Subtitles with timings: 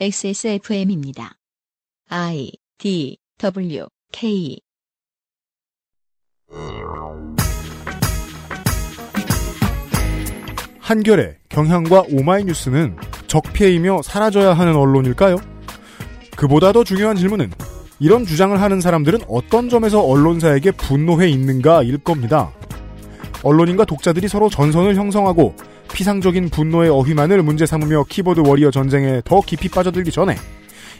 [0.00, 1.34] XSFM입니다.
[2.08, 4.58] I D W K
[10.80, 12.96] 한겨레, 경향과 오마이뉴스는
[13.28, 15.36] 적폐이며 사라져야 하는 언론일까요?
[16.36, 17.50] 그보다 더 중요한 질문은
[18.00, 22.52] 이런 주장을 하는 사람들은 어떤 점에서 언론사에게 분노해 있는가일 겁니다.
[23.44, 25.54] 언론인과 독자들이 서로 전선을 형성하고
[25.92, 30.36] 피상적인 분노의 어휘만을 문제 삼으며 키보드 워리어 전쟁에 더 깊이 빠져들기 전에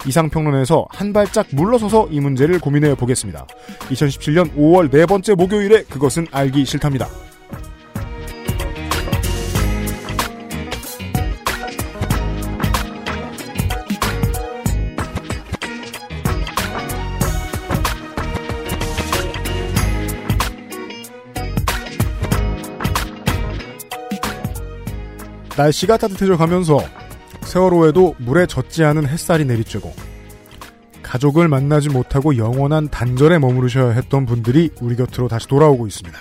[0.07, 3.47] 이상평론에서 한 발짝 물러서서 이 문제를 고민해 보겠습니다.
[3.91, 7.09] 2017년 5월 네 번째 목요일에 그것은 알기 싫답니다.
[25.63, 26.81] 날씨가 따뜻해져 가면서
[27.43, 29.93] 세월호에도 물에 젖지 않은 햇살이 내리쬐고
[31.03, 36.19] 가족을 만나지 못하고 영원한 단절에 머무르셔야 했던 분들이 우리 곁으로 다시 돌아오고 있습니다.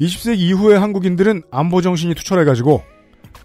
[0.00, 2.82] 20세기 이후의 한국인들은 안보 정신이 투철해가지고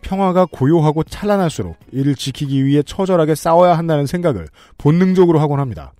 [0.01, 5.93] 평화가 고요하고 찬란할수록 이를 지키기 위해 처절하게 싸워야 한다는 생각을 본능적으로 하곤 합니다.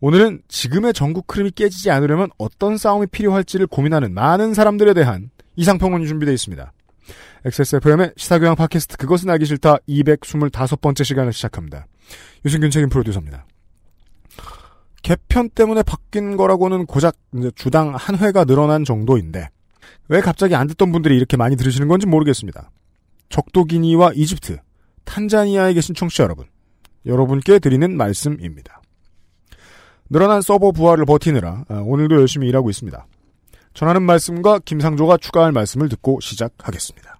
[0.00, 6.34] 오늘은 지금의 전국 흐름이 깨지지 않으려면 어떤 싸움이 필요할지를 고민하는 많은 사람들에 대한 이상평론이 준비되어
[6.34, 6.72] 있습니다.
[7.46, 11.86] XSFM의 시사교양 팟캐스트 그것은 알기 싫다 225번째 시간을 시작합니다.
[12.44, 13.46] 유승균 책임 프로듀서입니다.
[15.02, 17.16] 개편 때문에 바뀐 거라고는 고작
[17.54, 19.48] 주당 한 회가 늘어난 정도인데
[20.08, 22.72] 왜 갑자기 안 듣던 분들이 이렇게 많이 들으시는 건지 모르겠습니다.
[23.28, 24.58] 적도기니와 이집트,
[25.04, 26.46] 탄자니아에 계신 청취자 여러분,
[27.04, 28.82] 여러분께 드리는 말씀입니다.
[30.10, 33.06] 늘어난 서버 부하를 버티느라 아, 오늘도 열심히 일하고 있습니다.
[33.72, 37.15] 전하는 말씀과 김상조가 추가할 말씀을 듣고 시작하겠습니다.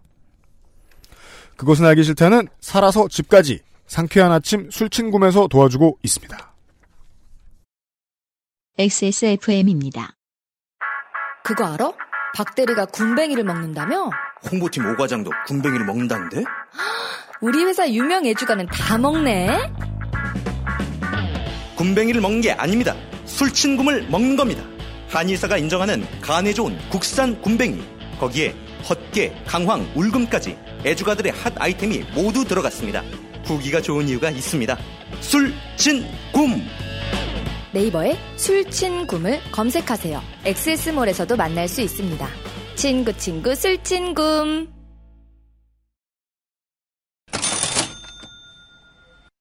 [1.57, 6.53] 그것은 알기 싫다는 살아서 집까지 상쾌한 아침 술친구에서 도와주고 있습니다.
[8.79, 10.17] XSFM입니다.
[11.43, 11.93] 그거 알아?
[12.35, 14.11] 박대리가 군뱅이를 먹는다며?
[14.51, 16.45] 홍보팀 오과장도 군뱅이를 먹는다는데?
[17.41, 19.73] 우리 회사 유명 애주가는 다 먹네?
[21.77, 22.95] 군뱅이를 먹는 게 아닙니다.
[23.25, 24.63] 술친굼을 먹는 겁니다.
[25.09, 27.83] 한의사가 인정하는 간에 좋은 국산 군뱅이.
[28.19, 28.55] 거기에
[28.89, 33.03] 헛개, 강황, 울금까지 애주가들의 핫 아이템이 모두 들어갔습니다.
[33.45, 34.79] 후기가 좋은 이유가 있습니다.
[35.21, 36.07] 술친굼!
[37.73, 40.23] 네이버에 술친굼을 검색하세요.
[40.45, 42.27] 엑세스몰에서도 만날 수 있습니다.
[42.75, 44.69] 친구 친구 술친굼.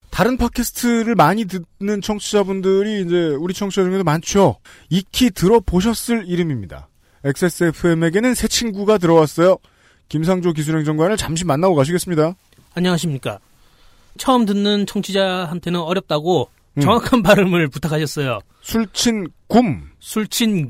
[0.09, 4.59] 다른 팟캐스트를 많이 듣는 청취자분들이 이제 우리 청취자 중에도 많죠.
[4.89, 6.87] 익히 들어보셨을 이름입니다.
[7.25, 9.57] XSFM에게는 새 친구가 들어왔어요.
[10.09, 12.35] 김상조 기술행정관을 잠시 만나고 가시겠습니다.
[12.75, 13.39] 안녕하십니까.
[14.17, 16.81] 처음 듣는 청취자한테는 어렵다고 음.
[16.81, 18.39] 정확한 발음을 부탁하셨어요.
[18.61, 19.89] 술친 굼.
[19.99, 20.69] 술친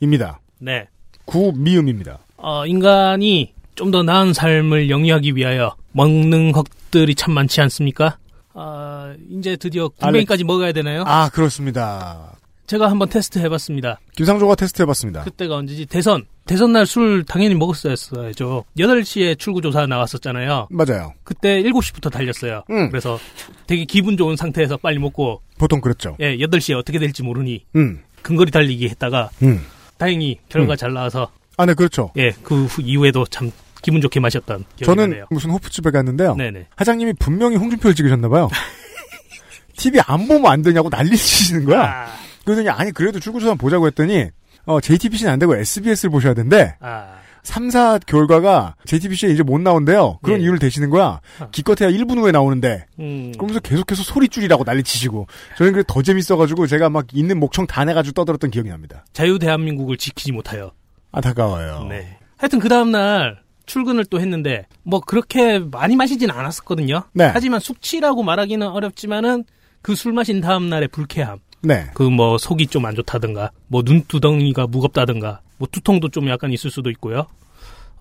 [0.00, 0.40] 굼입니다.
[0.58, 0.88] 네.
[1.24, 2.18] 구미음입니다.
[2.38, 8.16] 어, 인간이 좀 더 나은 삶을 영위하기 위하여 먹는 것들이 참 많지 않습니까?
[8.54, 11.04] 아, 이제 드디어 군뱅이까지 먹어야 되나요?
[11.06, 12.32] 아, 그렇습니다.
[12.66, 14.00] 제가 한번 테스트 해봤습니다.
[14.16, 15.22] 김상조가 테스트 해봤습니다.
[15.24, 15.86] 그때가 언제지?
[15.86, 16.24] 대선.
[16.46, 18.64] 대선 날 술 당연히 먹었어야죠.
[18.78, 20.68] 8시에 출구조사 나왔었잖아요.
[20.70, 21.12] 맞아요.
[21.24, 22.62] 그때 7시부터 달렸어요.
[22.70, 22.88] 음.
[22.90, 23.18] 그래서
[23.66, 25.42] 되게 기분 좋은 상태에서 빨리 먹고.
[25.58, 26.16] 보통 그랬죠.
[26.20, 27.64] 예, 8시에 어떻게 될지 모르니.
[27.76, 28.00] 음.
[28.22, 29.30] 근거리 달리기 했다가.
[29.42, 29.64] 음.
[29.98, 30.76] 다행히 결과 음.
[30.76, 31.30] 잘 나와서.
[31.56, 32.12] 아, 네, 그렇죠.
[32.16, 33.50] 예, 그 이후에도 참
[33.82, 35.26] 기분 좋게 마셨던 저는 나네요.
[35.30, 36.34] 무슨 호프집에 갔는데요.
[36.34, 36.66] 네네.
[36.78, 38.48] 사장님이 분명히 홍준표를 찍으셨나봐요.
[39.76, 41.82] TV 안 보면 안 되냐고 난리 치시는 거야.
[41.84, 42.25] 아.
[42.46, 44.28] 그러더니 아니 그래도 출구조사 보자고 했더니
[44.64, 46.76] 어, JTBC는 안 되고 SBS를 보셔야 된대.
[46.80, 47.16] 아.
[47.42, 50.18] 3, 4 결과가 JTBC에 이제 못 나온대요.
[50.22, 50.44] 그런 예.
[50.44, 51.20] 이유를 대시는 거야.
[51.38, 51.48] 아.
[51.52, 52.86] 기껏해야 1분 후에 나오는데.
[52.98, 53.30] 음.
[53.36, 55.26] 그러면서 계속해서 소리 줄이라고 난리 치시고.
[55.56, 59.04] 저는 그래 더 재밌어가지고 제가 막 있는 목청 다 내가지고 떠들었던 기억이 납니다.
[59.12, 60.72] 자유 대한민국을 지키지 못하여.
[61.12, 61.86] 안타까워요.
[61.88, 62.18] 네.
[62.36, 67.04] 하여튼 그 다음날 출근을 또 했는데 뭐 그렇게 많이 마시진 않았었거든요.
[67.12, 67.30] 네.
[67.32, 69.44] 하지만 숙취라고 말하기는 어렵지만은
[69.82, 71.38] 그 술 마신 다음날의 불쾌함.
[71.62, 71.86] 네.
[71.94, 76.90] 그 뭐 속이 좀 안 좋다든가, 뭐 눈두덩이가 무겁다든가, 뭐 두통도 좀 약간 있을 수도
[76.90, 77.26] 있고요.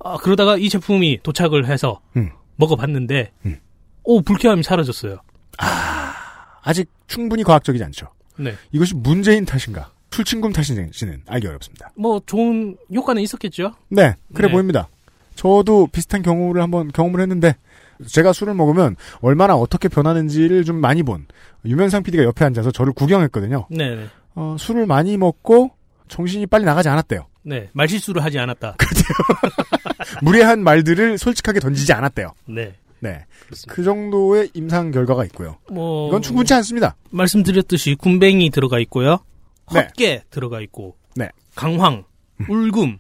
[0.04, 2.30] 아, 그러다가 이 제품이 도착을 해서 음.
[2.58, 3.58] 먹어봤는데, 음.
[4.04, 5.18] 오, 불쾌함이 사라졌어요.
[5.58, 6.14] 아,
[6.62, 8.08] 아직 충분히 과학적이지 않죠.
[8.38, 8.54] 네.
[8.72, 9.92] 이것이 문재인 탓인가?
[10.12, 11.92] 술친금 탓인지는 알기 어렵습니다.
[11.96, 13.74] 뭐 좋은 효과는 있었겠죠.
[13.90, 14.54] 네, 그래 네.
[14.54, 14.88] 보입니다.
[15.36, 17.56] 저도 비슷한 경우를 한번 경험을 했는데
[18.08, 21.26] 제가 술을 먹으면 얼마나 어떻게 변하는지를 좀 많이 본
[21.66, 23.68] 유면상 PD가 옆에 앉아서 저를 구경했거든요.
[23.70, 24.08] 네.
[24.36, 25.72] 어, 술을 많이 먹고
[26.08, 27.28] 정신이 빨리 나가지 않았대요.
[27.44, 28.76] 네, 말실수를 하지 않았다.
[30.22, 32.32] 무례한 말들을 솔직하게 던지지 않았대요.
[32.48, 32.76] 네.
[33.00, 33.26] 네.
[33.46, 33.74] 그렇습니다.
[33.74, 35.58] 그 정도의 임상 결과가 있고요.
[35.72, 36.96] 뭐 이건 충분치 않습니다.
[37.12, 39.20] 말씀드렸듯이 군뱅이 들어가 있고요.
[39.74, 39.82] 네.
[39.82, 40.24] 헛개 네.
[40.30, 40.96] 들어가 있고.
[41.16, 41.30] 네.
[41.56, 42.04] 강황,
[42.42, 42.46] 음.
[42.50, 42.98] 울금.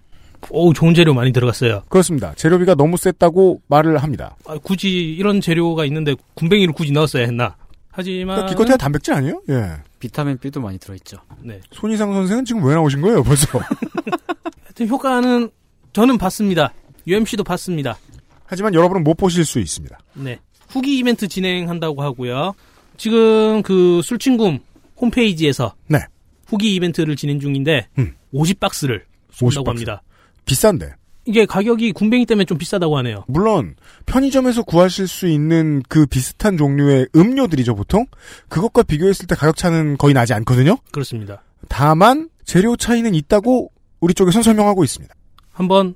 [0.49, 1.83] 오, 좋은 재료 많이 들어갔어요.
[1.89, 2.33] 그렇습니다.
[2.35, 4.35] 재료비가 너무 셌다고 말을 합니다.
[4.45, 7.55] 아, 굳이 이런 재료가 있는데 군뱅이를 굳이 넣었어야 했나?
[7.91, 9.41] 하지만 그러니까 기껏해야 단백질 아니에요?
[9.49, 9.71] 예.
[9.99, 11.17] 비타민 B도 많이 들어있죠.
[11.41, 11.61] 네.
[11.71, 13.47] 손희상 선생은 지금 왜 나오신 거예요, 벌써?
[14.63, 15.49] 하여튼 효과는
[15.93, 16.73] 저는 봤습니다.
[17.07, 17.97] UMC도 봤습니다.
[18.45, 19.97] 하지만 여러분은 못 보실 수 있습니다.
[20.15, 20.39] 네.
[20.67, 22.53] 후기 이벤트 진행한다고 하고요.
[22.97, 24.57] 지금 그 술친구
[24.97, 25.99] 홈페이지에서 네.
[26.47, 28.13] 후기 이벤트를 진행 중인데 음.
[28.33, 29.01] 50박스를
[29.31, 29.67] 쏜다고 50박스.
[29.67, 30.01] 합니다.
[30.45, 30.93] 비싼데.
[31.27, 33.25] 이게 가격이 군뱅이 때문에 좀 비싸다고 하네요.
[33.27, 33.75] 물론
[34.05, 38.05] 편의점에서 구하실 수 있는 그 비슷한 종류의 음료들이죠 보통
[38.47, 40.77] 그것과 비교했을 때 가격 차는 거의 나지 않거든요.
[40.91, 41.41] 그렇습니다.
[41.67, 45.13] 다만 재료 차이는 있다고 우리 쪽에선 설명하고 있습니다.
[45.51, 45.95] 한번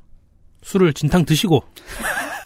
[0.64, 1.64] 술을 진탕 드시고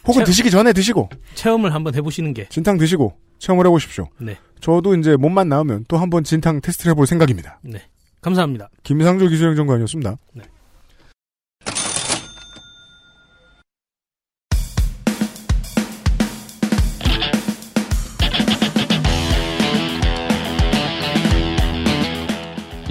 [0.06, 0.26] 혹은 체...
[0.26, 4.10] 드시기 전에 드시고 체험을 한번 해보시는 게 진탕 드시고 체험을 해보십시오.
[4.20, 4.38] 네.
[4.60, 7.60] 저도 이제 몸만 나오면 또 한번 진탕 테스트를 해볼 생각입니다.
[7.62, 7.82] 네.
[8.22, 8.70] 감사합니다.
[8.84, 10.18] 김상조 기술행정관이었습니다.
[10.34, 10.44] 네.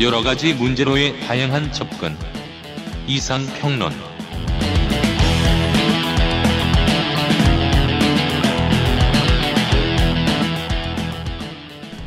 [0.02, 2.16] 여러 가지 문제로의 다양한 접근.
[3.06, 3.92] 이상 평론.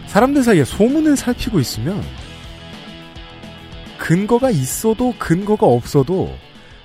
[0.07, 2.03] 사람들 사이에 소문을 살피고 있으면
[3.97, 6.35] 근거가 있어도 근거가 없어도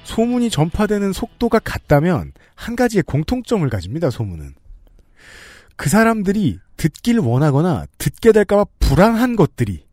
[0.05, 4.55] 소문이 전파되는 속도가 같다면 한 가지의 공통점을 가집니다, 소문은.
[5.75, 9.90] 그 사람들이 듣길 원하거나 듣게 될까봐 불안한 것들이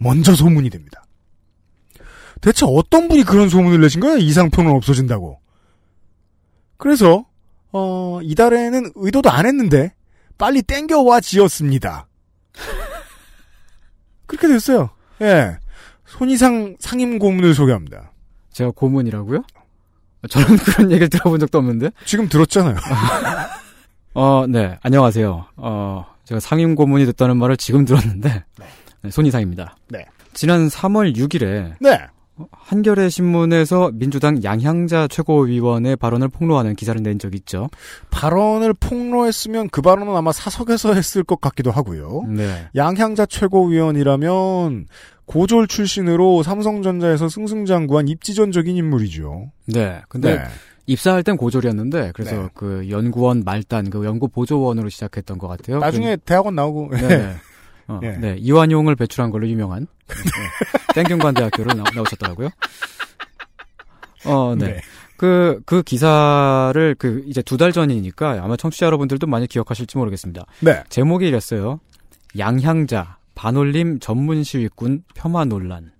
[0.00, 1.04] 먼저 소문이 됩니다.
[2.40, 4.16] 대체 어떤 분이 그런 소문을 내신 거예요?
[4.16, 5.38] 이상표는 없어진다고.
[6.78, 7.26] 그래서
[7.70, 9.92] 어, 이달에는 의도도 안 했는데
[10.38, 12.08] 빨리 땡겨와 지었습니다.
[14.26, 14.88] 그렇게 됐어요.
[15.20, 15.58] 예.
[16.06, 18.10] 손이상 상임 고문을 소개합니다.
[18.52, 19.42] 제가 고문이라고요?
[20.30, 21.90] 저는 그런 얘기를 들어본 적도 없는데.
[22.06, 22.76] 지금 들었잖아요.
[24.14, 24.78] 어, 네.
[24.82, 25.46] 안녕하세요.
[25.56, 28.44] 어, 제가 상임 고문이 됐다는 말을 지금 들었는데.
[29.02, 29.08] 네.
[29.08, 29.76] 네, 손이상입니다.
[29.88, 30.06] 네.
[30.32, 31.98] 지난 3월 6일에 네.
[32.52, 37.68] 한겨레 신문에서 민주당 양향자 최고위원의 발언을 폭로하는 기사를 낸 적이 있죠.
[38.10, 42.24] 발언을 폭로했으면 그 발언은 아마 사석에서 했을 것 같기도 하고요.
[42.28, 42.68] 네.
[42.74, 44.86] 양향자 최고위원이라면
[45.26, 49.52] 고졸 출신으로 삼성전자에서 승승장구한 입지전적인 인물이죠.
[49.66, 50.00] 네.
[50.08, 50.44] 근데 네.
[50.86, 52.48] 입사할 땐 고졸이었는데 그래서 네.
[52.54, 55.78] 그 연구원 말단 그 연구 보조원으로 시작했던 것 같아요.
[55.78, 57.34] 나중에 그, 대학원 나오고 네.
[57.90, 58.10] 어, 예.
[58.12, 62.50] 네, 이완용을 배출한 걸로 유명한 네, 땡균관 대학교를 나, 오셨더라고요
[64.24, 64.66] 어, 네.
[64.66, 64.80] 네.
[65.16, 70.46] 그, 그 기사를 그 이제 두 달 전이니까 아마 청취자 여러분들도 많이 기억하실지 모르겠습니다.
[70.60, 70.82] 네.
[70.88, 71.80] 제목이 이랬어요.
[72.38, 75.90] 양향자, 반올림 전문 시위꾼 폄하 논란.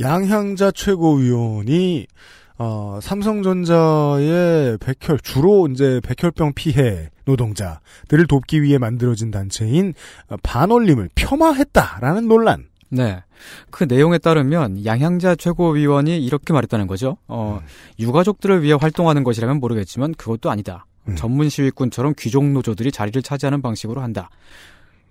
[0.00, 2.06] 양향자 최고위원이
[2.56, 9.94] 어, 삼성전자의 백혈, 주로 이제 백혈병 피해 노동자들을 돕기 위해 만들어진 단체인
[10.42, 12.66] 반올림을 폄하했다라는 논란.
[12.90, 13.22] 네.
[13.70, 17.16] 그 내용에 따르면 양향자 최고위원이 이렇게 말했다는 거죠.
[17.26, 17.66] 어, 음.
[17.98, 20.86] 유가족들을 위해 활동하는 것이라면 모르겠지만 그것도 아니다.
[21.08, 21.16] 음.
[21.16, 24.30] 전문 시위꾼처럼 귀족 노조들이 자리를 차지하는 방식으로 한다.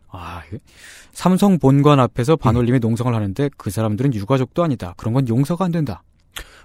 [0.10, 0.44] 아,
[1.12, 2.82] 삼성 본관 앞에서 반올림의 음.
[2.82, 4.94] 농성을 하는데 그 사람들은 유가족도 아니다.
[4.96, 6.03] 그런 건 용서가 안 된다.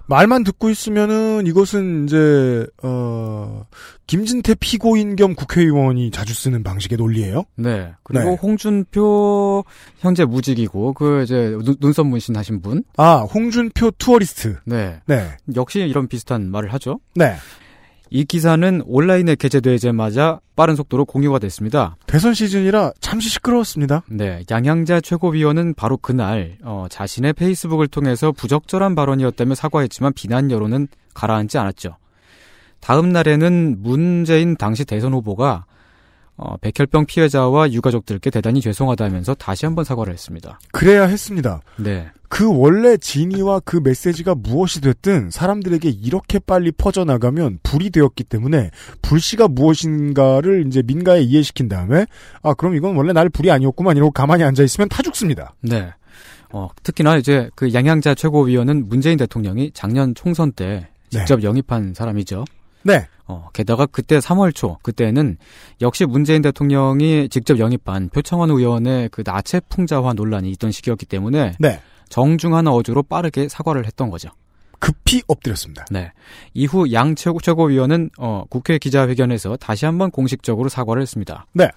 [0.08, 3.66] 말만 듣고 있으면은 이것은 이제 어
[4.06, 7.44] 김진태 피고인 겸 국회의원이 자주 쓰는 방식의 논리예요.
[7.56, 7.92] 네.
[8.02, 8.36] 그리고 네.
[8.36, 9.64] 홍준표
[9.98, 12.84] 현재 무직이고 그 이제 눈 썹 문신 하신 분.
[12.96, 14.56] 아, 홍준표 tourist.
[14.64, 15.00] 네.
[15.06, 15.36] 네.
[15.54, 17.00] 역시 이런 비슷한 말을 하죠.
[17.14, 17.34] 네.
[18.10, 21.96] 이 기사는 온라인에 게재되자마자 빠른 속도로 공유가 됐습니다.
[22.06, 24.02] 대선 시즌이라 잠시 시끄러웠습니다.
[24.08, 31.58] 네, 양향자 최고위원은 바로 그날 어, 자신의 페이스북을 통해서 부적절한 발언이었다며 사과했지만 비난 여론은 가라앉지
[31.58, 31.96] 않았죠.
[32.80, 35.64] 다음 날에는 문재인 당시 대선 후보가
[36.38, 40.60] 어, 백혈병 피해자와 유가족들께 대단히 죄송하다면서 다시 한번 사과를 했습니다.
[40.70, 41.60] 그래야 했습니다.
[41.76, 42.08] 네.
[42.28, 48.70] 그 원래 진위와 그 메시지가 무엇이 됐든 사람들에게 이렇게 빨리 퍼져나가면 불이 되었기 때문에
[49.02, 52.06] 불씨가 무엇인가를 이제 민가에 이해시킨 다음에
[52.42, 55.54] 아 그럼 이건 원래 날 불이 아니었구만 이러고 가만히 앉아 있으면 타 죽습니다.
[55.60, 55.90] 네.
[56.52, 61.46] 어, 특히나 이제 그 양양자 최고위원은 문재인 대통령이 작년 총선 때 직접 네.
[61.46, 62.44] 영입한 사람이죠.
[62.84, 63.06] 네.
[63.28, 65.36] 어, 게다가 그때 3월 초, 그때는
[65.82, 71.80] 역시 문재인 대통령이 직접 영입한 표창원 의원의 그 나체 풍자화 논란이 있던 시기였기 때문에 네.
[72.08, 74.30] 정중한 어조로 빠르게 사과를 했던 거죠.
[74.80, 75.84] 급히 엎드렸습니다.
[75.90, 76.12] 네.
[76.54, 81.46] 이후 양 최고, 최고위원은 어, 국회 기자회견에서 다시 한번 공식적으로 사과를 했습니다.
[81.52, 81.68] 네.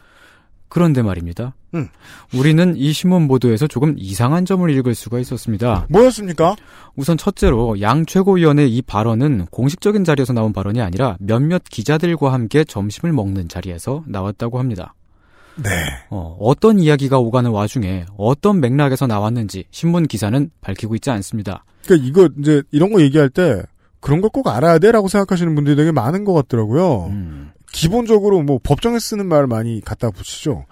[0.71, 1.53] 그런데 말입니다.
[1.75, 1.89] 음.
[2.33, 5.85] 우리는 이 신문 보도에서 조금 이상한 점을 읽을 수가 있었습니다.
[5.89, 6.55] 뭐였습니까?
[6.95, 13.11] 우선 첫째로 양 최고위원의 이 발언은 공식적인 자리에서 나온 발언이 아니라 몇몇 기자들과 함께 점심을
[13.11, 14.93] 먹는 자리에서 나왔다고 합니다.
[15.61, 15.69] 네.
[16.09, 21.65] 어, 어떤 이야기가 오가는 와중에 어떤 맥락에서 나왔는지 신문 기사는 밝히고 있지 않습니다.
[21.85, 23.61] 그러니까 이거 이제 이런 거 얘기할 때
[23.99, 27.07] 그런 걸 꼭 알아야 돼라고 생각하시는 분들이 되게 많은 것 같더라고요.
[27.07, 27.51] 음.
[27.71, 30.65] 기본적으로 뭐 법정에 쓰는 말을 많이 갖다 붙이죠.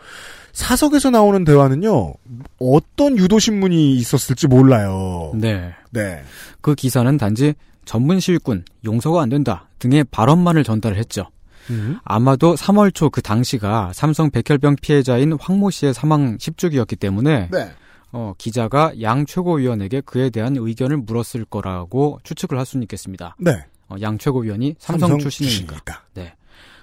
[0.53, 2.13] 사석에서 나오는 대화는요,
[2.59, 5.31] 어떤 유도신문이 있었을지 몰라요.
[5.35, 5.73] 네.
[5.91, 6.21] 네.
[6.61, 7.53] 그 기사는 단지
[7.85, 11.25] 전문 시위꾼, 용서가 안 된다 등의 발언만을 전달을 했죠.
[11.69, 11.99] 음.
[12.03, 17.71] 아마도 3월 초 그 당시가 삼성 백혈병 피해자인 황모 씨의 사망 10주기였기 때문에 네.
[18.11, 23.35] 어, 기자가 양 최고위원에게 그에 대한 의견을 물었을 거라고 추측을 할 수는 있겠습니다.
[23.39, 23.51] 네.
[23.87, 25.75] 어, 양 최고위원이 삼성, 삼성 출신이니까.
[25.75, 26.03] 출신이니까.
[26.15, 26.33] 네.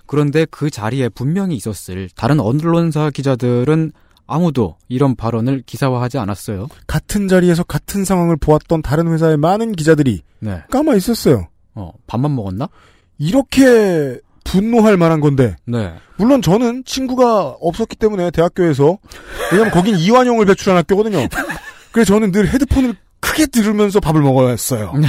[0.07, 3.93] 그런데 그 자리에 분명히 있었을 다른 언론사 기자들은
[4.27, 6.69] 아무도 이런 발언을 기사화하지 않았어요.
[6.87, 10.63] 같은 자리에서 같은 상황을 보았던 다른 회사의 많은 기자들이 네.
[10.71, 11.49] 까마 있었어요.
[11.75, 12.69] 어, 밥만 먹었나?
[13.19, 15.57] 이렇게 분노할 만한 건데.
[15.65, 15.93] 네.
[16.17, 18.99] 물론 저는 친구가 없었기 때문에 대학교에서
[19.53, 21.29] 왜냐면 거긴 이완용을 배출한 학교거든요.
[21.93, 24.93] 그래서 저는 늘 헤드폰을 크게 들으면서 밥을 먹었어요.
[24.95, 25.09] 네.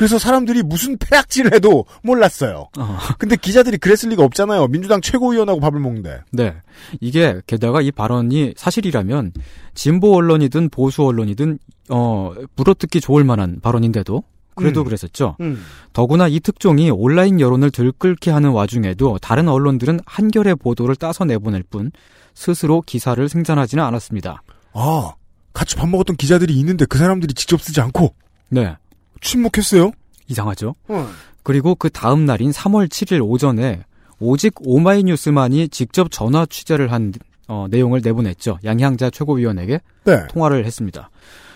[0.00, 2.70] 그래서 사람들이 무슨 폐악질을 해도 몰랐어요.
[2.78, 2.98] 어.
[3.18, 4.68] 근데 기자들이 그랬을 리가 없잖아요.
[4.68, 6.22] 민주당 최고위원하고 밥을 먹는데.
[6.32, 6.54] 네.
[7.02, 9.34] 이게 게다가 이 발언이 사실이라면
[9.74, 11.58] 진보 언론이든 보수 언론이든
[11.90, 14.22] 어 물어뜯기 좋을 만한 발언인데도
[14.54, 14.84] 그래도 음.
[14.86, 15.36] 그랬었죠.
[15.42, 15.62] 음.
[15.92, 21.92] 더구나 이 특종이 온라인 여론을 들끓게 하는 와중에도 다른 언론들은 한결의 보도를 따서 내보낼 뿐
[22.32, 24.42] 스스로 기사를 생산하지는 않았습니다.
[24.72, 25.12] 아,
[25.52, 28.14] 같이 밥 먹었던 기자들이 있는데 그 사람들이 직접 쓰지 않고
[28.48, 28.76] 네.
[29.20, 29.92] 침묵했어요?
[30.28, 30.74] 이상하죠.
[30.88, 31.08] 어.
[31.42, 33.84] 그리고 그 다음 날인 3월 7일 오전에
[34.18, 37.12] 오직 오마이뉴스만이 직접 전화 취재를 한
[37.48, 38.58] 어, 내용을 내보냈죠.
[38.64, 40.26] 양향자 최고위원에게 네.
[40.28, 41.10] 통화를 했습니다.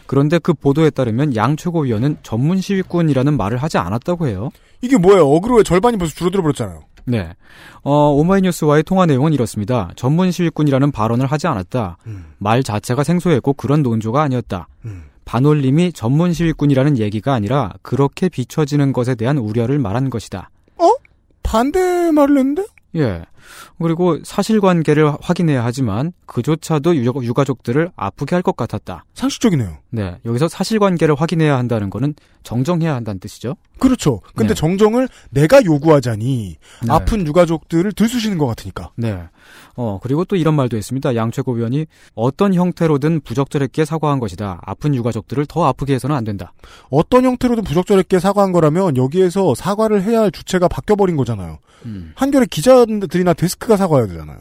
[0.07, 4.51] 그런데 그 보도에 따르면 양 최고위원은 전문 시위꾼이라는 말을 하지 않았다고 해요.
[4.83, 5.29] 이게 뭐예요?
[5.29, 6.83] 어그로의 절반이 벌써 줄어들어 버렸잖아요.
[7.07, 7.35] 네.
[7.83, 9.91] 어, 오마이뉴스와의 통화 내용은 이렇습니다.
[9.95, 11.99] 전문 시위꾼이라는 발언을 하지 않았다.
[12.07, 12.25] 음.
[12.39, 14.69] 말 자체가 생소했고 그런 논조가 아니었다.
[14.85, 15.05] 음.
[15.25, 20.51] 반올림이 전문 시위꾼이라는 얘기가 아니라 그렇게 비춰지는 것에 대한 우려를 말한 것이다.
[21.43, 22.65] 반대 말을 했는데?
[22.97, 23.25] 예.
[23.83, 29.05] 그리고 사실관계를 확인해야 하지만 그조차도 유- 유가족들을 아프게 할 것 같았다.
[29.15, 29.79] 상식적이네요.
[29.91, 30.19] 네.
[30.27, 33.57] 여기서 사실관계를 확인해야 한다는 거는 정정해야 한다는 뜻이죠.
[33.79, 34.21] 그렇죠.
[34.35, 34.55] 근데 네.
[34.55, 36.93] 정정을 내가 요구하자니 네.
[36.93, 38.91] 아픈 유가족들을 들쑤시는 것 같으니까.
[38.97, 39.19] 네.
[39.77, 41.15] 어, 그리고 또 이런 말도 했습니다.
[41.17, 44.61] 양 최고위원이 어떤 형태로든 부적절했게 사과한 것이다.
[44.65, 46.53] 아픈 유가족들을 더 아프게 해서는 안 된다.
[46.91, 51.59] 어떤 형태로든 부적절했게 사과한 거라면 여기에서 사과를 해야 할 주체가 바뀌어버린 거잖아요.
[51.87, 52.13] 음.
[52.15, 54.39] 한겨레 기자들이나 데스크가 사과해야 되잖아요.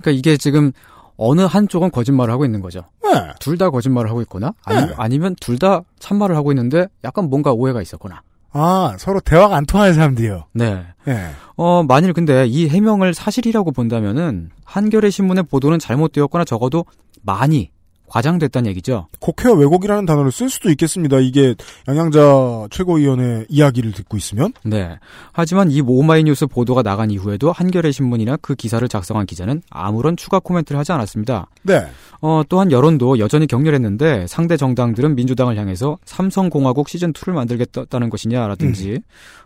[0.00, 0.72] 그러니까 이게 지금
[1.16, 2.84] 어느 한쪽은 거짓말을 하고 있는 거죠.
[3.04, 3.32] 네.
[3.40, 4.94] 둘다 거짓말을 하고 있거나 아니, 네.
[4.96, 8.22] 아니 면 둘 다 참말을 하고 있는데 약간 뭔가 오해가 있었거나.
[8.54, 10.44] 아, 서로 대화가 안 통하는 사람들이요.
[10.52, 10.84] 네.
[11.08, 11.30] 예.
[11.56, 16.84] 어, 만일 근데 이 해명을 사실이라고 본다면은 한겨레 신문의 보도는 잘못되었거나 적어도
[17.22, 17.70] 많이
[18.12, 19.06] 과장됐다는 얘기죠.
[19.20, 21.18] 국회와 왜곡이라는 단어를 쓸 수도 있겠습니다.
[21.20, 21.54] 이게
[21.88, 24.52] 양양자 최고위원의 이야기를 듣고 있으면.
[24.64, 24.98] 네.
[25.32, 30.78] 하지만 이 오마이뉴스 보도가 나간 이후에도 한겨레 신문이나 그 기사를 작성한 기자는 아무런 추가 코멘트를
[30.78, 31.46] 하지 않았습니다.
[31.62, 31.86] 네.
[32.20, 39.00] 어, 또한 여론도 여전히 격렬했는데 상대 정당들은 민주당을 향해서 삼성공화국 시즌 2를 만들겠다는 것이냐라든지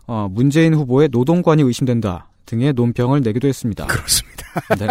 [0.09, 3.87] 어, 문재인 후보의 노동관이 의심된다 등의 논평을 내기도 했습니다.
[3.87, 4.45] 그렇습니다.
[4.77, 4.89] 네.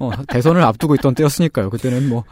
[0.00, 1.70] 어, 대선을 앞두고 있던 때였으니까요.
[1.70, 2.24] 그때는 뭐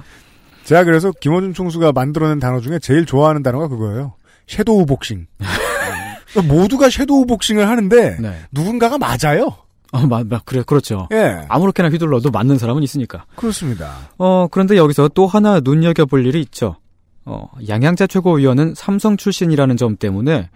[0.65, 4.15] 제가 그래서 김원준 총수가 만들어낸 단어 중에 제일 좋아하는 단어가 그거예요.
[4.47, 5.27] 섀도우 복싱.
[6.33, 8.39] 그러니까 모두가 섀도우 복싱을 하는데 네.
[8.53, 9.57] 누군가가 맞아요.
[9.93, 11.09] 어, 맞, 맞, 그래, 그렇죠.
[11.13, 11.45] 예.
[11.49, 13.25] 아무렇게나 휘둘러도 맞는 사람은 있으니까.
[13.35, 14.11] 그렇습니다.
[14.19, 16.77] 어, 그런데 여기서 또 하나 눈여겨볼 일이 있죠.
[17.25, 20.51] 어, 양양자 최고위원은 삼성 출신이라는 점 때문에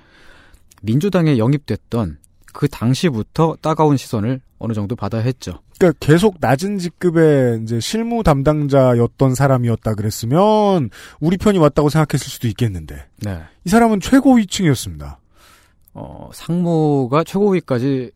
[0.83, 2.19] 민주당에 영입됐던
[2.53, 5.61] 그 당시부터 따가운 시선을 어느 정도 받아야 했죠.
[5.79, 13.07] 그러니까 계속 낮은 직급의 이제 실무 담당자였던 사람이었다 그랬으면 우리 편이 왔다고 생각했을 수도 있겠는데
[13.23, 13.41] 네.
[13.65, 15.19] 이 사람은 최고 위층이었습니다.
[15.95, 18.11] 어, 상무가 최고위까지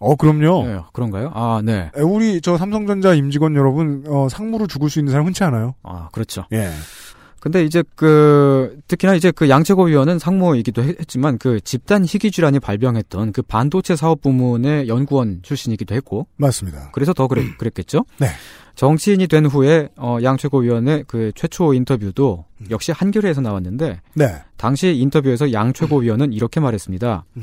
[0.00, 0.64] 어 그럼요.
[0.64, 1.32] 네, 그런가요?
[1.34, 1.90] 아, 네.
[1.96, 5.74] 에, 우리 저 삼성전자 임직원 여러분 어, 상무로 죽을 수 있는 사람 흔치 않아요.
[5.82, 6.44] 아, 그렇죠.
[6.52, 6.70] 예.
[7.48, 13.40] 근데 이제 그 특히나 이제 그 양최고위원은 상무이기도 했지만 그 집단 희귀 질환이 발병했던 그
[13.40, 16.90] 반도체 사업 부문의 연구원 출신이기도 했고 맞습니다.
[16.92, 18.04] 그래서 더 그래, 그랬겠죠.
[18.18, 18.26] 네.
[18.74, 22.66] 정치인이 된 후에 어, 양 최고위원의 그 최초 인터뷰도 음.
[22.70, 24.26] 역시 한겨레에서 나왔는데 네.
[24.58, 27.24] 당시 인터뷰에서 양 최고 위원은 이렇게 말했습니다.
[27.38, 27.42] 음.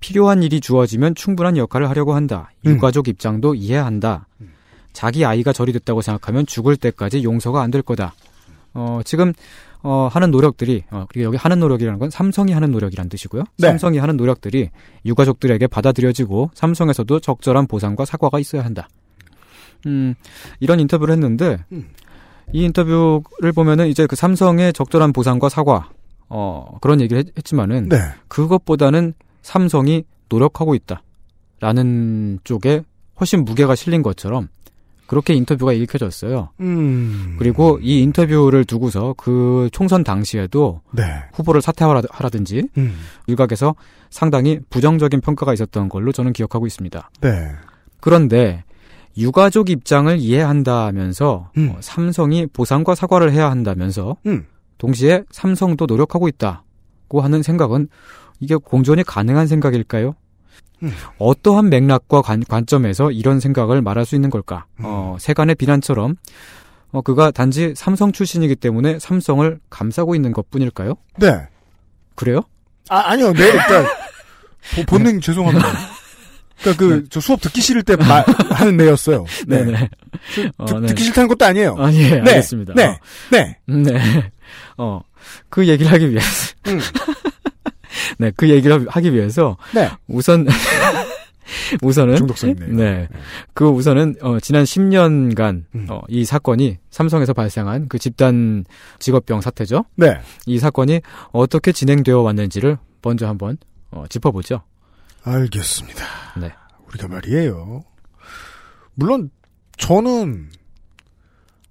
[0.00, 2.50] 필요한 일이 주어지면 충분한 역할을 하려고 한다.
[2.66, 2.72] 음.
[2.72, 4.26] 유가족 입장도 이해한다.
[4.42, 4.52] 음.
[4.92, 8.12] 자기 아이가 저리 됐다고 생각하면 죽을 때까지 용서가 안 될 거다.
[8.76, 9.32] 어, 지금
[9.82, 13.44] 어, 하는 노력들이 어, 그리고 여기 하는 노력이라는 건 삼성이 하는 노력이란 뜻이고요.
[13.58, 13.68] 네.
[13.68, 14.70] 삼성이 하는 노력들이
[15.04, 18.88] 유가족들에게 받아들여지고 삼성에서도 적절한 보상과 사과가 있어야 한다.
[19.86, 20.14] 음,
[20.60, 21.88] 이런 인터뷰를 했는데 음.
[22.52, 25.90] 이 인터뷰를 보면은 이제 그 삼성의 적절한 보상과 사과
[26.28, 27.96] 어, 그런 얘기를 했, 지만은 네.
[28.28, 30.74] 그것보다는 삼성이 노력하고
[31.60, 32.82] 있다라는 쪽에
[33.20, 34.48] 훨씬 무게가 실린 것처럼
[35.06, 36.50] 그렇게 인터뷰가 읽혀졌어요.
[36.60, 37.36] 음.
[37.38, 41.04] 그리고 이 인터뷰를 두고서 그 총선 당시에도 네.
[41.32, 42.96] 후보를 사퇴하라든지 음.
[43.26, 43.74] 일각에서
[44.10, 47.10] 상당히 부정적인 평가가 있었던 걸로 저는 기억하고 있습니다.
[47.20, 47.50] 네.
[48.00, 48.64] 그런데
[49.16, 51.70] 유가족 입장을 이해한다면서 음.
[51.70, 54.46] 어, 삼성이 보상과 사과를 해야 한다면서 음.
[54.78, 57.88] 동시에 삼성도 노력하고 있다고 하는 생각은
[58.40, 60.14] 이게 공존이 가능한 생각일까요?
[60.82, 60.92] 음.
[61.18, 64.66] 어떠한 맥락과 관, 점에서 이런 생각을 말할 수 있는 걸까?
[64.80, 64.84] 음.
[64.84, 66.16] 어, 세간의 비난처럼
[66.92, 70.94] 어, 그가 단지 삼성 출신이기 때문에 삼성을 감싸고 있는 것 뿐일까요?
[71.18, 71.46] 네.
[72.14, 72.40] 그래요?
[72.88, 73.32] 아, 아니요.
[73.32, 73.86] 네, 일단,
[74.86, 75.20] 본능 네.
[75.20, 75.66] 죄송합니다.
[76.60, 77.06] 그러니까 그, 네.
[77.10, 79.24] 저 수업 듣기 싫을 때 말, 하는 내였어요.
[79.46, 79.64] 네.
[79.64, 79.88] 네.
[80.56, 80.86] 어, 듣, 네.
[80.88, 81.76] 듣기 싫다는 것도 아니에요.
[81.78, 82.18] 아, 예, 네.
[82.20, 82.74] 알겠습니다.
[82.74, 82.84] 네.
[82.84, 82.98] 어.
[83.30, 83.58] 네.
[83.66, 84.30] 네.
[84.78, 85.00] 어,
[85.48, 86.54] 그 얘기를 하기 위해서.
[86.68, 86.80] 음.
[88.18, 89.90] 네, 그 얘기를 하기 위해서 네.
[90.08, 90.46] 우선
[91.82, 92.66] 우선은 중독성 있네.
[92.68, 93.08] 네.
[93.54, 95.86] 그 우선은 어 지난 10년간 음.
[95.88, 98.64] 어, 이 사건이 삼성에서 발생한 그 집단
[98.98, 99.84] 직업병 사태죠.
[99.94, 100.20] 네.
[100.46, 101.00] 이 사건이
[101.32, 103.56] 어떻게 진행되어 왔는지를 먼저 한번
[103.90, 104.62] 어, 짚어보죠.
[105.22, 106.04] 알겠습니다.
[106.40, 106.52] 네.
[106.88, 107.82] 우리가 말이에요.
[108.94, 109.30] 물론
[109.76, 110.50] 저는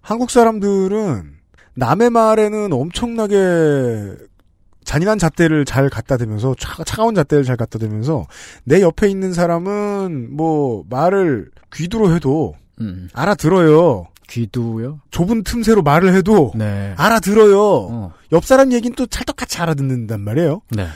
[0.02, 1.36] 한국 사람들은
[1.74, 4.16] 남의 말에는 엄청나게
[4.86, 8.26] 잔인한 잣대를 잘 갖다 대면서 차, 차가운 잣대를 잘 갖다 대면서
[8.64, 13.10] 내 옆에 있는 사람은 뭐 말을 귀두로 해도 음.
[13.14, 14.08] 알아들어요.
[14.28, 15.02] 귀두요?
[15.12, 16.94] 좁은 틈새로 말을 해도 네.
[16.98, 17.62] 알아들어요.
[17.62, 18.14] 어.
[18.32, 20.62] 옆 사람 얘기는 또 찰떡같이 알아듣는단 말이에요.
[20.72, 20.88] 네.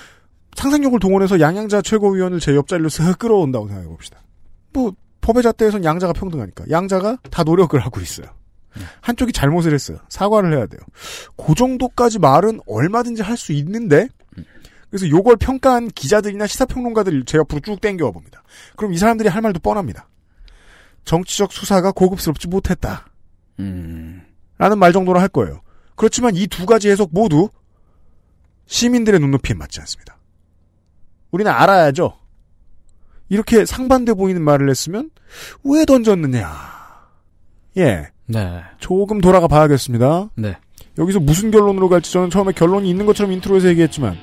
[0.55, 4.19] 상상력을 동원해서 양양자 최고위원을 제 옆자리로 쓱 끌어온다고 생각해 봅시다.
[4.73, 8.27] 뭐 법의 잣대에선 양자가 평등하니까 양자가 다 노력을 하고 있어요.
[9.01, 9.97] 한쪽이 잘못을 했어요.
[10.09, 10.79] 사과를 해야 돼요.
[11.37, 14.07] 그 정도까지 말은 얼마든지 할 수 있는데
[14.89, 18.41] 그래서 요걸 평가한 기자들이나 시사평론가들 제 옆으로 쭉 땡겨와 봅니다.
[18.75, 20.07] 그럼 이 사람들이 할 말도 뻔합니다.
[21.05, 23.05] 정치적 수사가 고급스럽지 못했다.
[23.59, 24.21] 음.
[24.57, 25.61] 라는 말 정도로 할 거예요.
[25.95, 27.49] 그렇지만 이 두 가지 해석 모두
[28.65, 30.17] 시민들의 눈높이에 맞지 않습니다.
[31.31, 32.17] 우리는 알아야죠.
[33.29, 35.11] 이렇게 상반돼 보이는 말을 했으면
[35.63, 36.49] 왜 던졌느냐.
[37.77, 38.09] 예.
[38.29, 38.61] 네.
[38.79, 40.29] 조금 돌아가 봐야겠습니다.
[40.35, 40.55] 네.
[40.99, 44.17] 여기서 무슨 결론으로 갈지 저는 처음에 결론이 있는 것처럼 인트로에서 얘기했지만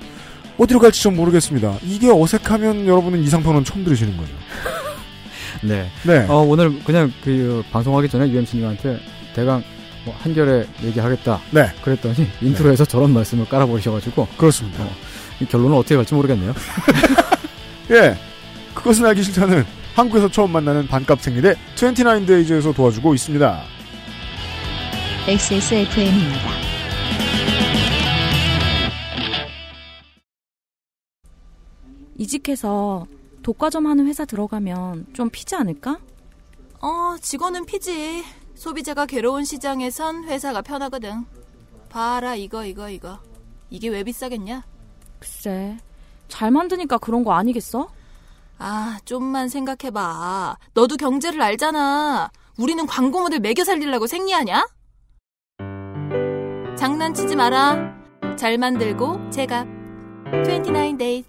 [0.58, 1.76] 어디로 갈지 전 모르겠습니다.
[1.82, 4.32] 이게 어색하면 여러분은 이상평론 처음 들으시는 거죠.
[5.66, 5.88] 네.
[6.04, 6.26] 네.
[6.28, 9.00] 어, 오늘 그냥 그 방송하기 전에 UMC님한테
[9.34, 9.62] 대강
[10.04, 11.40] 뭐 한겨레 얘기하겠다.
[11.50, 11.66] 네.
[11.82, 12.90] 그랬더니 인트로에서 네.
[12.90, 14.84] 저런 말씀을 깔아버리셔가지고 그렇습니다.
[14.84, 14.90] 어,
[15.40, 16.54] 이 결론은 어떻게 갈지 모르겠네요.
[17.90, 18.16] 예.
[18.72, 19.64] 그것은 알기 싫다는
[19.94, 23.75] 한국에서 처음 만나는 반값 생리대 29Days에서 도와주고 있습니다.
[25.28, 26.38] XSFM입니다.
[32.16, 33.08] 이직해서
[33.42, 35.98] 독과점 하는 회사 들어가면 좀 피지 않을까?
[36.80, 38.24] 어, 직원은 피지.
[38.54, 41.24] 소비자가 괴로운 시장에선 회사가 편하거든.
[41.88, 43.18] 봐라, 이거, 이거, 이거.
[43.68, 44.64] 이게 왜 비싸겠냐?
[45.18, 45.76] 글쎄,
[46.28, 47.88] 잘 만드니까 그런 거 아니겠어?
[48.58, 50.56] 아, 좀만 생각해봐.
[50.72, 52.30] 너도 경제를 알잖아.
[52.56, 54.75] 우리는 광고 모델 매겨 살리려고 생리하냐?
[56.76, 57.94] 장난치지 마라.
[58.36, 59.64] 잘 만들고 제가
[60.44, 61.26] 29 days.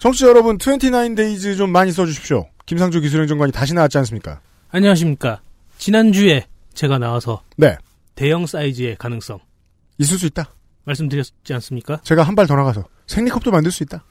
[0.00, 2.46] 청취자 여러분, 29 days 좀 많이 써주십시오.
[2.66, 4.40] 김상조 기술행정관이 다시 나왔지 않습니까?
[4.70, 5.40] 안녕하십니까.
[5.78, 7.76] 지난주에 제가 나와서 네.
[8.14, 9.40] 대형 사이즈의 가능성
[9.98, 10.52] 있을 수 있다.
[10.84, 12.00] 말씀드렸지 않습니까?
[12.04, 14.04] 제가 한 발 더 나가서 생리컵도 만들 수 있다.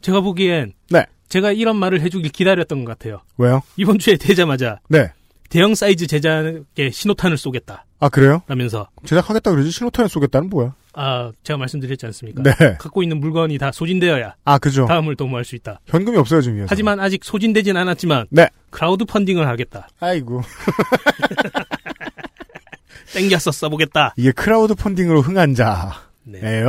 [0.00, 1.06] 제가 보기엔 네.
[1.28, 3.22] 제가 이런 말을 해주길 기다렸던 것 같아요.
[3.38, 3.62] 왜요?
[3.76, 5.12] 이번 주에 되자마자 네.
[5.52, 7.84] 대형 사이즈 제작에 신호탄을 쏘겠다.
[8.00, 8.40] 아 그래요?
[8.46, 10.74] 라면서 제작하겠다 그러지 신호탄을 쏘겠다는 뭐야?
[10.94, 12.42] 아 제가 말씀드렸지 않습니까?
[12.42, 12.52] 네.
[12.78, 14.86] 갖고 있는 물건이 다 소진되어야 아 그죠.
[14.86, 15.80] 다음을 도모할 수 있다.
[15.88, 16.64] 현금이 없어요 지금.
[16.66, 18.48] 하지만 아직 소진되진 않았지만 네.
[18.70, 19.88] 크라우드 펀딩을 하겠다.
[20.00, 20.40] 아이고.
[23.12, 24.14] 땡겨서 써보겠다.
[24.16, 25.92] 이게 크라우드 펀딩으로 흥한 자예요.
[26.24, 26.64] 네.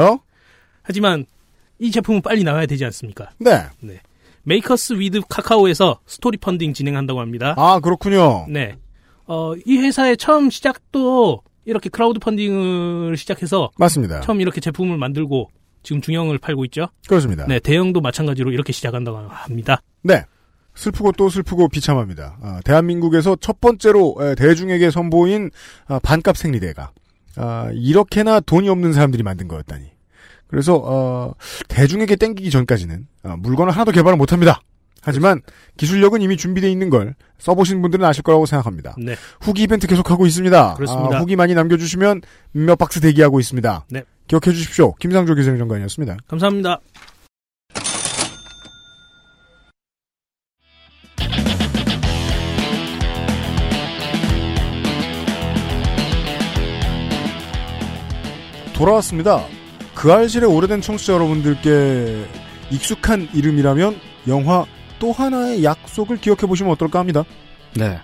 [0.81, 1.25] 하지만
[1.79, 3.29] 이 제품은 빨리 나와야 되지 않습니까?
[3.39, 3.63] 네.
[3.79, 4.01] 네.
[4.43, 7.55] 메이커스 위드 카카오에서 스토리 펀딩 진행한다고 합니다.
[7.57, 8.45] 아, 그렇군요.
[8.49, 8.75] 네.
[9.25, 14.21] 어, 이 회사의 처음 시작도 이렇게 크라우드 펀딩을 시작해서 맞습니다.
[14.21, 15.49] 처음 이렇게 제품을 만들고
[15.81, 16.87] 지금 중형을 팔고 있죠.
[17.07, 17.45] 그렇습니다.
[17.47, 19.81] 네, 대형도 마찬가지로 이렇게 시작한다고 합니다.
[20.01, 20.23] 네.
[20.75, 22.37] 슬프고 또 슬프고 비참합니다.
[22.41, 25.51] 아, 대한민국에서 첫 번째로 대중에게 선보인
[25.87, 26.91] 아, 반값 생리대가
[27.37, 29.91] 아, 이렇게나 돈이 없는 사람들이 만든 거였다니.
[30.53, 31.33] 그래서 어,
[31.67, 34.61] 대중에게 땡기기 전까지는 어, 물건을 하나도 개발을 못합니다.
[35.01, 35.41] 하지만
[35.77, 38.95] 기술력은 이미 준비되어 있는 걸 써보신 분들은 아실 거라고 생각합니다.
[38.99, 39.15] 네.
[39.41, 40.75] 후기 이벤트 계속하고 있습니다.
[40.75, 41.17] 그렇습니다.
[41.17, 43.87] 아, 후기 많이 남겨주시면 몇 박스 대기하고 있습니다.
[43.89, 44.03] 네.
[44.27, 44.93] 기억해 주십시오.
[44.99, 46.17] 김상조 기술행정관이었습니다.
[46.27, 46.79] 감사합니다.
[58.75, 59.47] 돌아왔습니다.
[60.03, 62.25] 그 알실의 오래된 청취자 여러분들께
[62.71, 63.95] 익숙한 이름이라면
[64.27, 64.65] 영화
[64.99, 67.23] 또 하나의 약속을 기억해 보시면 어떨까 합니다.
[67.77, 67.97] 네.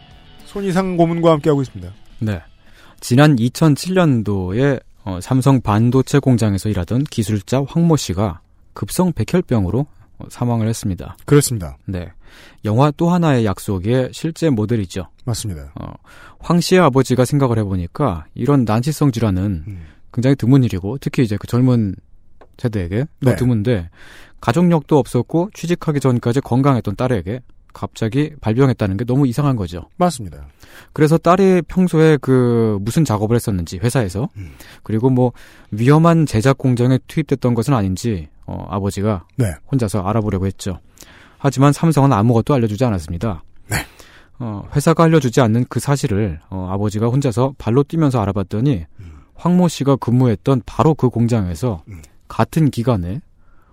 [0.46, 1.94] 손이상 고문과 함께하고 있습니다.
[2.20, 2.42] 네.
[3.02, 8.40] 지난 2007년도에 어, 삼성 반도체 공장에서 일하던 기술자 황모 씨가
[8.74, 9.86] 급성 백혈병으로
[10.20, 11.18] 어, 사망을 했습니다.
[11.26, 11.78] 그렇습니다.
[11.86, 12.08] 네.
[12.64, 15.10] 영화 또 하나의 약속의 실제 모델이죠.
[15.26, 15.74] 맞습니다.
[15.76, 15.92] 어,
[16.40, 19.99] 황 씨의 아버지가 생각을 해보니까 이런 난치성 질환은 음.
[20.14, 21.96] 굉장히 드문 일이고 특히 이제 그 젊은
[22.58, 23.36] 세대에게 네.
[23.36, 23.90] 드문데
[24.42, 27.42] 가족력도 없었고 취직하기 전까지 건강했던 딸에게
[27.74, 29.84] 갑자기 발병했다는 게 너무 이상한 거죠.
[29.98, 30.48] 맞습니다.
[30.94, 34.52] 그래서 딸이 평소에 그 무슨 작업을 했었는지 회사에서 음.
[34.84, 35.32] 그리고 뭐
[35.72, 39.54] 위험한 제작 공장에 투입됐던 것은 아닌지 어, 아버지가 네.
[39.72, 40.80] 혼자서 알아보려고 했죠.
[41.38, 43.44] 하지만 삼성은 아무것도 알려주지 않았습니다.
[43.70, 43.78] 네.
[44.40, 48.99] 어, 회사가 알려주지 않는 그 사실을 어, 아버지가 혼자서 발로 뛰면서 알아봤더니 음.
[49.40, 52.02] 황모 씨가 근무했던 바로 그 공장에서 음.
[52.28, 53.22] 같은 기간에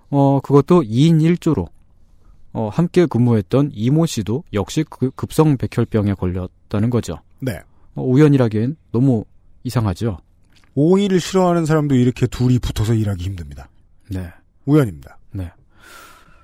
[0.09, 1.67] 어 그것도 2인 1조로
[2.53, 7.19] 어 함께 근무했던 이모 씨도 역시 그 급성 백혈병에 걸렸다는 거죠.
[7.39, 7.59] 네.
[7.95, 9.25] 어, 우연이라기엔 너무
[9.63, 10.19] 이상하죠.
[10.73, 13.67] 오이를 싫어하는 사람도 이렇게 둘이 붙어서 일하기 힘듭니다.
[14.09, 14.31] 네.
[14.65, 15.17] 우연입니다.
[15.31, 15.51] 네.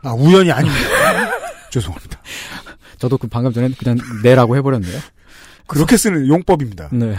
[0.01, 0.85] 아, 우연이 아닙니다.
[1.71, 2.19] 죄송합니다.
[2.97, 4.99] 저도 그 방금 전에 그냥 네라고 해버렸네요.
[5.67, 6.89] 그렇게 쓰는 용법입니다.
[6.91, 7.15] 네.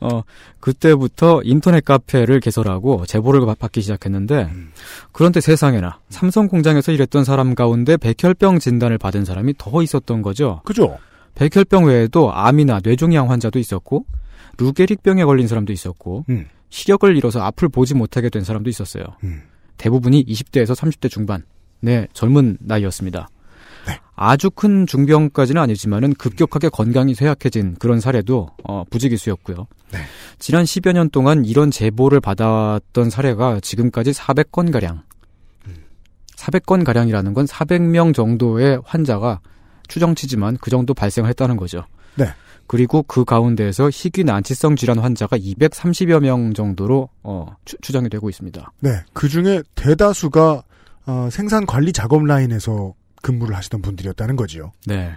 [0.00, 0.22] 어,
[0.60, 4.72] 그때부터 인터넷 카페를 개설하고 제보를 받기 시작했는데, 음.
[5.12, 10.62] 그런데 세상에나 삼성 공장에서 일했던 사람 가운데 백혈병 진단을 받은 사람이 더 있었던 거죠.
[10.64, 10.98] 그죠?
[11.34, 14.06] 백혈병 외에도 암이나 뇌종양 환자도 있었고,
[14.58, 16.46] 루게릭병에 걸린 사람도 있었고, 음.
[16.70, 19.04] 시력을 잃어서 앞을 보지 못하게 된 사람도 있었어요.
[19.24, 19.42] 음.
[19.76, 21.44] 대부분이 20대에서 30대 중반,
[21.80, 23.28] 네, 젊은 나이였습니다.
[24.20, 24.26] 네.
[24.26, 29.66] 아주 큰 중병까지는 아니지만은 급격하게 건강이 쇠약해진 그런 사례도 어, 부지기수였고요.
[29.92, 29.98] 네.
[30.38, 35.02] 지난 10여 년 동안 이런 제보를 받았던 사례가 지금까지 400건 가량.
[36.36, 39.40] 400건 가량이라는 건 400명 정도의 환자가
[39.88, 41.84] 추정치지만 그 정도 발생했다는 거죠.
[42.14, 42.26] 네.
[42.66, 48.72] 그리고 그 가운데에서 희귀 난치성 질환 환자가 230여 명 정도로 어, 추, 정이 되고 있습니다.
[48.80, 50.62] 네, 그 중에 대다수가
[51.06, 54.72] 어, 생산 관리 작업 라인에서 근무를 하시던 분들이었다는 거지요.
[54.86, 55.16] 네.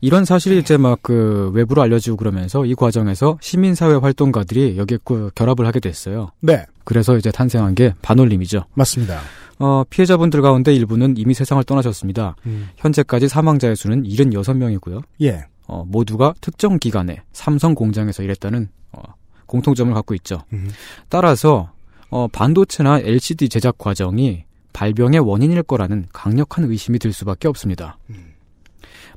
[0.00, 5.66] 이런 사실이 이제 막 그 외부로 알려지고 그러면서 이 과정에서 시민사회 활동가들이 여기에 그 결합을
[5.66, 6.30] 하게 됐어요.
[6.40, 6.64] 네.
[6.84, 8.64] 그래서 이제 탄생한 게 반올림이죠.
[8.74, 9.20] 맞습니다.
[9.58, 12.36] 어, 피해자분들 가운데 일부는 이미 세상을 떠나셨습니다.
[12.46, 12.68] 음.
[12.76, 15.02] 현재까지 사망자의 수는 76명이고요.
[15.22, 15.44] 예.
[15.68, 19.02] 어, 모두가 특정 기간에 삼성 공장에서 일했다는 어,
[19.46, 20.42] 공통점을 갖고 있죠.
[20.52, 20.70] 음.
[21.08, 21.70] 따라서
[22.10, 24.44] 어, 반도체나 LCD 제작 과정이
[24.76, 27.96] 발병의 원인일 거라는 강력한 의심이 들 수밖에 없습니다.
[28.10, 28.34] 음.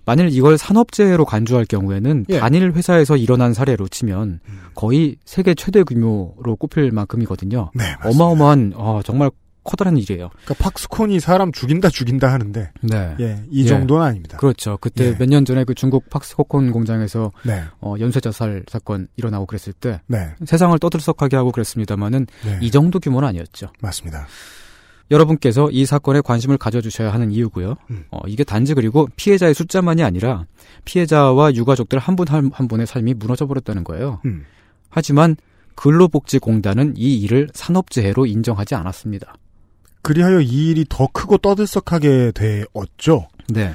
[0.06, 2.40] 만일 이걸 산업재해로 간주할 경우에는 예.
[2.40, 4.60] 단일 회사에서 일어난 사례로 치면 음.
[4.74, 7.72] 거의 세계 최대 규모로 꼽힐 만큼이거든요.
[7.76, 9.32] 네, 어마어마한 어, 정말
[9.66, 10.30] 커다란 일이에요.
[10.46, 13.16] 그러니까 팍스콘이 사람 죽인다 죽인다 하는데 네.
[13.20, 14.10] 예, 이 정도는 예.
[14.10, 14.38] 아닙니다.
[14.38, 14.78] 그렇죠.
[14.80, 15.16] 그때 예.
[15.20, 17.64] 몇년 전에 그 중국 팍스콘 공장에서 네.
[17.82, 20.30] 어, 연쇄 자살 사건 일어나고 그랬을 때 네.
[20.46, 22.60] 세상을 떠들썩하게 하고 그랬습니다만은 네.
[22.62, 23.68] 이 정도 규모는 아니었죠.
[23.82, 24.26] 맞습니다.
[25.12, 27.76] 여러분께서 이 사건에 관심을 가져주셔야 하는 이유고요.
[27.90, 28.06] 음.
[28.12, 30.46] 어, 이게 단지 그리고 피해자의 숫자만이 아니라
[30.86, 34.22] 피해자와 유가족들 한 분 한 분의 삶이 무너져 버렸다는 거예요.
[34.26, 34.46] 음.
[34.90, 35.36] 하지만
[35.76, 39.34] 근로복지공단은 이 일을 산업재해로 인정하지 않았습니다.
[40.02, 43.28] 그리하여 이 일이 더 크고 떠들썩하게 되었죠.
[43.50, 43.74] 네.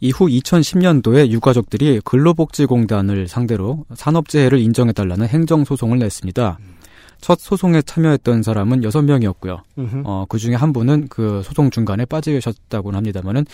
[0.00, 6.58] 이후 2010년도에 유가족들이 근로복지공단을 상대로 산업재해를 인정해달라는 행정소송을 냈습니다.
[6.60, 6.77] 음.
[7.20, 9.62] 첫 소송에 참여했던 사람은 6명이었고요.
[9.78, 10.02] 음흠.
[10.04, 13.44] 어, 그 중에 한 분은 그 소송 중간에 빠지셨다고는 합니다만은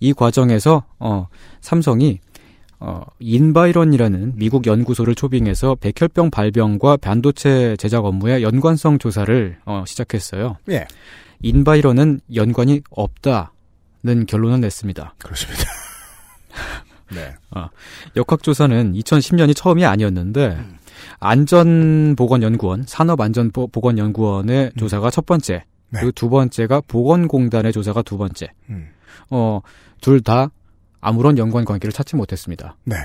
[0.00, 1.28] 이 과정에서, 어,
[1.60, 2.20] 삼성이
[2.80, 10.56] 어, 인바이런이라는 미국 연구소를 초빙해서 백혈병 발병과 반도체 제작 업무의 연관성 조사를 어, 시작했어요.
[10.70, 10.86] 예.
[11.42, 15.14] 인바이런은 연관이 없다는 결론을 냈습니다.
[15.18, 15.62] 그렇습니다.
[17.12, 17.34] 네.
[17.50, 17.68] 어,
[18.16, 20.78] 역학조사는 2010년이 처음이 아니었는데 음.
[21.18, 24.78] 안전보건연구원, 산업안전보건연구원의 음.
[24.78, 26.00] 조사가 첫 번째, 네.
[26.00, 28.48] 그리고 두 번째가 보건공단의 조사가 두 번째.
[28.70, 28.88] 음.
[29.30, 29.60] 어,
[30.00, 30.50] 둘 다
[31.00, 32.76] 아무런 연관 관계를 찾지 못했습니다.
[32.84, 32.96] 네.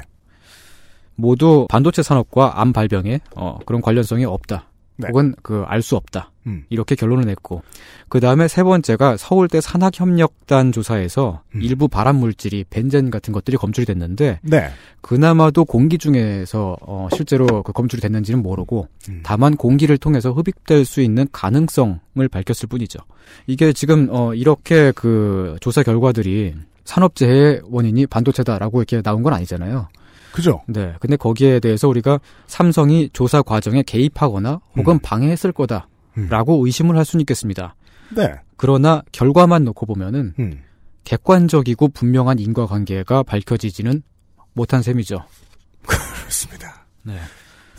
[1.16, 4.70] 모두 반도체 산업과 암 발병에 어, 그런 관련성이 없다.
[4.98, 5.08] 네.
[5.08, 6.32] 혹은 그 알 수 없다.
[6.48, 6.64] 음.
[6.70, 7.64] 이렇게 결론을 냈고
[8.10, 11.62] 그 다음에 세 번째가 서울대 산학협력단 조사에서 음.
[11.62, 14.70] 일부 발암 물질이 벤젠 같은 것들이 검출이 됐는데 네.
[15.02, 19.22] 그나마도 공기 중에서 어, 실제로 그 검출이 됐는지는 모르고 음.
[19.24, 23.00] 다만 공기를 통해서 흡입될 수 있는 가능성을 밝혔을 뿐이죠.
[23.48, 26.56] 이게 지금 어, 이렇게 그 조사 결과들이
[26.86, 29.88] 산업재해 원인이 반도체다라고 이렇게 나온 건 아니잖아요.
[30.32, 30.62] 그죠?
[30.68, 30.94] 네.
[31.00, 35.00] 근데 거기에 대해서 우리가 삼성이 조사 과정에 개입하거나 혹은 음.
[35.00, 35.88] 방해했을 거다
[36.30, 36.66] 라고 음.
[36.66, 37.76] 의심을 할 수는 있겠습니다.
[38.16, 38.34] 네.
[38.58, 40.62] 그러나 결과만 놓고 보면은 음.
[41.04, 44.02] 객관적이고 분명한 인과관계가 밝혀지지는
[44.54, 45.24] 못한 셈이죠.
[45.86, 46.86] 그렇습니다.
[47.04, 47.18] 네.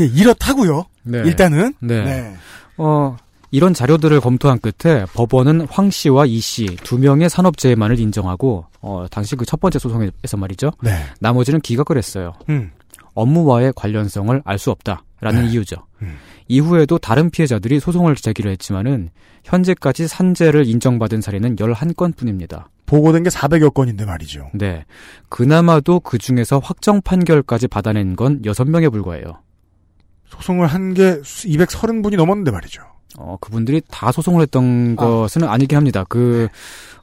[0.01, 0.85] 예, 이렇다고요.
[1.05, 1.19] 네.
[1.19, 2.05] 일단은 네.
[2.05, 2.37] 네.
[2.77, 3.17] 어
[3.51, 9.35] 이런 자료들을 검토한 끝에 법원은 황 씨와 이 씨 두 명의 산업재해만을 인정하고 어, 당시
[9.37, 10.73] 그 첫 번째 소송에서 말이죠.
[10.83, 10.91] 네.
[11.21, 12.35] 나머지는 기각을 했어요.
[12.51, 12.71] 음.
[13.15, 15.51] 업무와의 관련성을 알 수 없다 라는 네.
[15.53, 15.77] 이유죠.
[16.03, 16.17] 음.
[16.49, 19.11] 이후에도 다른 피해자들이 소송을 제기를 했지만은
[19.45, 22.69] 현재까지 산재를 인정받은 사례는 11건 뿐입니다.
[22.87, 24.51] 보고된 게 400여 건인데 말이죠.
[24.55, 24.85] 네.
[25.29, 29.41] 그나마도 그 중에서 확정 판결까지 받아낸 건 6명에 불과해요.
[30.29, 32.83] 소송을 한 게 230분이 넘었는데 말이죠.
[33.19, 35.03] 어, 그분들이 다 소송을 했던 아.
[35.03, 36.05] 것은 아니긴 합니다.
[36.09, 36.49] 그,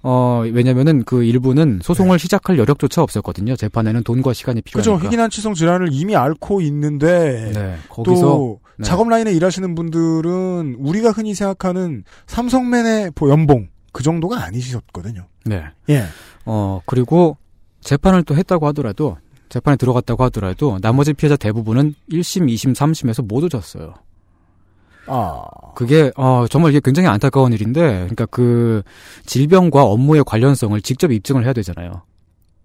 [0.03, 2.21] 어, 왜냐면은 그 일부는 소송을 네.
[2.21, 3.55] 시작할 여력조차 없었거든요.
[3.55, 4.97] 재판에는 돈과 시간이 필요하니까.
[4.97, 5.07] 그죠.
[5.07, 7.51] 희귀난 치성 질환을 이미 앓고 있는데.
[7.53, 7.77] 네.
[7.87, 8.21] 거기서.
[8.21, 8.83] 또 네.
[8.83, 13.69] 작업 라인에 일하시는 분들은 우리가 흔히 생각하는 삼성맨의 연봉.
[13.93, 15.27] 그 정도가 아니셨거든요.
[15.45, 15.63] 네.
[15.89, 16.03] 예.
[16.45, 17.37] 어, 그리고
[17.79, 19.17] 재판을 또 했다고 하더라도
[19.49, 23.93] 재판에 들어갔다고 하더라도 나머지 피해자 대부분은 1심, 2심, 3심에서 모두 졌어요.
[25.07, 25.41] 아.
[25.75, 28.83] 그게, 어, 정말 이게 굉장히 안타까운 일인데, 그러니까 그
[29.25, 32.03] 질병과 업무의 관련성을 직접 입증을 해야 되잖아요.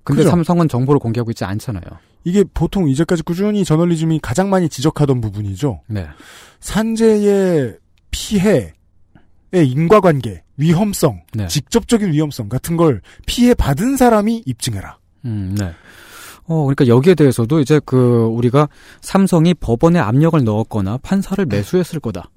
[0.04, 0.30] 근데 그죠?
[0.30, 1.82] 삼성은 정보를 공개하고 있지 않잖아요.
[2.24, 5.82] 이게 보통 이제까지 꾸준히 저널리즘이 가장 많이 지적하던 부분이죠.
[5.86, 6.06] 네.
[6.60, 7.76] 산재의
[8.10, 8.72] 피해의
[9.52, 11.46] 인과관계, 위험성, 네.
[11.46, 14.98] 직접적인 위험성 같은 걸 피해 받은 사람이 입증해라.
[15.24, 15.72] 음, 네.
[16.48, 18.68] 어, 그러니까 여기에 대해서도 이제 그 우리가
[19.02, 21.58] 삼성이 법원에 압력을 넣었거나 판사를 네.
[21.58, 22.30] 매수했을 거다.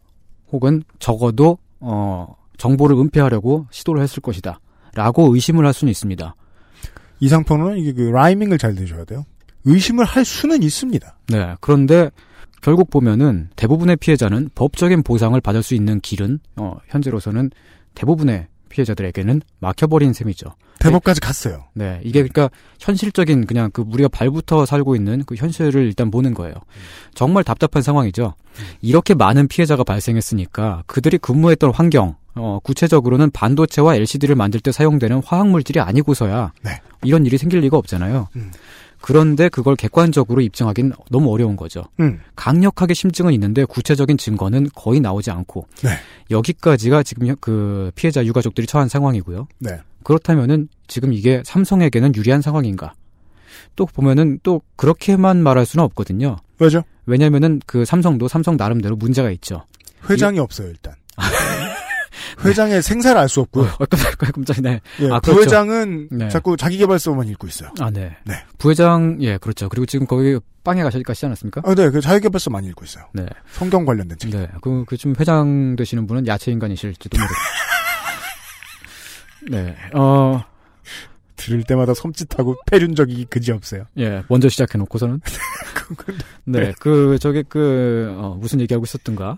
[0.51, 4.59] 혹은 적어도 어, 정보를 은폐하려고 시도를 했을 것이다.
[4.93, 6.35] 라고 의심을 할 수는 있습니다.
[7.21, 9.23] 이상평론은 이게 그 라이밍을 잘 내줘야 돼요.
[9.63, 11.17] 의심을 할 수는 있습니다.
[11.29, 11.55] 네.
[11.61, 12.09] 그런데
[12.61, 17.49] 결국 보면은 대부분의 피해자는 법적인 보상을 받을 수 있는 길은 어, 현재로서는
[17.95, 20.53] 대부분의 피해자들에게는 막혀버린 셈이죠.
[20.81, 21.65] 대법까지 갔어요.
[21.73, 26.55] 네, 이게 그러니까 현실적인 그냥 그 우리가 발부터 살고 있는 그 현실을 일단 보는 거예요.
[27.13, 28.33] 정말 답답한 상황이죠.
[28.81, 35.47] 이렇게 많은 피해자가 발생했으니까 그들이 근무했던 환경, 어, 구체적으로는 반도체와 LCD를 만들 때 사용되는 화학
[35.49, 36.81] 물질이 아니고서야 네.
[37.03, 38.29] 이런 일이 생길 리가 없잖아요.
[38.35, 38.51] 음.
[39.01, 41.83] 그런데 그걸 객관적으로 입증하기는 너무 어려운 거죠.
[41.99, 42.19] 음.
[42.35, 45.89] 강력하게 심증은 있는데 구체적인 증거는 거의 나오지 않고 네.
[46.29, 49.47] 여기까지가 지금 그 피해자 유가족들이 처한 상황이고요.
[49.59, 49.79] 네.
[50.03, 52.93] 그렇다면은 지금 이게 삼성에게는 유리한 상황인가?
[53.75, 56.37] 또 보면은 또 그렇게만 말할 수는 없거든요.
[56.59, 56.83] 왜죠?
[57.05, 59.65] 왜냐면은 그 삼성도 삼성 나름대로 문제가 있죠.
[60.09, 60.39] 회장이 이...
[60.39, 60.93] 없어요, 일단.
[62.43, 63.65] 회장의 생사를 알 수 없고요.
[63.79, 64.81] 어, 깜짝이야, 깜짝이네.
[65.01, 65.33] 예, 아, 그렇죠.
[65.33, 66.29] 부회장은 네.
[66.29, 67.71] 자꾸 자기 개발서만 읽고 있어요.
[67.79, 68.17] 아, 네.
[68.25, 68.35] 네.
[68.57, 69.69] 부회장, 예, 그렇죠.
[69.69, 71.61] 그리고 지금 거기 빵에 가시, 가시지 않았습니까?
[71.63, 71.89] 아, 네.
[71.89, 73.05] 그 자기 개발서 많이 읽고 있어요.
[73.13, 73.25] 네.
[73.51, 74.31] 성경 관련된 책.
[74.31, 74.47] 네.
[74.61, 77.39] 그, 그, 좀 회장 되시는 분은 야채 인간이실지도 모르겠어요.
[79.49, 79.75] 네.
[79.93, 80.43] 어,
[81.35, 83.85] 들을 때마다 섬찟하고 패륜적이 그지 없어요.
[83.97, 85.21] 예, 먼저 시작해놓고서는.
[86.45, 89.37] 네, 그, 저기, 그, 어, 무슨 얘기하고 있었던가.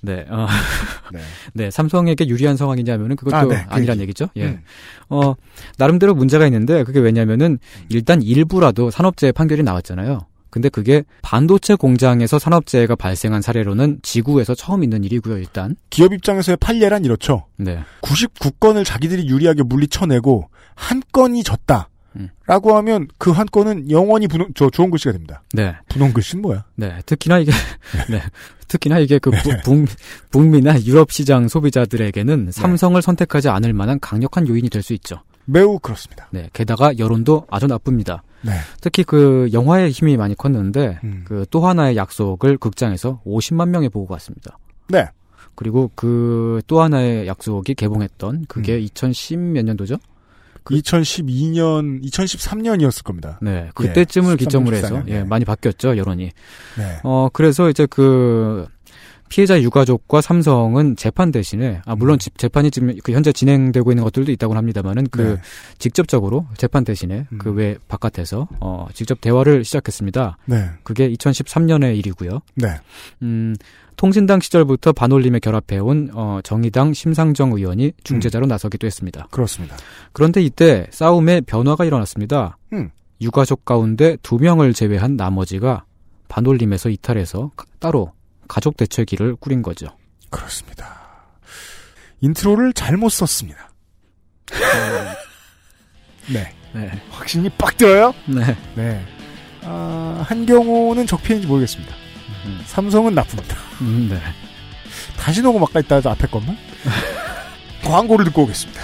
[0.00, 0.46] 네, 어,
[1.12, 1.20] 네.
[1.52, 4.28] 네, 삼성에게 유리한 상황이냐면은 그것도 아, 네, 그, 얘기죠.
[4.36, 4.46] 예.
[4.46, 4.62] 음.
[5.10, 5.34] 어,
[5.76, 10.26] 나름대로 문제가 있는데 그게 왜냐면은 일단 일부라도 산업재해 판결이 나왔잖아요.
[10.50, 15.76] 근데 그게 반도체 공장에서 산업재해가 발생한 사례로는 지구에서 처음 있는 일이고요, 일단.
[15.90, 17.46] 기업 입장에서의 판례란 이렇죠.
[17.56, 17.80] 네.
[18.02, 21.88] 99건을 자기들이 유리하게 물리쳐내고 한 건이 졌다.
[22.16, 22.30] 음.
[22.46, 25.42] 라고 하면 그 한 건은 영원히 분홍, 저 좋은 글씨가 됩니다.
[25.52, 25.74] 네.
[25.90, 26.64] 분홍 글씨는 뭐야?
[26.76, 26.98] 네.
[27.04, 27.52] 특히나 이게,
[28.10, 28.22] 네.
[28.66, 29.60] 특히나 이게 그 네.
[29.62, 29.86] 북,
[30.30, 32.50] 북미나 유럽 시장 소비자들에게는 네.
[32.52, 35.22] 삼성을 선택하지 않을 만한 강력한 요인이 될 수 있죠.
[35.50, 36.28] 매우 그렇습니다.
[36.30, 38.22] 네, 게다가 여론도 아주 나쁩니다.
[38.42, 38.52] 네.
[38.80, 41.24] 특히 그 영화의 힘이 많이 컸는데 음.
[41.26, 44.58] 그또 하나의 약속을 극장에서 50만 명이 보고 갔습니다.
[44.88, 45.08] 네.
[45.54, 48.86] 그리고 그 또 하나의 약속이 개봉했던 그게 음.
[48.86, 49.96] 2010몇 년도죠?
[50.64, 53.38] 그 2012년, 2013년이었을 겁니다.
[53.40, 56.30] 네, 그때쯤을 예, 기점으로 해서 예, 많이 바뀌었죠 여론이.
[56.76, 56.98] 네.
[57.04, 58.66] 어 그래서 이제 그
[59.28, 62.30] 피해자 유가족과 삼성은 재판 대신에 아 물론 음.
[62.36, 65.36] 재판이 지금 그 현재 진행되고 있는 것들도 있다고 합니다만은 그 네.
[65.78, 67.38] 직접적으로 재판 대신에 음.
[67.38, 70.38] 그외 바깥에서 어 직접 대화를 시작했습니다.
[70.46, 70.70] 네.
[70.82, 72.40] 그게 2013년의 일이고요.
[72.56, 72.68] 네.
[73.22, 73.54] 음
[73.96, 78.48] 통신당 시절부터 반올림에 결합해온 어, 정의당 심상정 의원이 중재자로 음.
[78.48, 79.26] 나서기도 했습니다.
[79.30, 79.76] 그렇습니다.
[80.12, 82.56] 그런데 이때 싸움에 변화가 일어났습니다.
[82.72, 82.90] 음.
[83.20, 85.84] 유가족 가운데 두 명을 제외한 나머지가
[86.28, 88.12] 반올림에서 이탈해서 따로
[88.48, 89.86] 가족 대책위를 꾸린 거죠.
[90.30, 90.98] 그렇습니다.
[92.20, 93.70] 인트로를 잘못 썼습니다.
[96.32, 96.52] 네.
[96.72, 97.02] 네.
[97.10, 98.14] 확신이 빡 들어요?
[98.26, 98.56] 네.
[98.74, 99.04] 네.
[99.62, 101.94] 아, 한경오는 적폐인지 모르겠습니다.
[102.46, 102.62] 음.
[102.66, 103.56] 삼성은 나쁩니다.
[103.80, 104.20] 음, 네.
[105.18, 106.56] 다시 녹음 아까 있다 하 앞에 것만?
[107.84, 108.80] 광고를 듣고 오겠습니다.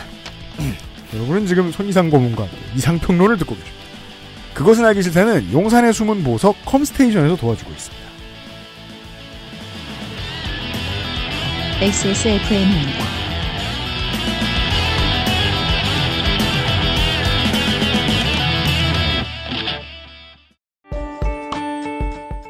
[1.14, 2.46] 여러분은 지금 손이상 고문과
[2.77, 3.85] 이상평론을 듣고 계십니다.
[4.55, 8.03] 그것은 알기 싫다는 용산의 숨은 보석 컴스테이션에서 도와주고 있습니다.
[11.84, 13.04] XSFM입니다.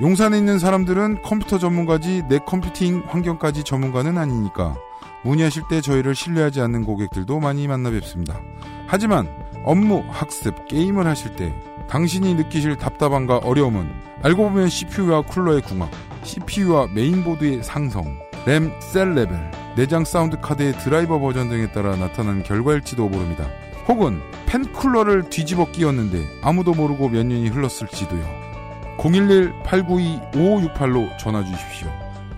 [0.00, 4.76] 용산에 있는 사람들은 컴퓨터 전문가지 내 컴퓨팅 환경까지 전문가는 아니니까
[5.24, 8.40] 문의하실 때 저희를 신뢰하지 않는 고객들도 많이 만나 뵙습니다.
[8.86, 9.28] 하지만
[9.64, 11.52] 업무, 학습, 게임을 하실 때
[11.88, 13.90] 당신이 느끼실 답답함과 어려움은
[14.22, 15.90] 알고 보면 CPU와 쿨러의 궁합,
[16.22, 23.08] CPU와 메인보드의 상성, 램, 셀 레벨, 내장 사운드 카드의 드라이버 버전 등에 따라 나타나는 결과일지도
[23.08, 23.48] 모릅니다.
[23.88, 28.22] 혹은 팬 쿨러를 뒤집어 끼웠는데 아무도 모르고 몇 년이 흘렀을지도요.
[28.98, 31.88] 011-892-5568로 전화 주십시오.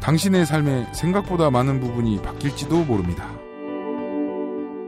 [0.01, 3.29] 당신의 삶에 생각보다 많은 부분이 바뀔지도 모릅니다.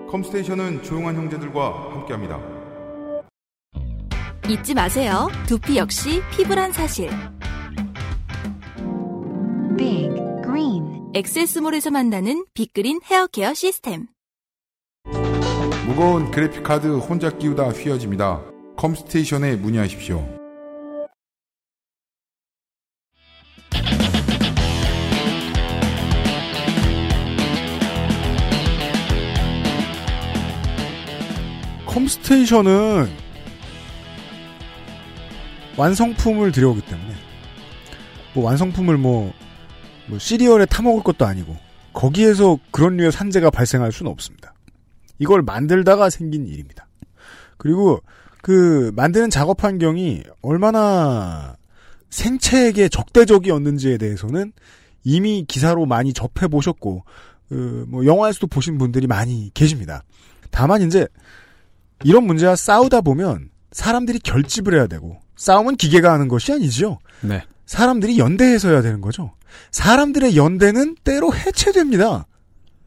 [0.09, 2.39] 컴스테이션은 조용한 형제들과 함께합니다.
[4.49, 5.29] 잊지 마세요.
[5.47, 7.11] 두피 역시 피부란 사실.
[9.77, 10.28] Big
[11.15, 14.09] 엑세스몰에서 만나는 빅그린 헤어케어 시스템.
[15.87, 18.43] 무거운 그래픽카드 혼자 끼우다 휘어집니다.
[18.77, 20.23] 컴스테이션에 문의하십시오.
[31.87, 33.09] 컴스테이션은
[35.79, 37.15] 완성품을 들여오기 때문에
[38.35, 39.33] 뭐 완성품을 뭐
[40.09, 41.57] 뭐 시리얼에 타먹을 것도 아니고
[41.93, 44.55] 거기에서 그런 류의 산재가 발생할 수는 없습니다.
[45.19, 46.87] 이걸 만들다가 생긴 일입니다.
[47.57, 48.01] 그리고
[48.43, 51.57] 그 만드는 작업 환경이 얼마나
[52.11, 54.53] 생체에게 적대적이었는지에 대해서는
[55.05, 57.05] 이미 기사로 많이 접해 보셨고
[57.49, 60.05] 그 뭐 영화에서도 보신 분들이 많이 계십니다.
[60.51, 61.07] 다만 이제
[62.05, 66.99] 이런 문제와 싸우다 보면 사람들이 결집을 해야 되고 싸움은 기계가 하는 것이 아니죠.
[67.23, 67.43] 네.
[67.67, 69.33] 사람들이 연대해서 해야 되는 거죠.
[69.71, 72.27] 사람들의 연대는 때로 해체됩니다.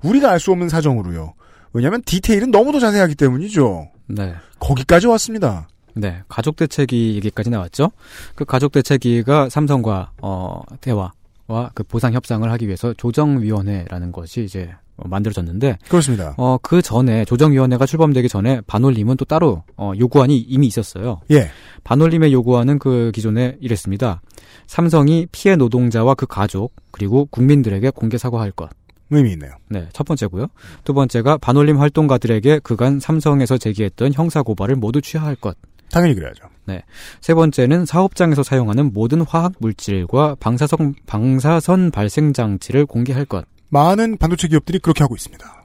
[0.04, 1.34] 우리가 알 수 없는 사정으로요.
[1.74, 3.90] 왜냐하면 디테일은 너무도 자세하기 때문이죠.
[4.08, 4.34] 네.
[4.60, 5.68] 거기까지 왔습니다.
[5.94, 7.92] 네, 가족 대책위 얘기까지 나왔죠.
[8.36, 14.72] 그 가족 대책위가 삼성과 어 대화와 그 보상 협상을 하기 위해서 조정위원회라는 것이 이제
[15.06, 16.34] 만들어졌는데 그렇습니다.
[16.38, 21.22] 어 그 전에 조정위원회가 출범되기 전에 반올림은 또 따로 어 요구안이 이미 있었어요.
[21.32, 21.50] 예.
[21.84, 24.22] 반올림의 요구안은 그 기존에 이랬습니다.
[24.68, 28.70] 삼성이 피해 노동자와 그 가족 그리고 국민들에게 공개 사과할 것.
[29.10, 29.52] 의미 있네요.
[29.70, 30.48] 네, 첫 번째고요.
[30.86, 35.58] 두 번째가 반올림 활동가들에게 그간 삼성에서 제기했던 형사 고발을 모두 취하할 것.
[35.92, 36.46] 당연히 그래야죠.
[36.66, 36.84] 네.
[37.20, 43.46] 세 번째는 사업장에서 사용하는 모든 화학 물질과 방사선 방사선 발생 장치를 공개할 것.
[43.72, 45.62] 많은 반도체 기업들이 그렇게 하고 있습니다.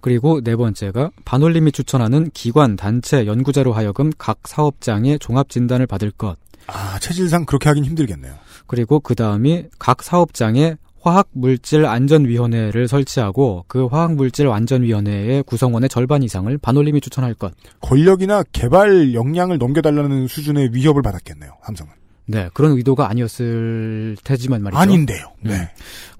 [0.00, 6.36] 그리고 네 번째가 반올림이 추천하는 기관, 단체, 연구자로 하여금 각 사업장의 종합 진단을 받을 것.
[6.66, 8.34] 아, 체질상 그렇게 하긴 힘들겠네요.
[8.66, 17.52] 그리고 그 다음이 각 사업장에 화학물질안전위원회를 설치하고 그 화학물질안전위원회의 구성원의 절반 이상을 반올림이 추천할 것.
[17.80, 22.03] 권력이나 개발 역량을 넘겨달라는 수준의 위협을 받았겠네요, 삼성은.
[22.26, 24.78] 네, 그런 의도가 아니었을 테지만 말이죠.
[24.78, 25.32] 아닌데요.
[25.42, 25.54] 네.
[25.54, 25.66] 음.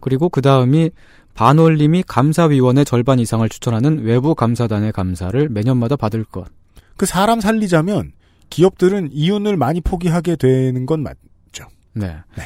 [0.01, 0.91] 그리고 그 다음이
[1.35, 6.47] 반올림이 감사위원회 절반 이상을 추천하는 외부 감사단의 감사를 매년마다 받을 것.
[6.97, 8.13] 그 사람 살리자면
[8.51, 11.67] 기업들은 이윤을 많이 포기하게 되는 건 맞죠.
[11.95, 12.17] 네.
[12.37, 12.45] 네.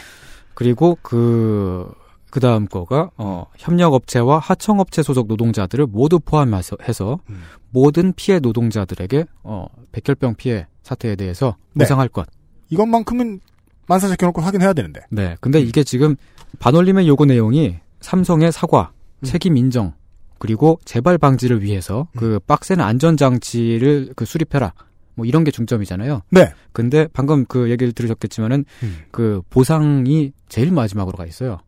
[0.54, 1.92] 그리고 그
[2.30, 7.42] 그 다음 거가 어, 협력업체와 하청업체 소속 노동자들을 모두 포함해서 해서 음.
[7.70, 11.84] 모든 피해 노동자들에게 어, 백혈병 피해 사태에 대해서 네.
[11.84, 12.26] 보상할 것.
[12.70, 13.40] 이것만큼은
[13.86, 15.00] 만사 제껴놓고 확인해야 되는데.
[15.10, 15.36] 네.
[15.40, 16.16] 근데 이게 지금
[16.58, 19.24] 반올림의 요구 내용이 삼성의 사과, 음.
[19.24, 19.94] 책임 인정,
[20.38, 22.18] 그리고 재발 방지를 위해서 음.
[22.18, 24.72] 그 빡센 안전 장치를 그 수립해라.
[25.14, 26.22] 뭐 이런 게 중점이잖아요.
[26.30, 26.52] 네.
[26.72, 28.98] 근데 방금 그 얘기를 들으셨겠지만은 음.
[29.10, 31.58] 그 보상이 제일 마지막으로 가 있어요.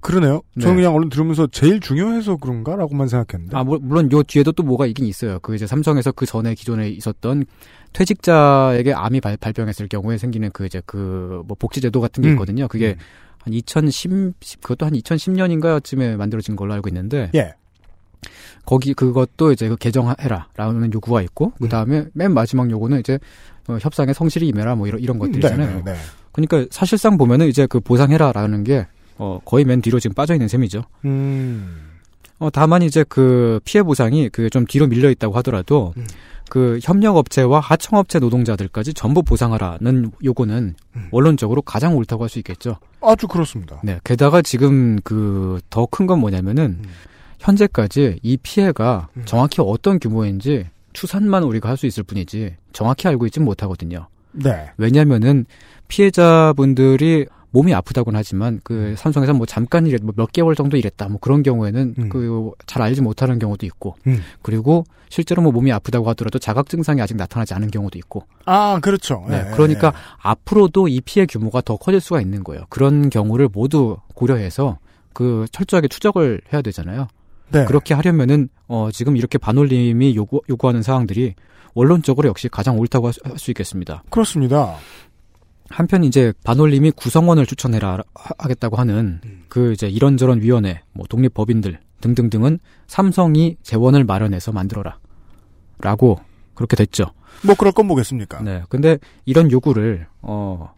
[0.00, 0.42] 그러네요.
[0.54, 0.62] 네.
[0.62, 3.56] 저는 그냥 얼른 들으면서 제일 중요해서 그런가라고만 생각했는데.
[3.56, 5.38] 아, 물론 요 뒤에도 또 뭐가 있긴 있어요.
[5.40, 7.44] 그 이제 삼성에서 그 전에 기존에 있었던
[7.92, 12.32] 퇴직자에게 암이 발, 병했을 경우에 생기는 그 이제 그 뭐 복지제도 같은 게 음.
[12.34, 12.68] 있거든요.
[12.68, 13.04] 그게 음.
[13.38, 17.30] 한 2010, 그것도 한 2010년인가쯤에 만들어진 걸로 알고 있는데.
[17.34, 17.54] 예.
[18.64, 22.10] 거기 그것도 이제 그 개정해라라는 요구가 있고 그 다음에 음.
[22.14, 23.18] 맨 마지막 요구는 이제
[23.68, 25.68] 어, 협상에 성실히 임해라 뭐 이런 이런 것들이잖아요.
[25.68, 25.98] 네, 네, 네.
[26.32, 28.86] 그러니까 사실상 보면은 이제 그 보상해라라는 게
[29.18, 30.82] 어, 거의 맨 뒤로 지금 빠져 있는 셈이죠.
[31.04, 31.90] 음.
[32.38, 36.06] 어, 다만 이제 그 피해 보상이 그 좀 뒤로 밀려 있다고 하더라도 음.
[36.48, 41.08] 그 협력업체와 하청업체 노동자들까지 전부 보상하라는 요구는 음.
[41.10, 42.76] 원론적으로 가장 옳다고 할 수 있겠죠.
[43.00, 43.80] 아주 그렇습니다.
[43.82, 43.98] 네.
[44.04, 46.84] 게다가 지금 그 더 큰 건 뭐냐면은 음.
[47.40, 49.22] 현재까지 이 피해가 음.
[49.24, 54.06] 정확히 어떤 규모인지 추산만 우리가 할 수 있을 뿐이지 정확히 알고 있지는 못하거든요.
[54.32, 54.70] 네.
[54.76, 55.46] 왜냐면은
[55.88, 58.94] 피해자분들이 몸이 아프다고는 하지만 그 음.
[58.96, 62.08] 삼성에서 뭐 잠깐 일했 뭐몇 개월 정도 일했다 뭐 그런 경우에는 음.
[62.08, 64.22] 그잘 알지 못하는 경우도 있고 음.
[64.42, 69.24] 그리고 실제로 뭐 몸이 아프다고 하더라도 자각 증상이 아직 나타나지 않은 경우도 있고 아 그렇죠
[69.28, 69.96] 네, 네 그러니까 네.
[70.18, 74.78] 앞으로도 이 피해 규모가 더 커질 수가 있는 거예요 그런 경우를 모두 고려해서
[75.12, 77.08] 그 철저하게 추적을 해야 되잖아요
[77.52, 77.64] 네.
[77.64, 81.34] 그렇게 하려면은 어 지금 이렇게 반올림이 요구 요구하는 사항들이
[81.74, 84.02] 원론적으로 역시 가장 옳다고 할 수 있겠습니다.
[84.10, 84.76] 그렇습니다.
[85.68, 87.98] 한편 이제 반올림이 구성원을 추천해라
[88.38, 89.44] 하겠다고 하는 음.
[89.48, 94.98] 그 이제 이런저런 위원회, 뭐 독립 법인들 등등등은 삼성이 재원을 마련해서 만들어라.
[95.78, 96.18] 라고
[96.54, 97.06] 그렇게 됐죠.
[97.44, 98.42] 뭐 그럴 건 뭐겠습니까?
[98.42, 98.62] 네.
[98.68, 100.76] 근데 이런 요구를 어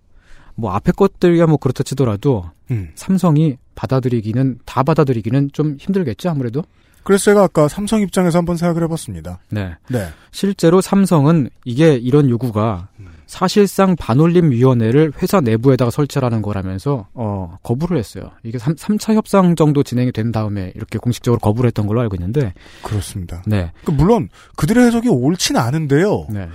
[0.59, 2.91] 뭐 앞에 것들이야 뭐 그렇다 치더라도 음.
[2.97, 6.65] 삼성이 받아들이기는 다 받아들이기는 좀 힘들겠죠, 아무래도.
[7.05, 9.39] 그래서 제가 아까 삼성 입장에서 한번 생각을 해봤습니다.
[9.51, 9.77] 네.
[9.89, 10.09] 네.
[10.33, 13.07] 실제로 삼성은 이게 이런 요구가 음.
[13.29, 18.31] 사실상 반올림 위원회를 회사 내부에다가 설치하라는 거라면서 어 거부를 했어요.
[18.43, 22.55] 이게 3, 3차 협상 정도 진행이 된 다음에 이렇게 공식적으로 거부를 했던 걸로 알고 있는데
[22.83, 23.43] 그렇습니다.
[23.47, 23.71] 네.
[23.83, 26.27] 그러니까 물론 그들의 해석이 옳지는 않은데요.
[26.31, 26.49] 네.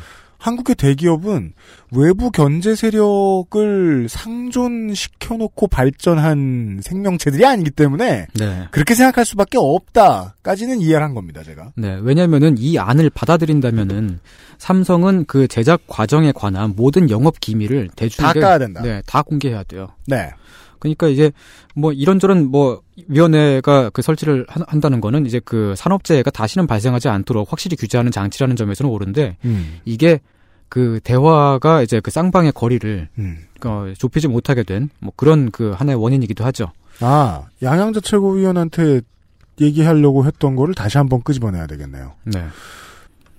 [0.43, 1.53] 한국의 대기업은
[1.91, 8.67] 외부 견제 세력을 상존시켜놓고 발전한 생명체들이 아니기 때문에 네.
[8.71, 11.71] 그렇게 생각할 수밖에 없다까지는 이해를 한 겁니다, 제가.
[11.77, 14.19] 네, 왜냐하면은 이 안을 받아들인다면은
[14.57, 18.81] 삼성은 그 제작 과정에 관한 모든 영업 기밀을 대중에게 다 까야 된다.
[18.81, 19.87] 네, 다 공개해야 돼요.
[20.07, 20.29] 네.
[20.79, 21.31] 그러니까 이제
[21.73, 27.49] 뭐 이런저런 뭐 위원회가 그 설치를 한 다는 거는 이제 그 산업재해가 다시는 발생하지 않도록
[27.49, 29.79] 확실히 규제하는 장치라는 점에서는 옳은데 음.
[29.85, 30.19] 이게
[30.73, 33.37] 그 대화가 이제 그 쌍방의 거리를 음.
[33.63, 36.71] 어, 좁히지 못하게 된 뭐 그런 그 하나의 원인이기도 하죠.
[36.99, 39.01] 아 양양자 최고위원한테
[39.61, 42.13] 얘기하려고 했던 거를 다시 한번 끄집어내야 되겠네요.
[42.23, 42.47] 네.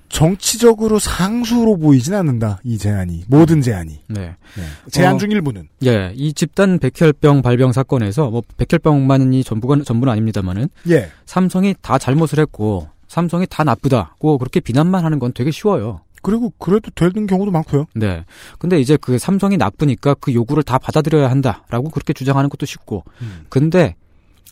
[0.09, 2.61] 정치적으로 상수로 보이진 않는다.
[2.62, 4.01] 이 제안이 모든 제안이.
[4.07, 4.20] 네.
[4.57, 4.62] 네.
[4.93, 5.68] 제안 어, 중 일부는.
[5.85, 10.68] 예, 이 집단 백혈병 발병 사건에서 뭐 백혈병만이 전부가 전부는 아닙니다만은.
[10.91, 11.11] 예.
[11.26, 16.01] 삼성이 다 잘못을 했고 삼성이 다 나쁘다고 그렇게 비난만 하는 건 되게 쉬워요.
[16.25, 17.85] 그리고 그래도 되는 경우도 많고요.
[17.95, 18.25] 네.
[18.59, 23.05] 근데 이제 그 삼성이 나쁘니까 그 요구를 다 받아들여야 한다라고 그렇게 주장하는 것도 쉽고.
[23.20, 23.45] 음.
[23.51, 23.95] 근데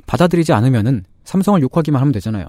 [0.07, 2.49] 받아들이지 않으면은 삼성을 욕하기만 하면 되잖아요.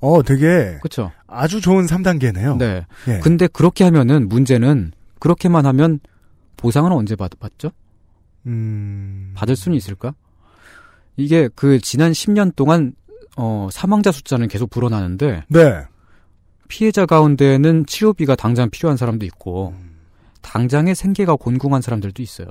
[0.00, 1.12] 어, 되게 그렇죠.
[1.28, 2.58] 아주 좋은 3단계네요.
[2.58, 2.84] 네.
[3.06, 3.20] 예.
[3.20, 4.90] 근데 그렇게 하면은 문제는
[5.20, 6.00] 그렇게만 하면
[6.56, 7.70] 보상은 언제 받, 받죠?
[8.46, 9.30] 음...
[9.36, 10.12] 받을 수는 있을까?
[11.16, 12.94] 이게 그 지난 10년 동안
[13.36, 15.84] 어 사망자 숫자는 계속 불어나는데 네.
[16.72, 19.90] 피해자 가운데에는 치료비가 당장 필요한 사람도 있고 음.
[20.40, 22.46] 당장의 생계가 곤궁한 사람들도 있어요.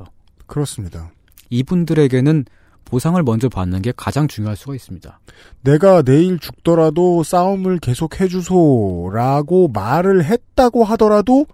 [0.45, 1.09] 그렇습니다.
[1.49, 2.45] 이분들에게는
[2.85, 5.19] 보상을 먼저 받는 게 가장 중요할 수가 있습니다.
[5.61, 11.47] 내가 내일 죽더라도 싸움을 계속 해주소라고 말을 했다고 하더라도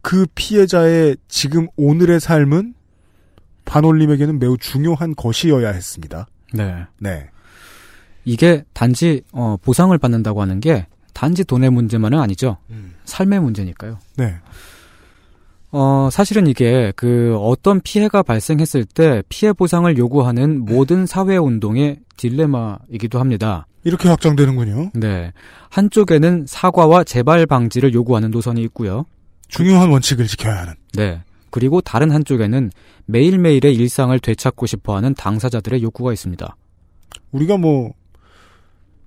[0.00, 2.74] 그 피해자의 지금 오늘의 삶은
[3.66, 6.26] 반올림에게는 매우 중요한 것이어야 했습니다.
[6.52, 6.86] 네.
[6.98, 7.30] 네.
[8.24, 12.58] 이게 단지 어, 보상을 받는다고 하는 게 단지 돈의 문제만은 아니죠.
[12.70, 12.94] 음.
[13.04, 13.98] 삶의 문제니까요.
[14.16, 14.34] 네.
[15.70, 23.18] 어, 사실은 이게 그 어떤 피해가 발생했을 때 피해 보상을 요구하는 모든 사회 운동의 딜레마이기도
[23.18, 23.66] 합니다.
[23.84, 24.90] 이렇게 확장되는군요.
[24.94, 25.32] 네.
[25.70, 29.06] 한쪽에는 사과와 재발 방지를 요구하는 노선이 있고요.
[29.48, 30.74] 중요한 원칙을 지켜야 하는.
[30.94, 31.22] 네.
[31.50, 32.70] 그리고 다른 한쪽에는
[33.06, 36.56] 매일매일의 일상을 되찾고 싶어 하는 당사자들의 욕구가 있습니다.
[37.32, 37.92] 우리가 뭐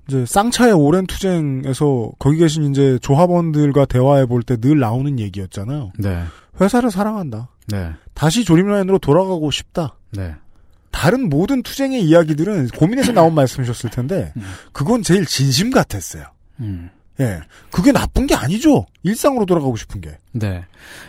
[0.08, 5.92] 이제 쌍차의 오랜 투쟁에서 거기 계신 이제 조합원들과 대화해 볼 때 늘 나오는 얘기였잖아요.
[6.00, 6.24] 네.
[6.62, 7.50] 회사를 사랑한다.
[7.68, 7.92] 네.
[8.14, 9.96] 다시 조립라인으로 돌아가고 싶다.
[10.12, 10.36] 네.
[10.92, 14.44] 다른 모든 투쟁의 이야기들은 고민해서 나온 말씀이셨을 텐데 음.
[14.72, 16.24] 그건 제일 진심 같았어요.
[16.62, 16.90] 음.
[17.20, 17.40] 예.
[17.72, 18.86] 그게 나쁜 게 아니죠.
[19.04, 20.18] 일상으로 돌아가고 싶은 게.
[20.34, 20.66] 네.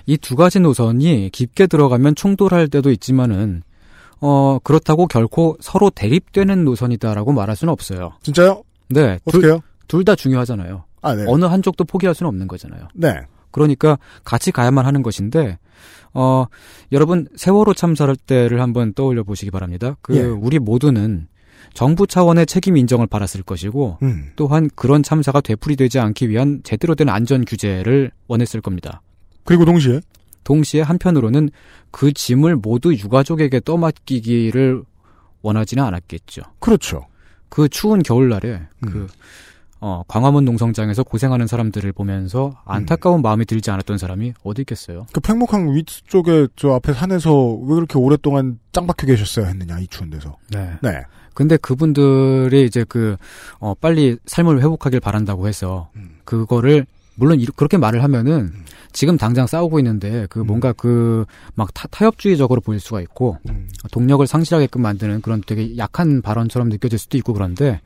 [0.06, 3.62] 이 두 가지 노선이 깊게 들어가면 충돌할 때도 있지만은
[4.20, 8.12] 어, 그렇다고 결코 서로 대립되는 노선이다라고 말할 수는 없어요.
[8.22, 8.62] 진짜요?
[8.88, 9.18] 네.
[9.24, 9.60] 어떻게요?
[9.88, 10.84] 둘 다 중요하잖아요.
[11.02, 11.24] 아, 네.
[11.28, 12.88] 어느 한쪽도 포기할 수는 없는 거잖아요.
[12.94, 13.20] 네.
[13.50, 15.58] 그러니까 같이 가야만 하는 것인데
[16.12, 16.46] 어,
[16.92, 19.96] 여러분 세월호 참사 때를 한번 떠올려 보시기 바랍니다.
[20.02, 20.22] 그 예.
[20.22, 21.28] 우리 모두는
[21.74, 24.32] 정부 차원의 책임 인정을 받았을 것이고 음.
[24.36, 29.02] 또한 그런 참사가 되풀이되지 않기 위한 제대로 된 안전 규제를 원했을 겁니다.
[29.44, 30.00] 그리고 동시에
[30.44, 31.50] 동시에 한편으로는
[31.90, 34.82] 그 짐을 모두 유가족에게 떠맡기기를
[35.42, 36.42] 원하지는 않았겠죠.
[36.60, 37.06] 그렇죠.
[37.56, 38.86] 그 추운 겨울날에 음.
[38.86, 39.06] 그
[39.80, 43.22] 어, 광화문 농성장에서 고생하는 사람들을 보면서 안타까운 음.
[43.22, 45.06] 마음이 들지 않았던 사람이 어디 있겠어요?
[45.10, 50.10] 그 팽목항 위쪽에 저 앞에 산에서 왜 그렇게 오랫동안 짱 박혀 계셨어야 했느냐 이 추운
[50.10, 50.36] 데서.
[50.50, 50.70] 네.
[50.82, 51.00] 네.
[51.32, 53.16] 근데 그분들이 이제 그,
[53.58, 56.18] 어, 빨리 삶을 회복하길 바란다고 해서, 음.
[56.24, 56.84] 그거를,
[57.16, 58.64] 물론 그렇게 말을 하면은, 음.
[58.92, 60.46] 지금 당장 싸우고 있는데, 그 음.
[60.46, 63.68] 뭔가 그, 막 타, 타협주의적으로 보일 수가 있고, 음.
[63.90, 67.80] 동력을 상실하게끔 만드는 그런 되게 약한 발언처럼 느껴질 수도 있고 그런데,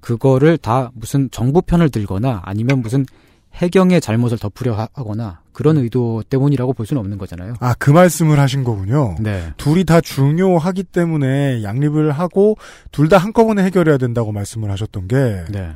[0.00, 3.04] 그거를 다 무슨 정부 편을 들거나 아니면 무슨
[3.54, 7.54] 해경의 잘못을 덮으려 하거나 그런 의도 때문이라고 볼 수는 없는 거잖아요.
[7.58, 9.16] 아, 그 말씀을 하신 거군요.
[9.18, 9.52] 네.
[9.56, 12.56] 둘이 다 중요하기 때문에 양립을 하고
[12.92, 15.16] 둘 다 한꺼번에 해결해야 된다고 말씀을 하셨던 게
[15.50, 15.72] 네.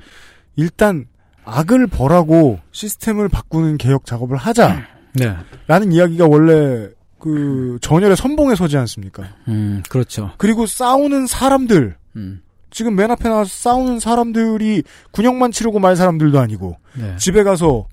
[0.54, 1.06] 일단
[1.44, 4.82] 악을 벌하고 시스템을 바꾸는 개혁 작업을 하자.
[5.14, 5.36] 네.
[5.66, 6.88] 라는 이야기가 원래
[7.18, 9.24] 그 전열의 선봉에 서지 않습니까?
[9.48, 10.32] 음, 그렇죠.
[10.38, 11.96] 그리고 싸우는 사람들.
[12.16, 12.42] 음.
[12.70, 17.16] 지금 맨 앞에 나와서 싸우는 사람들이 군역만 치르고 말 사람들도 아니고 네.
[17.18, 17.86] 집에 가서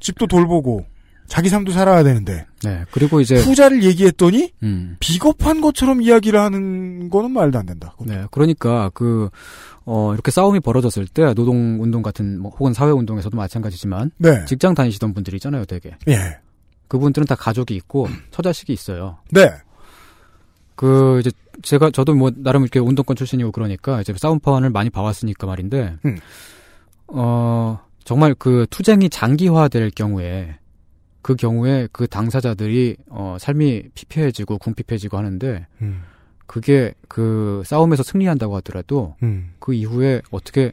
[0.00, 0.86] 집도 돌보고
[1.32, 2.44] 자기 삶도 살아야 되는데.
[2.62, 2.84] 네.
[2.90, 4.96] 그리고 이제 후자를 얘기했더니 음.
[5.00, 7.94] 비겁한 것처럼 이야기를 하는 거는 말도 안 된다.
[7.96, 8.12] 그것도.
[8.12, 8.26] 네.
[8.30, 9.30] 그러니까 그
[9.86, 14.44] 어, 이렇게 싸움이 벌어졌을 때 노동 운동 같은 뭐 혹은 사회 운동에서도 마찬가지지만 네.
[14.44, 15.96] 직장 다니시던 분들 있잖아요, 되게.
[16.06, 16.38] 예.
[16.88, 19.16] 그분들은 다 가족이 있고 처자식이 있어요.
[19.30, 19.48] 네.
[20.74, 21.30] 그 이제
[21.62, 26.18] 제가 저도 뭐 나름 이렇게 운동권 출신이고 그러니까 이제 싸움판을 많이 봐왔으니까 말인데 음.
[27.06, 30.58] 어 정말 그 투쟁이 장기화될 경우에
[31.22, 36.02] 그 경우에 그 당사자들이 어 삶이 피폐해지고 궁핍해지고 하는데 음.
[36.46, 39.54] 그게 그 싸움에서 승리한다고 하더라도 음.
[39.58, 40.72] 그 이후에 어떻게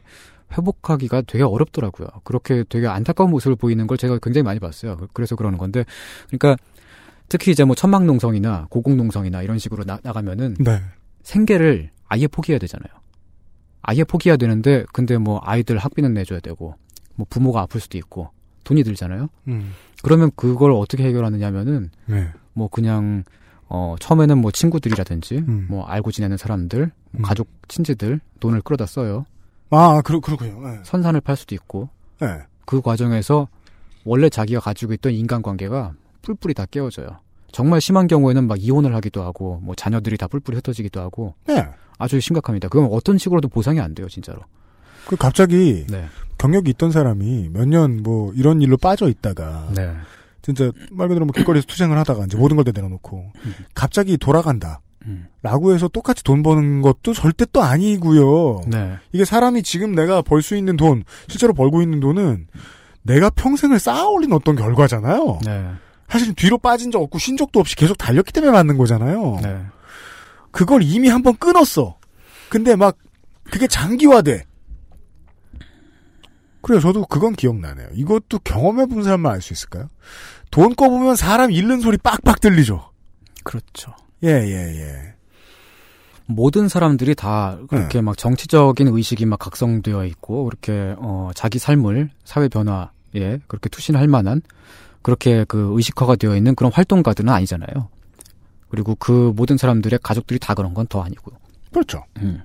[0.52, 2.08] 회복하기가 되게 어렵더라고요.
[2.24, 4.96] 그렇게 되게 안타까운 모습을 보이는 걸 제가 굉장히 많이 봤어요.
[5.12, 5.84] 그래서 그러는 건데,
[6.28, 6.56] 그러니까
[7.28, 10.80] 특히 이제 뭐 천막농성이나 고공농성이나 이런 식으로 나, 나가면은 네.
[11.22, 12.90] 생계를 아예 포기해야 되잖아요.
[13.82, 16.74] 아예 포기해야 되는데 근데 뭐 아이들 학비는 내줘야 되고
[17.14, 18.30] 뭐 부모가 아플 수도 있고
[18.64, 19.28] 돈이 들잖아요.
[19.48, 19.72] 음.
[20.02, 22.28] 그러면 그걸 어떻게 해결하느냐면은 네.
[22.52, 23.24] 뭐 그냥
[23.68, 25.66] 어 처음에는 뭐 친구들이라든지 음.
[25.68, 27.22] 뭐 알고 지내는 사람들, 뭐 음.
[27.22, 29.26] 가족 친지들 돈을 끌어다 써요.
[29.70, 30.68] 아, 그렇 그렇군요.
[30.68, 30.80] 네.
[30.82, 31.88] 선산을 팔 수도 있고.
[32.20, 32.26] 네.
[32.66, 33.48] 그 과정에서
[34.04, 37.08] 원래 자기가 가지고 있던 인간관계가 뿔뿔이 다 깨어져요.
[37.52, 41.66] 정말 심한 경우에는 막 이혼을 하기도 하고 뭐 자녀들이 다 뿔뿔이 흩어지기도 하고 네.
[41.98, 42.68] 아주 심각합니다.
[42.68, 44.40] 그건 어떤 식으로도 보상이 안 돼요, 진짜로.
[45.06, 46.06] 그 갑자기 네.
[46.40, 49.92] 경력이 있던 사람이 몇 년 뭐 이런 일로 빠져 있다가 네.
[50.42, 53.54] 진짜 말 그대로 뭐 길거리에서 투쟁을 하다가 이제 모든 걸 다 내려놓고 음.
[53.74, 54.80] 갑자기 돌아간다.
[55.06, 55.26] 음.
[55.42, 58.60] 라고 해서 똑같이 돈 버는 것도 절대 또 아니고요.
[58.66, 58.96] 네.
[59.12, 62.46] 이게 사람이 지금 내가 벌 수 있는 돈, 실제로 벌고 있는 돈은
[63.02, 65.38] 내가 평생을 쌓아올린 어떤 결과잖아요.
[65.44, 65.70] 네.
[66.08, 69.38] 사실 뒤로 빠진 적 없고 쉰 적도 없이 계속 달렸기 때문에 맞는 거잖아요.
[69.42, 69.60] 네.
[70.50, 71.96] 그걸 이미 한번 끊었어.
[72.50, 72.96] 근데 막
[73.50, 74.44] 그게 장기화돼.
[76.70, 76.80] 그래요.
[76.80, 77.88] 저도 그건 기억나네요.
[77.94, 79.88] 이것도 경험해 본 사람만 알 수 있을까요?
[80.52, 82.90] 돈 꺼보면 사람 잃는 소리 빡빡 들리죠.
[83.42, 83.92] 그렇죠.
[84.22, 85.14] 예, 예, 예.
[86.26, 88.02] 모든 사람들이 다 그렇게 네.
[88.02, 94.40] 막 정치적인 의식이 막 각성되어 있고 그렇게 어 자기 삶을 사회 변화에 그렇게 투신할 만한
[95.02, 97.88] 그렇게 그 의식화가 되어 있는 그런 활동가들은 아니잖아요.
[98.68, 101.36] 그리고 그 모든 사람들의 가족들이 다 그런 건 더 아니고요.
[101.72, 102.04] 그렇죠.
[102.18, 102.42] 음.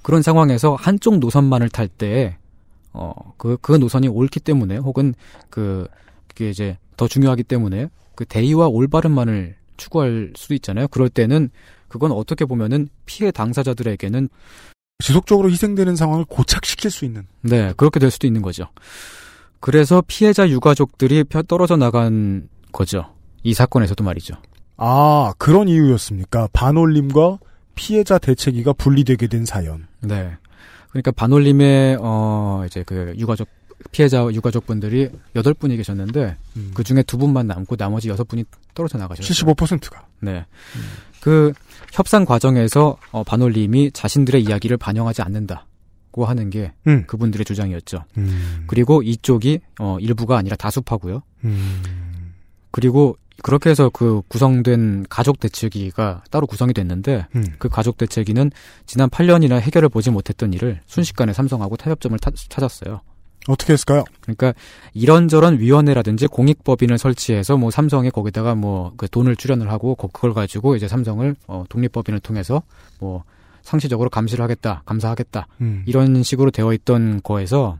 [0.00, 2.38] 그런 상황에서 한쪽 노선만을 탈 때,
[2.92, 5.14] 어, 그, 그 노선이 옳기 때문에, 혹은
[5.48, 5.86] 그,
[6.28, 10.88] 그게 이제 더 중요하기 때문에, 그 대의와 올바름만을 추구할 수도 있잖아요.
[10.88, 11.50] 그럴 때는,
[11.88, 14.28] 그건 어떻게 보면은 피해 당사자들에게는
[15.02, 17.26] 지속적으로 희생되는 상황을 고착시킬 수 있는.
[17.40, 18.66] 네, 그렇게 될 수도 있는 거죠.
[19.58, 23.14] 그래서 피해자 유가족들이 떨어져 나간 거죠.
[23.42, 24.34] 이 사건에서도 말이죠.
[24.76, 26.48] 아, 그런 이유였습니까?
[26.52, 27.38] 반올림과
[27.74, 29.86] 피해자 대책위가 분리되게 된 사연.
[30.00, 30.36] 네.
[30.90, 33.48] 그러니까 반올림의 어 이제 그 유가족
[33.92, 36.70] 피해자 유가족 분들이 여덟 분이 계셨는데 음.
[36.74, 39.54] 그 중에 두 분만 남고 나머지 여섯 분이 떨어져 나가셨어요.
[39.54, 40.06] 75%가.
[40.20, 40.44] 네.
[40.76, 40.80] 음.
[41.20, 41.52] 그
[41.92, 47.04] 협상 과정에서 어 반올림이 자신들의 이야기를 반영하지 않는다고 하는 게 음.
[47.06, 48.04] 그분들의 주장이었죠.
[48.18, 48.64] 음.
[48.66, 51.22] 그리고 이쪽이 어 일부가 아니라 다수파고요.
[51.44, 51.82] 음.
[52.70, 57.44] 그리고 그렇게 해서 그 구성된 가족 대책위가 따로 구성이 됐는데 음.
[57.58, 58.50] 그 가족 대책위는
[58.86, 63.00] 지난 8년이나 해결을 보지 못했던 일을 순식간에 삼성하고 타협점을 타, 찾았어요.
[63.48, 64.04] 어떻게 했을까요?
[64.20, 64.52] 그러니까
[64.92, 70.88] 이런저런 위원회라든지 공익법인을 설치해서 뭐 삼성에 거기다가 뭐 그 돈을 출연을 하고 그걸 가지고 이제
[70.88, 72.62] 삼성을 어 독립법인을 통해서
[72.98, 73.24] 뭐
[73.62, 75.84] 상시적으로 감시를 하겠다, 감사하겠다 음.
[75.86, 77.78] 이런 식으로 되어 있던 거에서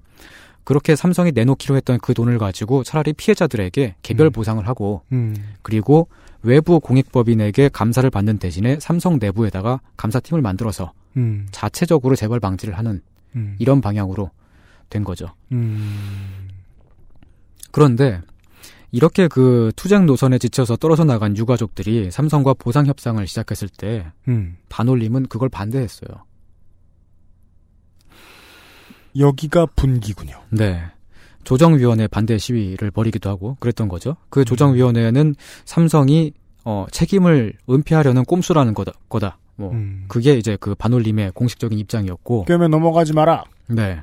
[0.70, 4.30] 그렇게 삼성이 내놓기로 했던 그 돈을 가지고 차라리 피해자들에게 개별 음.
[4.30, 5.34] 보상을 하고 음.
[5.62, 6.06] 그리고
[6.44, 11.48] 외부 공익법인에게 감사를 받는 대신에 삼성 내부에다가 감사팀을 만들어서 음.
[11.50, 13.02] 자체적으로 재벌 방지를 하는
[13.34, 13.56] 음.
[13.58, 14.30] 이런 방향으로
[14.90, 15.34] 된 거죠.
[15.50, 16.48] 음.
[17.72, 18.20] 그런데
[18.92, 24.56] 이렇게 그 투쟁 노선에 지쳐서 떨어져 나간 유가족들이 삼성과 보상 협상을 시작했을 때 음.
[24.68, 26.29] 반올림은 그걸 반대했어요.
[29.18, 30.40] 여기가 분기군요.
[30.50, 30.82] 네.
[31.44, 34.16] 조정위원회 반대 시위를 벌이기도 하고 그랬던 거죠.
[34.28, 35.34] 그 조정위원회는
[35.64, 36.32] 삼성이
[36.64, 38.92] 어, 책임을 은폐하려는 꼼수라는 거다.
[39.08, 39.38] 거다.
[39.56, 40.04] 뭐 음.
[40.08, 42.44] 그게 이제 그 반올림의 공식적인 입장이었고.
[42.44, 43.44] 꿰면 넘어가지 마라.
[43.68, 44.02] 네.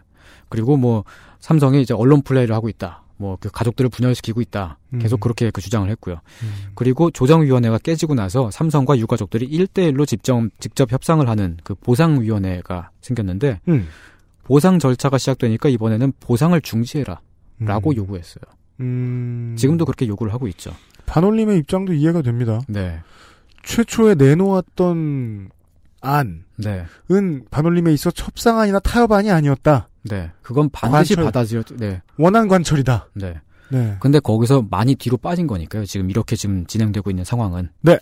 [0.49, 1.03] 그리고 뭐
[1.39, 3.03] 삼성이 이제 언론 플레이를 하고 있다.
[3.17, 4.77] 뭐 그 가족들을 분열시키고 있다.
[4.99, 5.19] 계속 음.
[5.21, 6.15] 그렇게 그 주장을 했고요.
[6.43, 6.53] 음.
[6.75, 13.87] 그리고 조정위원회가 깨지고 나서 삼성과 유가족들이 1대1로 직접, 직접 협상을 하는 그 보상위원회가 생겼는데 음.
[14.47, 17.19] 보상 절차가 시작되니까 이번에는 보상을 중지해라.
[17.59, 17.95] 라고 음.
[17.97, 18.43] 요구했어요.
[18.79, 19.55] 음.
[19.57, 20.71] 지금도 그렇게 요구를 하고 있죠.
[21.05, 22.61] 반올림의 입장도 이해가 됩니다.
[22.67, 22.99] 네.
[23.63, 25.49] 최초에 내놓았던
[26.01, 26.85] 안은 네.
[27.51, 29.89] 반올림에 있어 협상안이나 타협안이 아니었다.
[30.03, 30.31] 네.
[30.41, 32.01] 그건 반드시 받아들여, 네.
[32.17, 33.09] 원한 관철이다.
[33.15, 33.35] 네.
[33.69, 33.97] 네.
[33.99, 35.85] 근데 거기서 많이 뒤로 빠진 거니까요.
[35.85, 37.69] 지금 이렇게 지금 진행되고 있는 상황은.
[37.81, 37.99] 네.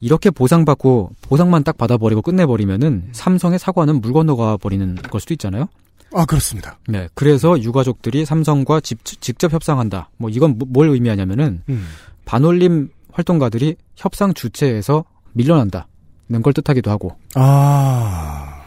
[0.00, 5.68] 이렇게 보상받고 보상만 딱 받아버리고 끝내버리면은 삼성의 사과는 물 건너가 버리는 걸 수도 있잖아요.
[6.12, 6.78] 아 그렇습니다.
[6.88, 10.10] 네, 그래서 유가족들이 삼성과 집, 직접 협상한다.
[10.18, 11.86] 뭐 이건 뭐, 뭘 의미하냐면은 음.
[12.24, 17.16] 반올림 활동가들이 협상 주체에서 밀려난다는 걸 뜻하기도 하고.
[17.34, 18.62] 아.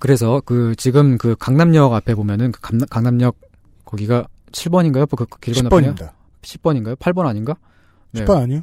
[0.00, 3.36] 그래서 그 지금 그 강남역 앞에 보면은 그 강남, 역
[3.84, 5.08] 거기가 7번인가요?
[5.08, 5.94] 그, 그 길 건너편이요?
[5.94, 6.10] 10번입니다.
[6.42, 6.96] 10번인가요?
[6.98, 7.54] 8번 아닌가?
[8.12, 8.24] 네.
[8.24, 8.62] 10번 아니요?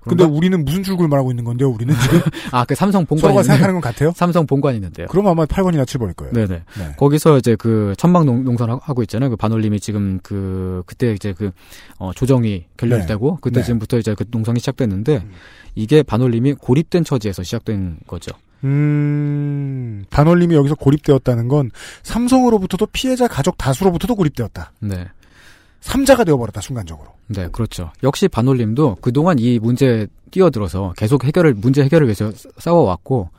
[0.00, 2.20] 근데 우리는 무슨 출구를 말하고 있는 건데요, 우리는 지금?
[2.52, 3.20] 아, 그 삼성 본관.
[3.20, 4.12] 서로가 생각하는 건 같아요?
[4.16, 5.06] 삼성 본관 있는데요.
[5.08, 6.32] 그럼 아마 8번이나 7번일 거예요.
[6.32, 6.62] 네네.
[6.78, 6.94] 네.
[6.96, 9.30] 거기서 이제 그 천막 농, 농선 하고 있잖아요.
[9.30, 11.50] 그 반올림이 지금 그, 그때 이제 그,
[11.98, 13.36] 어, 조정이 결렬되고, 네.
[13.42, 13.66] 그때 네.
[13.66, 15.32] 지금부터 이제 그 농성이 시작됐는데, 음.
[15.74, 18.32] 이게 반올림이 고립된 처지에서 시작된 거죠.
[18.64, 21.70] 음, 반올림이 여기서 고립되었다는 건
[22.02, 24.72] 삼성으로부터도 피해자 가족 다수로부터도 고립되었다.
[24.80, 25.06] 네.
[25.80, 27.10] 삼자가 되어버렸다 순간적으로.
[27.28, 27.90] 네, 그렇죠.
[28.02, 33.30] 역시 반올림도 그동안 이 문제에 뛰어들어서 계속 해결을 문제 해결을 위해서 싸워왔고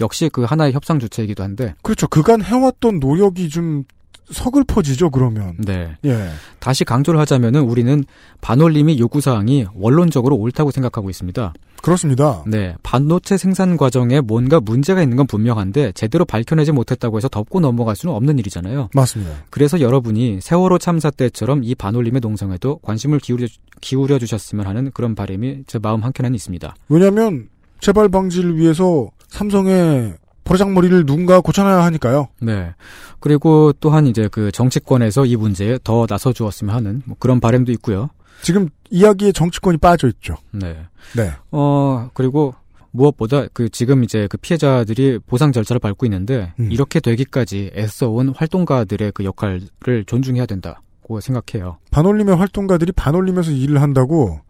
[0.00, 2.06] 역시 그 하나의 협상 주체이기도 한데 그렇죠.
[2.06, 3.84] 그간 해왔던 노력이 좀
[4.30, 5.56] 서글퍼지죠, 그러면.
[5.58, 5.96] 네.
[6.04, 6.28] 예.
[6.58, 8.04] 다시 강조를 하자면은 우리는
[8.40, 11.52] 반올림이 요구사항이 원론적으로 옳다고 생각하고 있습니다.
[11.82, 12.42] 그렇습니다.
[12.46, 12.74] 네.
[12.82, 18.14] 반도체 생산 과정에 뭔가 문제가 있는 건 분명한데 제대로 밝혀내지 못했다고 해서 덮고 넘어갈 수는
[18.14, 18.88] 없는 일이잖아요.
[18.94, 19.32] 맞습니다.
[19.50, 23.46] 그래서 여러분이 세월호 참사 때처럼 이 반올림의 농성에도 관심을 기울여,
[23.80, 26.74] 기울여 주셨으면 하는 그런 바람이 제 마음 한켠에는 있습니다.
[26.88, 27.48] 왜냐하면
[27.80, 30.14] 재발 방지를 위해서 삼성의
[30.46, 32.28] 버르장머리를 누군가 고쳐놔야 하니까요.
[32.40, 32.74] 네.
[33.20, 38.08] 그리고 또한 이제 그 정치권에서 이 문제에 더 나서 주었으면 하는 뭐 그런 바람도 있고요.
[38.42, 40.36] 지금 이야기에 정치권이 빠져 있죠.
[40.52, 40.76] 네.
[41.16, 41.32] 네.
[41.50, 42.54] 어, 그리고
[42.92, 46.70] 무엇보다 그 지금 이제 그 피해자들이 보상 절차를 밟고 있는데 음.
[46.70, 51.78] 이렇게 되기까지 애써온 활동가들의 그 역할을 존중해야 된다고 생각해요.
[51.90, 54.40] 반올림의 활동가들이 반올림에서 일을 한다고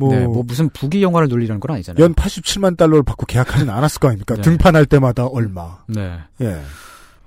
[0.00, 2.02] 뭐, 네, 뭐 무슨 부귀 영화를 누리라는 건 아니잖아요.
[2.02, 4.34] 연 87만 달러를 받고 계약하진 않았을 거 아닙니까?
[4.34, 4.40] 네.
[4.40, 5.78] 등판할 때마다 얼마.
[5.86, 6.18] 네.
[6.40, 6.60] 예.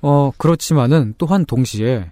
[0.01, 2.11] 어, 그렇지만은 또한 동시에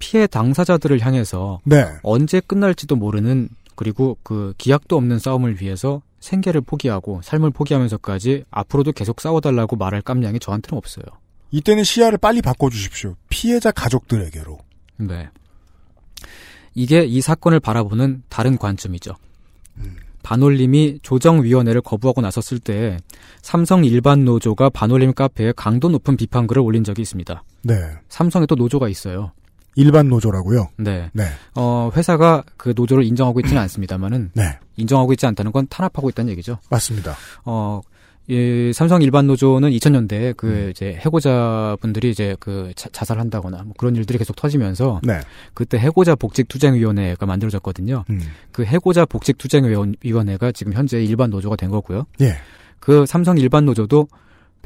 [0.00, 1.86] 피해 당사자들을 향해서 네.
[2.02, 9.20] 언제 끝날지도 모르는 그리고 그 기약도 없는 싸움을 위해서 생계를 포기하고 삶을 포기하면서까지 앞으로도 계속
[9.20, 11.04] 싸워달라고 말할 깜냥이 저한테는 없어요.
[11.52, 13.14] 이때는 시야를 빨리 바꿔주십시오.
[13.28, 14.58] 피해자 가족들에게로.
[14.98, 15.28] 네.
[16.74, 19.14] 이게 이 사건을 바라보는 다른 관점이죠.
[20.22, 22.98] 반올림이 조정위원회를 거부하고 나섰을 때
[23.42, 27.44] 삼성 일반 노조가 반올림 카페에 강도 높은 비판글을 올린 적이 있습니다.
[27.62, 27.74] 네.
[28.08, 29.30] 삼성에 또 노조가 있어요.
[29.76, 30.68] 일반 노조라고요?
[30.78, 31.10] 네.
[31.12, 31.24] 네.
[31.54, 34.58] 어, 회사가 그 노조를 인정하고 있지는 않습니다만은 네.
[34.76, 36.58] 인정하고 있지 않다는 건 탄압하고 있다는 얘기죠.
[36.70, 37.14] 맞습니다.
[37.44, 37.82] 어,
[38.28, 40.70] 이 삼성 일반 노조는 2000년대에 그 음.
[40.70, 45.20] 이제 해고자 분들이 이제 그 자, 살한다거나 뭐 그런 일들이 계속 터지면서 네.
[45.54, 48.04] 그때 해고자 복직 투쟁 위원회가 만들어졌거든요.
[48.10, 48.20] 음.
[48.50, 49.64] 그 해고자 복직 투쟁
[50.02, 52.06] 위원회가 지금 현재 일반 노조가 된 거고요.
[52.20, 52.34] 예.
[52.80, 54.08] 그 삼성 일반 노조도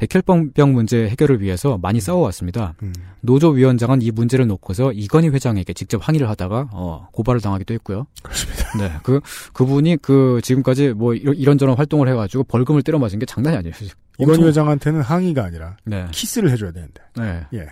[0.01, 2.01] 백혈병 문제 해결을 위해서 많이 음.
[2.01, 2.73] 싸워왔습니다.
[2.81, 2.91] 음.
[3.19, 8.07] 노조 위원장은 이 문제를 놓고서 이건희 회장에게 직접 항의를 하다가 어, 고발을 당하기도 했고요.
[8.23, 8.77] 그렇습니다.
[8.79, 9.21] 네, 그
[9.53, 13.75] 그분이 그 지금까지 뭐 이런저런 활동을 해가지고 벌금을 때려 맞은 게 장난이 아니에요.
[14.17, 16.07] 이건희 회장한테는 항의가 아니라 네.
[16.11, 17.01] 키스를 해줘야 되는데.
[17.17, 17.45] 네.
[17.53, 17.67] 예.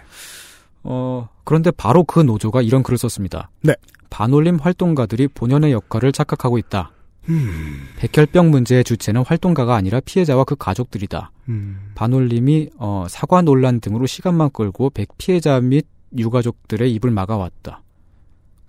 [0.84, 3.50] 어 그런데 바로 그 노조가 이런 글을 썼습니다.
[3.62, 3.74] 네.
[4.12, 6.92] 반올림 활동가들이 본연의 역할을 착각하고 있다.
[7.28, 7.88] 음.
[7.98, 11.32] 백혈병 문제의 주체는 활동가가 아니라 피해자와 그 가족들이다.
[11.50, 11.92] 음.
[11.96, 15.86] 반올림이 어, 사과 논란 등으로 시간만 끌고 백 피해자 및
[16.18, 17.84] 유가족들의 입을 막아왔다.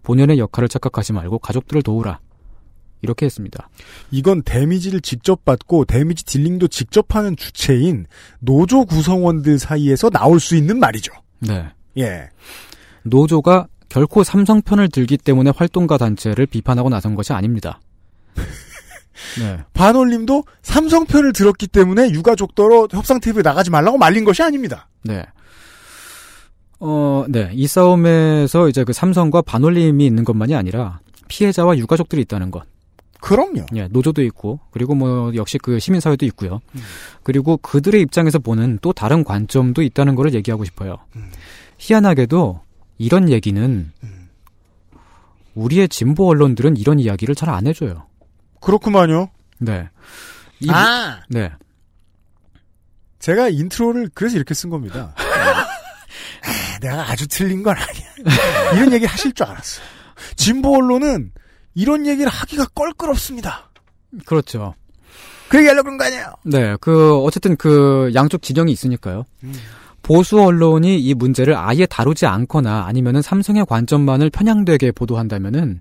[0.03, 2.19] 본연의 역할을 착각하지 말고 가족들을 도우라.
[3.03, 3.69] 이렇게 했습니다.
[4.11, 8.07] 이건 damage를 직접 받고 damage dealing도 직접 하는 주체인
[8.41, 11.13] 노조 구성원들 사이에서 나올 수 있는 말이죠.
[11.39, 11.67] 네.
[11.97, 12.29] 예.
[13.05, 17.81] 노조가 결코 삼성 편을 들기 때문에 활동가 단체를 비판하고 나선 것이 아닙니다.
[19.39, 19.59] 네.
[19.75, 24.89] 반올림도 삼성 편을 들었기 때문에 유가족더러 협상 테이블에 나가지 말라고 말린 것이 아닙니다.
[25.05, 25.25] 네.
[26.79, 27.51] 어, 네.
[27.53, 32.65] 이 싸움에서 이제 그 삼성과 반올림이 있는 것만이 아니라 피해자와 유가족들이 있다는 것.
[33.21, 33.67] 그럼요.
[33.77, 36.61] 예, 노조도 있고, 그리고 뭐, 역시 그 시민사회도 있고요.
[36.75, 36.81] 음.
[37.23, 40.97] 그리고 그들의 입장에서 보는 또 다른 관점도 있다는 것을 얘기하고 싶어요.
[41.17, 41.31] 음.
[41.77, 42.61] 희한하게도
[42.97, 44.29] 이런 얘기는 음.
[45.55, 48.07] 우리의 진보 언론들은 이런 이야기를 잘 안 해줘요.
[48.61, 49.31] 그렇구만요.
[49.59, 49.89] 네.
[50.61, 51.21] 이, 아!
[51.29, 51.51] 네.
[53.19, 55.15] 제가 인트로를 그래서 이렇게 쓴 겁니다.
[55.19, 58.75] 아, 내가 아주 틀린 건 아니야.
[58.77, 59.81] 이런 얘기 하실 줄 알았어.
[60.37, 61.33] 진보 언론은
[61.75, 63.71] 이런 얘기를 하기가 껄끄럽습니다.
[64.25, 64.75] 그렇죠.
[65.49, 66.33] 그 얘기 하려고 그런 거 아니에요?
[66.45, 69.25] 네, 그, 어쨌든 그, 양쪽 진영이 있으니까요.
[69.43, 69.53] 음.
[70.03, 75.81] 보수 언론이 이 문제를 아예 다루지 않거나 아니면은 삼성의 관점만을 편향되게 보도한다면은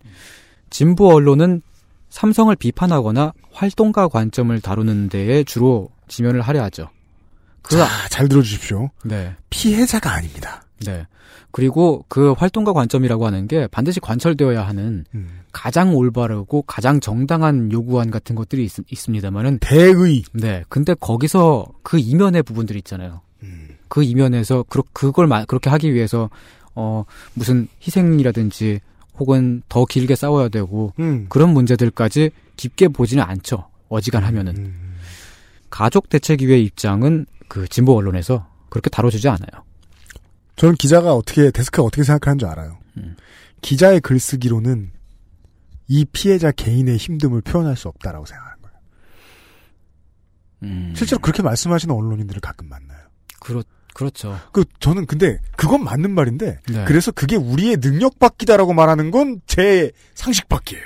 [0.69, 1.61] 진보 언론은
[2.09, 6.89] 삼성을 비판하거나 활동가 관점을 다루는 데에 주로 지면을 하려 하죠.
[7.61, 8.89] 그, 자, 잘 들어주십시오.
[9.03, 9.35] 네.
[9.49, 10.63] 피해자가 아닙니다.
[10.85, 11.05] 네.
[11.51, 15.41] 그리고 그 활동가 관점이라고 하는 게 반드시 관철되어야 하는 음.
[15.51, 20.23] 가장 올바르고 가장 정당한 요구안 같은 것들이 있, 습니다만은 대의.
[20.33, 20.63] 네.
[20.69, 23.21] 근데 거기서 그 이면의 부분들이 있잖아요.
[23.43, 23.77] 음.
[23.87, 26.29] 그 이면에서 그, 그걸 그렇게 하기 위해서
[26.75, 27.03] 어
[27.33, 28.79] 무슨 희생이라든지
[29.19, 31.25] 혹은 더 길게 싸워야 되고 음.
[31.29, 33.69] 그런 문제들까지 깊게 보지는 않죠.
[33.89, 34.63] 어지간하면은 음.
[34.63, 34.95] 음.
[35.69, 39.63] 가족 대책위의 입장은 그 진보 언론에서 그렇게 다뤄주지 않아요.
[40.55, 42.79] 저는 기자가 어떻게 데스크가 어떻게 생각하는 줄 알아요.
[42.97, 43.15] 음.
[43.61, 44.91] 기자의 글쓰기로는
[45.87, 48.77] 이 피해자 개인의 힘듦을 표현할 수 없다라고 생각하는 거예요.
[50.63, 50.93] 음.
[50.95, 52.99] 실제로 그렇게 말씀하시는 언론인들을 가끔 만나요.
[53.39, 53.63] 그렇
[53.99, 54.39] 그렇죠.
[54.53, 56.85] 그 저는 근데 그건 맞는 말인데 네.
[56.85, 60.83] 그래서 그게 우리의 능력 밖이다라고 말하는 건 제 상식 밖이에요.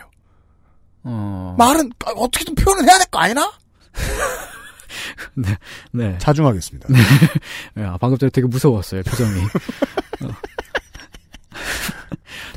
[1.03, 1.55] 어...
[1.59, 3.51] 말은 어떻게든 표현을 해야 될 거 아니나?
[5.35, 5.55] 네,
[5.91, 6.17] 네.
[6.17, 6.87] 자중하겠습니다.
[6.91, 6.97] 네.
[7.75, 7.83] 네.
[7.85, 9.41] 아, 방금 전에 되게 무서웠어요 표정이.
[10.23, 10.29] 어.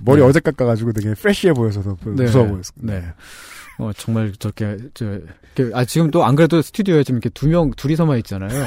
[0.03, 0.27] 머리 네.
[0.27, 2.25] 어제 깎아가지고 되게 프레쉬해 보여서 더 네.
[2.25, 2.77] 무서워 보였어요.
[2.77, 3.05] 네.
[3.79, 5.19] 어, 정말 저렇게, 저,
[5.75, 8.67] 아, 지금 또 안 그래도 스튜디오에 지금 이렇게 두 명, 둘이서만 있잖아요.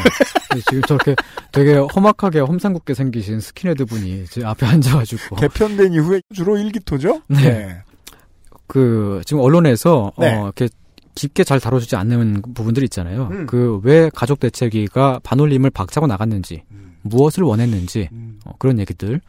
[0.69, 1.15] 지금 저렇게
[1.51, 5.35] 되게 험악하게 험상궂게 생기신 스킨헤드 분이 제 앞에 앉아가지고.
[5.37, 7.21] 개편된 이후에 주로 일기토죠?
[7.27, 7.41] 네.
[7.41, 7.77] 네.
[8.67, 10.35] 그, 지금 언론에서, 네.
[10.35, 10.69] 어, 이렇게
[11.15, 13.29] 깊게 잘 다뤄주지 않는 부분들이 있잖아요.
[13.31, 13.45] 음.
[13.47, 16.97] 그왜 가족 대책위가 반올림을 박차고 나갔는지, 음.
[17.01, 18.39] 무엇을 원했는지, 음.
[18.45, 19.21] 어, 그런 얘기들.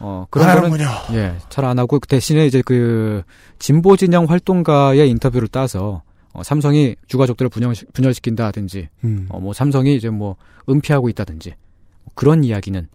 [0.00, 3.22] 어, 그런 거는 예, 잘 안 하고 그 대신에 이제 그
[3.58, 9.26] 진보 진영 활동가의 인터뷰를 따서 어, 삼성이 유가족들을 분열, 분열시킨다든지, 음.
[9.30, 10.36] 어, 뭐 삼성이 이제 뭐
[10.68, 11.50] 은폐하고 있다든지
[12.04, 12.88] 뭐 그런 이야기는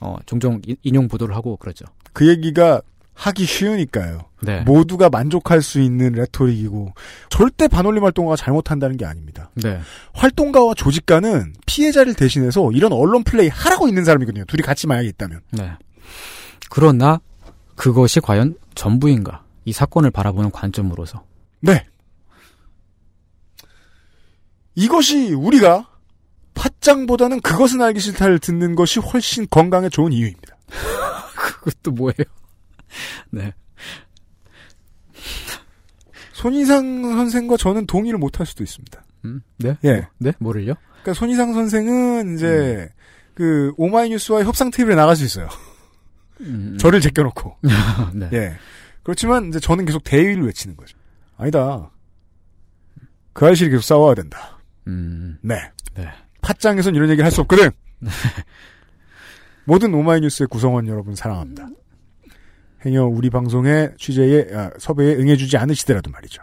[0.00, 1.84] 어, 종종 인용 보도를 하고 그러죠.
[2.12, 2.80] 그 얘기가
[3.14, 4.20] 하기 쉬우니까요.
[4.42, 4.60] 네.
[4.62, 6.92] 모두가 만족할 수 있는 레토릭이고
[7.28, 9.50] 절대 반올림 활동가가 잘못한다는 게 아닙니다.
[9.54, 9.78] 네.
[10.14, 14.44] 활동가와 조직가는 피해자를 대신해서 이런 언론 플레이 하라고 있는 사람이거든요.
[14.46, 15.40] 둘이 같이 만약에 있다면.
[15.52, 15.72] 네.
[16.74, 17.20] 그러나
[17.76, 19.44] 그것이 과연 전부인가?
[19.66, 21.22] 이 사건을 바라보는 관점으로서.
[21.60, 21.84] 네.
[24.74, 25.90] 이것이 우리가
[26.54, 30.56] 팟짱보다는 그것은 알기 싫다를 듣는 것이 훨씬 건강에 좋은 이유입니다.
[31.36, 32.24] 그것도 뭐예요?
[33.28, 33.52] 네.
[36.32, 39.04] 손이상 선생과 저는 동의를 못할 수도 있습니다.
[39.26, 39.76] 음, 네?
[39.84, 40.08] 예.
[40.16, 40.32] 네?
[40.38, 40.72] 뭐를요?
[41.02, 42.88] 그러니까 손이상 선생은 이제 음.
[43.34, 45.50] 그 오마이뉴스와 협상 테이블에 나갈 수 있어요.
[46.42, 46.76] 음.
[46.78, 47.56] 저를 제껴놓고.
[48.14, 48.28] 네.
[48.32, 48.54] 예.
[49.02, 50.96] 그렇지만 이제 저는 계속 대의를 외치는 거죠.
[51.36, 51.90] 아니다.
[53.32, 54.58] 그 아저씨를 계속 싸워야 된다.
[54.86, 55.38] 음.
[55.42, 55.70] 네.
[55.94, 56.08] 네.
[56.42, 57.70] 팟장에선 이런 얘기를 할 수 없거든.
[58.00, 58.10] 네.
[59.64, 61.68] 모든 오마이뉴스의 구성원 여러분 사랑합니다.
[62.84, 66.42] 행여 우리 방송의 취재에 아, 섭외에 응해주지 않으시더라도 말이죠.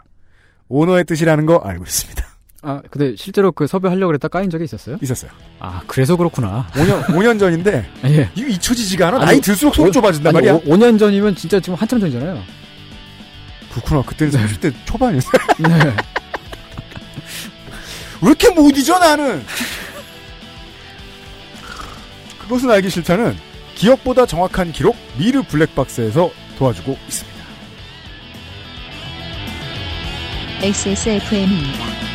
[0.68, 2.24] 오너의 뜻이라는 거 알고 있습니다.
[2.62, 4.98] 아, 근데 실제로 그 섭외하려고 그랬다 까인 적이 있었어요?
[5.00, 5.30] 있었어요.
[5.60, 6.66] 아, 그래서 그렇구나.
[6.72, 7.88] 5년, 5년 전인데.
[8.04, 8.30] 예.
[8.34, 9.16] 이거 잊혀지지가 않아.
[9.18, 10.60] 아니, 나이 들수록 손이 좁아진단 말이야.
[10.66, 12.42] 5, 년 전이면 진짜 지금 한참 전이잖아요.
[13.72, 14.02] 그렇구나.
[14.02, 15.32] 그때는 30대 초반이었어요.
[15.68, 15.84] 네.
[18.22, 19.42] 왜 이렇게 못 잊어, 나는?
[22.42, 23.36] 그것은 알기 싫다는
[23.76, 27.40] 기억보다 정확한 기록 미르 블랙박스에서 도와주고 있습니다.
[30.62, 32.09] XSFM입니다.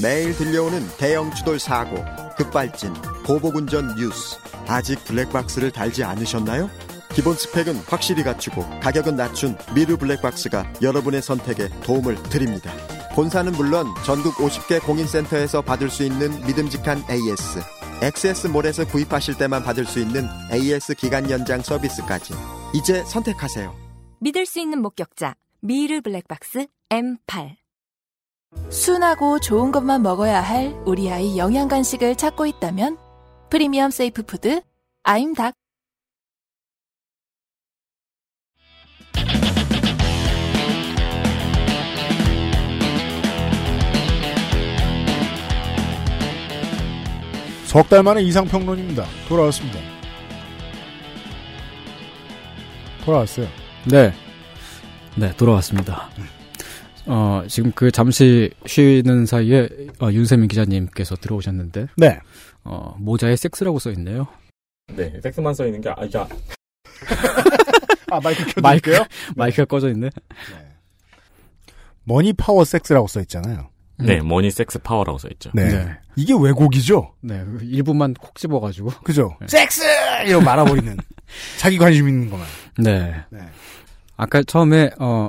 [0.00, 1.96] 매일 들려오는 대형 추돌 사고,
[2.36, 2.92] 급발진,
[3.24, 4.38] 보복운전 뉴스.
[4.68, 6.70] 아직 블랙박스를 달지 않으셨나요?
[7.12, 12.72] 기본 스펙은 확실히 갖추고 가격은 낮춘 미르 블랙박스가 여러분의 선택에 도움을 드립니다.
[13.16, 17.60] 본사는 물론 전국 50개 공인센터에서 받을 수 있는 믿음직한 AS,
[18.00, 22.32] XS몰에서 구입하실 때만 받을 수 있는 AS 기간 연장 서비스까지.
[22.74, 23.74] 이제 선택하세요.
[24.20, 27.59] 믿을 수 있는 목격자 미르 블랙박스 M8
[28.70, 32.96] 순하고 좋은 것만 먹어야 할 우리 아이 영양 간식을 찾고 있다면
[33.50, 34.62] premium safe food
[35.02, 35.54] 아임닭
[47.66, 49.04] 석달 만에 이상평론입니다.
[49.28, 49.78] 돌아왔습니다.
[53.04, 53.46] 돌아왔어요.
[53.84, 54.12] 네.
[55.14, 56.10] 네, 돌아왔습니다.
[57.10, 57.12] 음.
[57.12, 59.68] 어, 지금 그 잠시 쉬는 사이에
[60.00, 61.88] 어, 윤세민 기자님께서 들어오셨는데.
[61.96, 62.18] 네.
[62.64, 64.26] 어, 모자에 섹스라고 써 있네요.
[64.94, 66.28] 네, 섹스만 써 있는 게 아니라.
[68.10, 68.62] 아, 마이크 켜드릴게요?
[68.62, 69.04] 마이크,
[69.36, 70.10] 마이크가 꺼져 있네.
[70.10, 70.70] 네.
[72.04, 73.68] 머니 파워 섹스라고 써 있잖아요.
[73.98, 75.50] 네, 머니 섹스 파워라고 써 있죠.
[75.54, 75.68] 네.
[75.68, 75.98] 네.
[76.16, 77.14] 이게 왜곡이죠?
[77.20, 78.90] 네, 일부만 콕 집어가지고.
[79.04, 79.36] 그죠?
[79.40, 79.46] 네.
[79.48, 79.82] 섹스!
[80.26, 80.96] 이러고 말아버리는.
[81.58, 82.46] 자기 관심 있는 것만.
[82.78, 83.14] 네.
[83.30, 83.40] 네.
[84.16, 85.28] 아까 처음에, 어,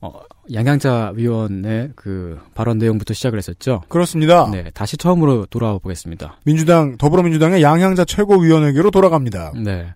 [0.00, 0.20] 어,
[0.52, 3.82] 양향자 위원의 그 발언 내용부터 시작을 했었죠.
[3.88, 4.50] 그렇습니다.
[4.50, 6.38] 네, 다시 처음으로 돌아와 보겠습니다.
[6.44, 9.52] 민주당 더불어민주당의 양향자 최고위원에게로 돌아갑니다.
[9.62, 9.86] 네,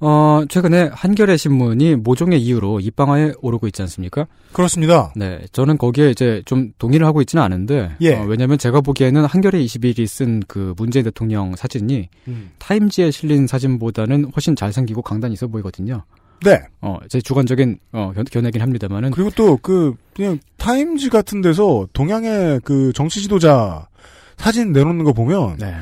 [0.00, 4.26] 어 최근에 한겨레 신문이 모종의 이유로 입방아에 오르고 있지 않습니까?
[4.52, 5.12] 그렇습니다.
[5.16, 8.14] 네, 저는 거기에 이제 좀 동의를 하고 있지는 않은데, 예.
[8.14, 12.50] 어, 왜냐하면 제가 보기에는 한겨레 21이 쓴 그 문재인 대통령 사진이 음.
[12.58, 16.04] 타임지에 실린 사진보다는 훨씬 잘생기고 강단 있어 보이거든요.
[16.42, 16.62] 네.
[16.80, 22.60] 어, 제 주관적인 어, 견, 해긴 합니다만은 그리고 또 그 그냥 타임지 같은 데서 동양의
[22.64, 23.88] 그 정치 지도자
[24.36, 25.74] 사진 내놓는 거 보면 네.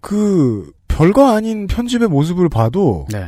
[0.00, 3.26] 그 별거 아닌 편집의 모습을 봐도 네.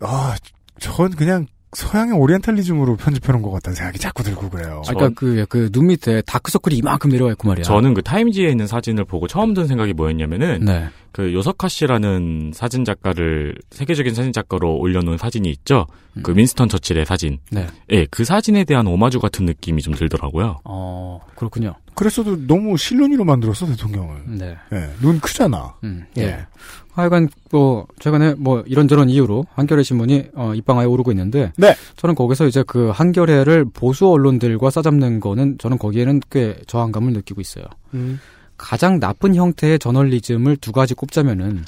[0.00, 0.36] 아,
[0.78, 4.82] 전 그냥 서양의 오리엔탈리즘으로 편집해놓은 것 같다는 생각이 자꾸 들고 그래요.
[4.86, 7.64] 아까 그러니까 그, 그, 눈 밑에 다크서클이 이만큼 내려와 있고 말이야.
[7.64, 10.88] 저는 그 타임지에 있는 사진을 보고 처음 든 생각이 뭐였냐면은, 네.
[11.12, 15.86] 그 요섭 카쉬라는 사진 작가를, 세계적인 사진 작가로 올려놓은 사진이 있죠?
[16.14, 16.22] 그 음.
[16.22, 17.38] 그 윈스턴 처칠의 사진.
[17.50, 17.66] 네.
[17.90, 20.58] 예, 그 사진에 대한 오마주 같은 느낌이 좀 들더라고요.
[20.64, 21.74] 어, 그렇군요.
[21.94, 24.22] 그랬어도 너무 실눈이로 만들었어, 대통령을.
[24.26, 24.56] 네.
[24.72, 25.74] 예, 눈 크잖아.
[25.84, 26.22] 음, 예.
[26.22, 26.46] 예.
[26.92, 31.74] 하여간 뭐 최근에 뭐 이런저런 이유로 한겨레 신문이 어, 입방아에 오르고 있는데 네.
[31.96, 37.64] 저는 거기서 이제 그 한겨레를 보수 언론들과 싸잡는 거는 저는 거기에는 꽤 저항감을 느끼고 있어요.
[37.94, 38.20] 음.
[38.58, 41.64] 가장 나쁜 형태의 저널리즘을 두 가지 꼽자면은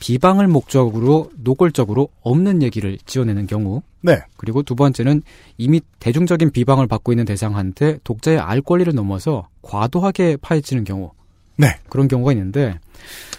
[0.00, 4.18] 비방을 목적으로 노골적으로 없는 얘기를 지어내는 경우 네.
[4.36, 5.22] 그리고 두 번째는
[5.56, 11.12] 이미 대중적인 비방을 받고 있는 대상한테 독자의 알 권리를 넘어서 과도하게 파헤치는 경우
[11.56, 11.68] 네.
[11.88, 12.78] 그런 경우가 있는데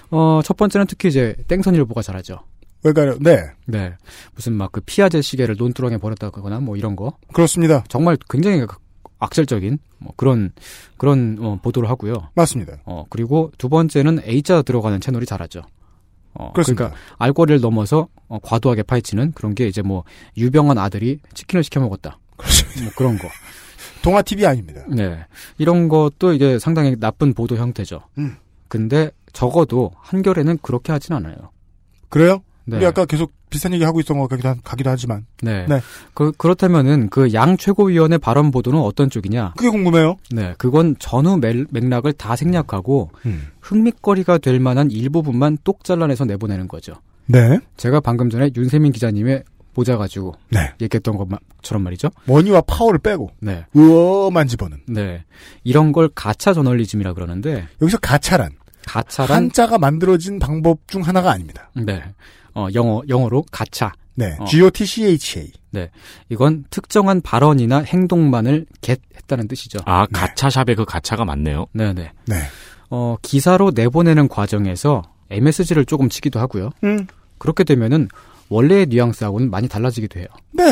[0.09, 2.39] 어, 첫 번째는 특히 이제 땡선일보가 잘하죠.
[2.83, 3.17] 왜까요?
[3.19, 3.43] 네.
[3.65, 3.93] 네.
[4.35, 7.17] 무슨 막 그 피아제 시계를 논두렁에 버렸다거나 뭐 이런 거.
[7.33, 7.83] 그렇습니다.
[7.87, 8.65] 정말 굉장히
[9.19, 10.51] 악sel적인 뭐 그런
[10.97, 12.29] 그런 어, 보도를 하고요.
[12.35, 12.77] 맞습니다.
[12.85, 15.61] 어 그리고 두 번째는 A자 들어가는 채널이 잘하죠.
[16.35, 16.89] 어, 그렇습니다.
[16.89, 20.03] 그러니까 알거리를 넘어서 어, 과도하게 파헤치는 그런 게 이제 뭐
[20.37, 22.19] 유병한 아들이 치킨을 시켜 먹었다.
[22.37, 23.27] 뭐 그런 거.
[24.03, 24.83] 동아 TV 아닙니다.
[24.87, 25.25] 네.
[25.57, 28.01] 이런 것도 이게 상당히 나쁜 보도 형태죠.
[28.19, 28.35] 음.
[28.67, 31.35] 근데 적어도 한결에는 그렇게 하진 않아요.
[32.09, 32.43] 그래요?
[32.65, 32.77] 네.
[32.77, 35.25] 우리 아까 계속 비슷한 얘기 하고 있던 것 같기도, 하, 기도 하지만.
[35.41, 35.65] 네.
[35.67, 35.79] 네.
[36.13, 39.53] 그, 그렇다면은 그 양 최고위원의 발언 보도는 어떤 쪽이냐?
[39.57, 40.15] 그게 궁금해요.
[40.31, 40.53] 네.
[40.57, 41.37] 그건 전후
[41.69, 43.47] 맥락을 다 생략하고 음.
[43.61, 46.93] 흥미거리가 될 만한 일부분만 똑 잘라내서 내보내는 거죠.
[47.27, 47.59] 네.
[47.77, 49.43] 제가 방금 전에 윤세민 기자님의
[49.73, 50.71] 모자 가지고 네.
[50.79, 52.09] 얘기했던 것처럼 말이죠.
[52.25, 53.65] 머니와 파워를 빼고 네.
[53.73, 54.77] 우어만 집어는.
[54.87, 55.23] 네.
[55.65, 58.51] 이런 걸 가차 저널리즘이라 그러는데 여기서 가차란
[58.85, 61.69] 가차란 한자가 만들어진 방법 중 하나가 아닙니다.
[61.75, 62.01] 네.
[62.55, 63.93] 어, 영어 영어로 가차.
[64.15, 64.35] 네.
[64.39, 64.45] 어.
[64.45, 65.51] G O T C H A.
[65.71, 65.91] 네.
[66.29, 69.79] 이건 특정한 발언이나 행동만을 get했다는 뜻이죠.
[69.85, 70.19] 아, 네.
[70.19, 71.67] 가차샵의 그 가차가 맞네요.
[71.73, 72.11] 네, 네.
[72.25, 72.35] 네.
[72.89, 76.69] 어, 기사로 내보내는 과정에서 MSG를 조금 치기도 하고요.
[76.83, 77.07] 음.
[77.37, 78.07] 그렇게 되면은
[78.49, 80.27] 원래의 뉘앙스하고는 많이 달라지기도 해요.
[80.51, 80.63] 네.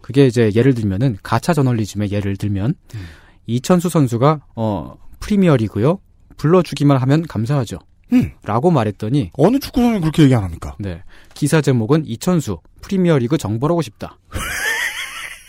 [0.00, 3.06] 그게 이제 예를 들면은 가차 저널리즘의 예를 들면 음.
[3.46, 5.98] 이천수 선수가 어 프리미어리그요
[6.36, 7.78] 불러주기만 하면 감사하죠.
[8.12, 8.32] 음.
[8.44, 10.76] 라고 말했더니 어느 축구 선수 그렇게 얘기 안 합니까?
[10.78, 11.02] 네
[11.34, 14.18] 기사 제목은 이천수 프리미어리그 정벌하고 싶다.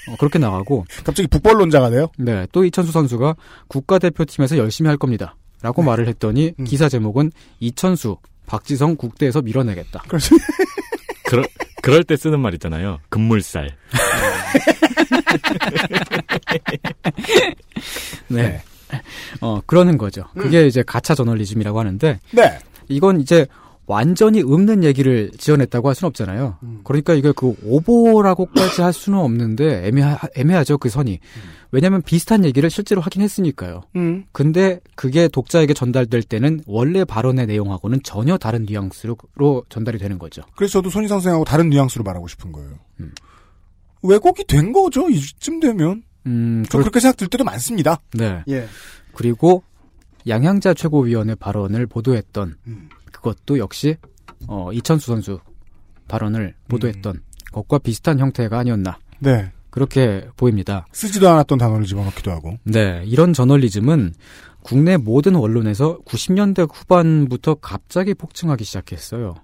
[0.09, 2.07] 어, 그렇게 나가고 갑자기 북벌론자가 돼요?
[2.17, 3.35] 네, 또 이천수 선수가
[3.67, 5.35] 국가대표팀에서 열심히 할 겁니다.
[5.61, 5.87] 라고 네.
[5.87, 6.65] 말을 했더니 음.
[6.65, 10.03] 기사 제목은 이천수 박지성 국대에서 밀어내겠다.
[10.07, 10.31] 그렇지.
[11.25, 11.45] 그럴,
[11.81, 12.99] 그럴 때 쓰는 말 있잖아요.
[13.09, 13.69] 금물살.
[18.29, 18.61] 네.
[19.41, 20.23] 어, 그러는 거죠.
[20.37, 20.67] 그게 음.
[20.67, 22.19] 이제 가차 저널리즘이라고 하는데.
[22.31, 22.59] 네.
[22.87, 23.45] 이건 이제
[23.89, 26.57] 완전히 없는 얘기를 지어냈다고 할 수는 없잖아요.
[26.61, 26.81] 음.
[26.83, 31.13] 그러니까 이게 그 오보라고까지 할 수는 없는데 애매하, 애매하죠 그 선이.
[31.13, 31.41] 음.
[31.71, 33.81] 왜냐하면 비슷한 얘기를 실제로 하긴 했으니까요.
[33.95, 34.25] 음.
[34.31, 39.17] 근데 그게 독자에게 전달될 때는 원래 발언의 내용하고는 전혀 다른 뉘앙스로
[39.69, 40.43] 전달이 되는 거죠.
[40.55, 42.75] 그래서 저도 손희상 선생하고 다른 뉘앙스로 말하고 싶은 거예요.
[42.99, 43.11] 음.
[44.03, 46.03] 왜곡이 된 거죠 이쯤 되면.
[46.29, 47.99] 음, 저 그렇게 생각 들 때도 많습니다.
[48.13, 48.43] 네.
[48.47, 48.67] 예.
[49.13, 49.63] 그리고
[50.27, 52.89] 양향자 최고위원의 발언을 보도했던 음.
[53.11, 53.97] 그것도 역시
[54.47, 55.39] 어, 이천수 선수
[56.07, 57.21] 발언을 보도했던 음.
[57.51, 58.99] 것과 비슷한 형태가 아니었나.
[59.19, 59.51] 네.
[59.69, 60.87] 그렇게 보입니다.
[60.91, 62.57] 쓰지도 않았던 단어를 집어넣기도 하고.
[62.63, 63.03] 네.
[63.05, 64.13] 이런 저널리즘은
[64.61, 69.35] 국내 모든 언론에서 90년대 후반부터 갑자기 폭증하기 시작했어요.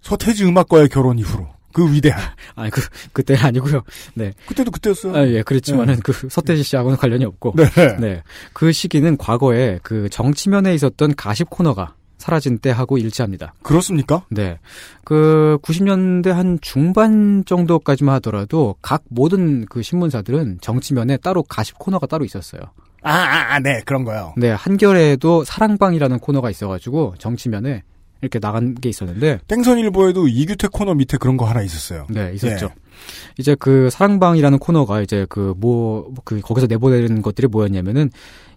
[0.00, 1.57] 서태지 음악과의 결혼 이후로.
[1.78, 2.20] 그 위대한.
[2.56, 2.80] 아니, 그,
[3.12, 3.82] 그때 아니고요.
[4.14, 4.32] 네.
[4.48, 5.14] 그때도 그때였어요.
[5.14, 6.00] 아, 예, 그렇지만은 네.
[6.02, 7.54] 그 서태지 씨하고는 관련이 없고.
[7.56, 7.96] 네.
[8.00, 8.22] 네.
[8.52, 13.54] 그 시기는 과거에 그 정치면에 있었던 가십 코너가 사라진 때하고 일치합니다.
[13.62, 14.24] 그렇습니까?
[14.28, 14.58] 네.
[15.04, 22.24] 그 90년대 한 중반 정도까지만 하더라도 각 모든 그 신문사들은 정치면에 따로 가십 코너가 따로
[22.24, 22.60] 있었어요.
[23.02, 24.34] 아, 아, 아 네, 그런 거요.
[24.36, 27.84] 네, 한겨레에도 사랑방이라는 코너가 있어가지고 정치면에
[28.20, 32.06] 이렇게 나간 게 있었는데 땡선일보에도 이규태 코너 밑에 그런 거 하나 있었어요.
[32.10, 32.68] 네, 있었죠.
[32.68, 32.74] 네.
[33.38, 38.10] 이제 그 사랑방이라는 코너가 이제 그 뭐그 뭐, 거기서 내보내는 것들이 뭐였냐면은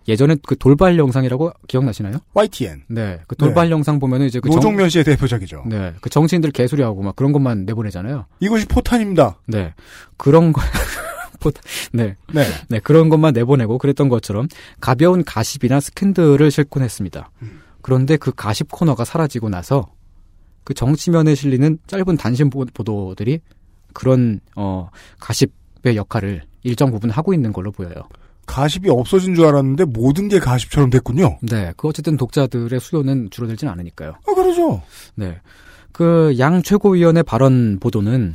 [0.08, 2.18] 예전에 그 돌발 영상이라고 기억나시나요?
[2.34, 2.84] YTN.
[2.88, 3.20] 네.
[3.28, 3.72] 그 돌발 네.
[3.72, 5.64] 영상 보면은 이제 그 노종면 씨의 대표작이죠.
[5.68, 5.94] 네.
[6.02, 8.26] 그 정치인들 개소리하고 막 그런 것만 내보내잖아요.
[8.40, 9.38] 이것이 포탄입니다.
[9.46, 9.74] 네.
[10.18, 10.62] 그런 거
[11.40, 11.62] 포탄.
[11.94, 12.16] 네.
[12.34, 12.46] 네.
[12.68, 12.80] 네.
[12.80, 14.48] 그런 것만 내보내고 그랬던 것처럼
[14.80, 17.30] 가벼운 가십이나 스캔들을 싣곤 했습니다.
[17.44, 17.62] 음.
[17.82, 19.88] 그런데 그 가십 코너가 사라지고 나서
[20.64, 23.40] 그 정치면에 실리는 짧은 단신 보도들이
[23.94, 27.94] 그런 어 가십의 역할을 일정 부분 하고 있는 걸로 보여요.
[28.46, 31.38] 가십이 없어진 줄 알았는데 모든 게 가십처럼 됐군요.
[31.42, 31.74] 네.
[31.78, 34.14] 그 어쨌든 독자들의 수요는 줄어들진 않으니까요.
[34.28, 34.82] 아, 그러죠.
[35.16, 35.40] 네.
[35.92, 38.34] 그 양 최고위원의 발언 보도는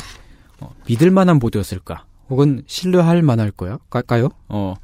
[0.61, 2.05] 어, 믿을 만한 보도였을까?
[2.29, 3.79] 혹은 신뢰할 만할 거야?
[3.89, 4.29] 까요?
[4.49, 4.75] 어.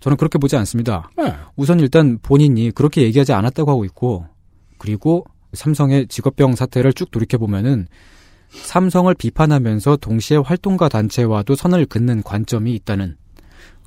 [0.00, 1.10] 저는 그렇게 보지 않습니다.
[1.16, 1.34] 네.
[1.56, 4.26] 우선 일단 본인이 그렇게 얘기하지 않았다고 하고 있고
[4.78, 7.88] 그리고 삼성의 직업병 사태를 쭉 돌이켜 보면은
[8.50, 13.16] 삼성을 비판하면서 동시에 활동가 단체와도 선을 긋는 관점이 있다는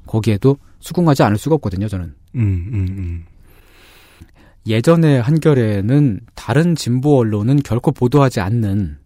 [0.06, 2.14] 거기에도 수긍하지 않을 수가 없거든요, 저는.
[2.36, 3.26] 음, 음, 음.
[4.68, 8.98] 예전에 한겨레는 다른 진보 언론은 결코 보도하지 않는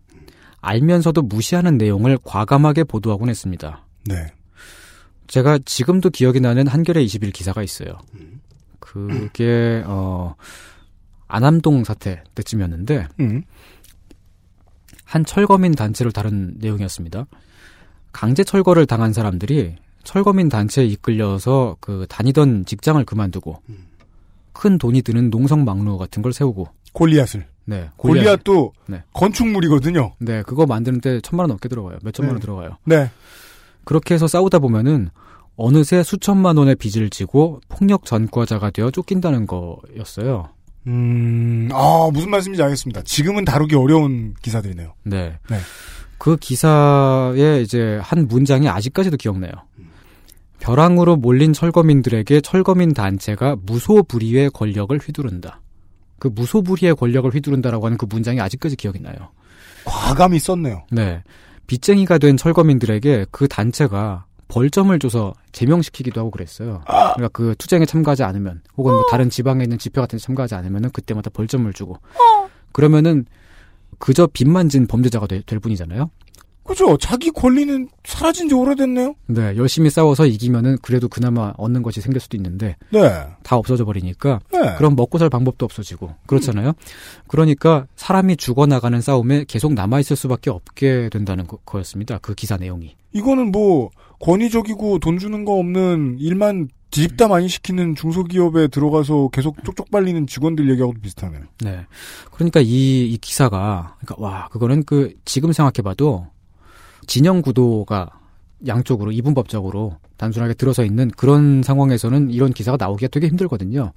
[0.60, 3.86] 알면서도 무시하는 내용을 과감하게 보도하곤 했습니다.
[4.06, 4.16] 네.
[5.28, 7.97] 제가 지금도 기억이 나는 한겨레 21 기사가 있어요.
[8.80, 10.36] 그게 어
[11.28, 13.43] 안암동 사태 때쯤이었는데 음.
[15.03, 17.26] 한 철거민 단체를 다룬 내용이었습니다.
[18.11, 23.88] 강제 철거를 당한 사람들이 철거민 단체에 이끌려서 그 다니던 직장을 그만두고 음.
[24.53, 28.43] 큰 돈이 드는 농성 막루 같은 걸 세우고 골리앗을 네 골리앗.
[28.43, 29.03] 도 네.
[29.13, 30.13] 건축물이거든요.
[30.19, 31.97] 네 그거 만드는데 천만 원 넘게 들어가요.
[32.03, 32.34] 몇 천만 네.
[32.36, 32.78] 원 들어가요.
[32.86, 33.09] 네
[33.86, 35.09] 그렇게 해서 싸우다 보면은
[35.55, 40.49] 어느새 수천만 원의 빚을 지고 폭력 전과자가 되어 쫓긴다는 거였어요.
[40.88, 43.03] 음, 아, 무슨 말씀인지 알겠습니다.
[43.03, 44.93] 지금은 다루기 어려운 기사들이네요.
[45.03, 45.39] 네.
[45.49, 45.57] 네.
[46.17, 49.51] 그 기사의 이제 한 문장이 아직까지도 기억나요.
[50.59, 55.61] 벼랑으로 몰린 철거민들에게 철거민 단체가 무소불위의 권력을 휘두른다.
[56.17, 59.15] 그 무소불위의 권력을 휘두른다라고 하는 그 문장이 아직까지 기억이 나요.
[59.83, 60.86] 과감히 썼네요.
[60.91, 61.21] 네.
[61.68, 66.82] 빚쟁이가 된 철거민들에게 그 단체가 벌점을 줘서 제명시키기도 하고 그랬어요.
[66.86, 67.13] 아.
[67.13, 69.05] 그러니까 그 투쟁에 참가하지 않으면 혹은 뭐 어.
[69.09, 72.49] 다른 지방에 있는 집회 같은 데 참가하지 않으면은 그때마다 벌점을 주고 어.
[72.72, 73.26] 그러면은
[73.97, 76.09] 그저 빚만 진 범죄자가 되, 될 뿐이잖아요.
[76.66, 76.97] 그죠?
[76.97, 79.13] 자기 권리는 사라진 지 오래됐네요?
[79.28, 82.76] 네, 열심히 싸워서 이기면은 그래도 그나마 얻는 것이 생길 수도 있는데.
[82.91, 83.24] 네.
[83.43, 84.39] 다 없어져 버리니까.
[84.51, 84.76] 네.
[84.78, 86.16] 그럼 먹고 살 방법도 없어지고.
[86.26, 86.70] 그렇잖아요?
[86.70, 86.74] 음.
[87.28, 92.18] 그러니까 사람이 죽어나가는 싸움에 계속 남아있을 수밖에 없게 된다는 거, 거였습니다.
[92.18, 92.95] 그 기사 내용이.
[93.13, 99.91] 이거는 뭐, 권위적이고 돈 주는 거 없는 일만 뒤집다 많이 시키는 중소기업에 들어가서 계속 쪽쪽
[99.91, 101.41] 빨리는 직원들 얘기하고도 비슷하네요.
[101.61, 101.86] 네.
[102.32, 106.28] 그러니까 이, 이 기사가, 그러니까 와, 그거는 그, 지금 생각해봐도
[107.06, 108.10] 진영 구도가
[108.68, 113.91] 양쪽으로 이분법적으로 단순하게 들어서 있는 그런 상황에서는 이런 기사가 나오기가 되게 힘들거든요.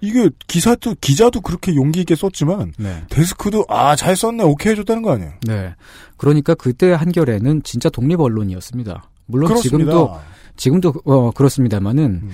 [0.00, 3.02] 이게 기사도 기자도 그렇게 용기 있게 썼지만 네.
[3.08, 5.32] 데스크도 아 잘 썼네 오케이 해줬다는 거 아니에요?
[5.46, 5.74] 네.
[6.16, 9.10] 그러니까 그때 한결에는 진짜 독립 언론이었습니다.
[9.26, 9.92] 물론 그렇습니다.
[9.92, 10.18] 지금도
[10.56, 12.30] 지금도 어, 그렇습니다만은 음.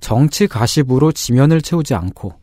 [0.00, 2.34] 정치 가십으로 지면을 채우지 않고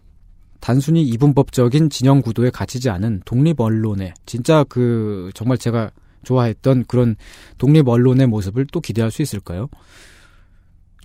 [0.60, 5.92] 단순히 이분법적인 진영 구도에 갇히지 않은 독립 언론의 진짜 그 정말 제가
[6.24, 7.16] 좋아했던 그런
[7.58, 9.70] 독립 언론의 모습을 또 기대할 수 있을까요?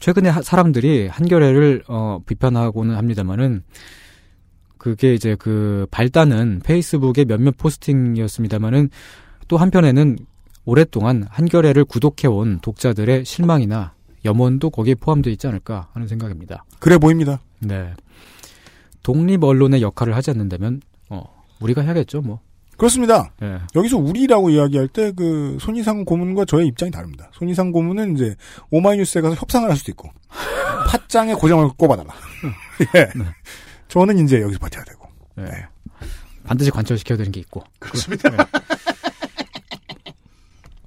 [0.01, 3.63] 최근에 사람들이 한겨레를 어, 비판하고는 합니다만은
[4.79, 8.91] 그게 이제 그 발단은 페이스북의 몇몇 포스팅이었습니다만은
[9.47, 10.19] 또 한편에는
[10.65, 13.95] 오랫동안 한겨레를 구독해온 독자들의 실망이나
[14.25, 16.65] 염원도 거기에 포함되어 있지 않을까 하는 생각입니다.
[16.81, 17.41] 그래 보입니다.
[17.61, 17.95] 네.
[19.05, 21.23] 독립 언론의 역할을 하지 않는다면 어,
[21.61, 22.41] 우리가 해야겠죠, 뭐.
[22.83, 23.33] 그렇습니다.
[23.41, 23.59] 네.
[23.77, 27.31] 여기서 우리라고 이야기할 때 그 손이상 고문과 저의 입장이 다릅니다.
[27.33, 28.35] 손이상 고문은 이제
[28.71, 30.11] 오마이뉴스에 가서 협상을 할 수도 있고
[30.89, 32.13] 팟짱에 고정을 꼽아달라.
[32.97, 33.05] 예.
[33.17, 33.25] 네.
[33.89, 35.07] 저는 이제 여기서 버텨야 되고.
[35.37, 35.45] 네.
[35.45, 35.67] 네.
[36.45, 37.63] 반드시 관철시켜야 되는 게 있고.
[37.79, 38.31] 그렇습니다.
[38.31, 38.37] 네.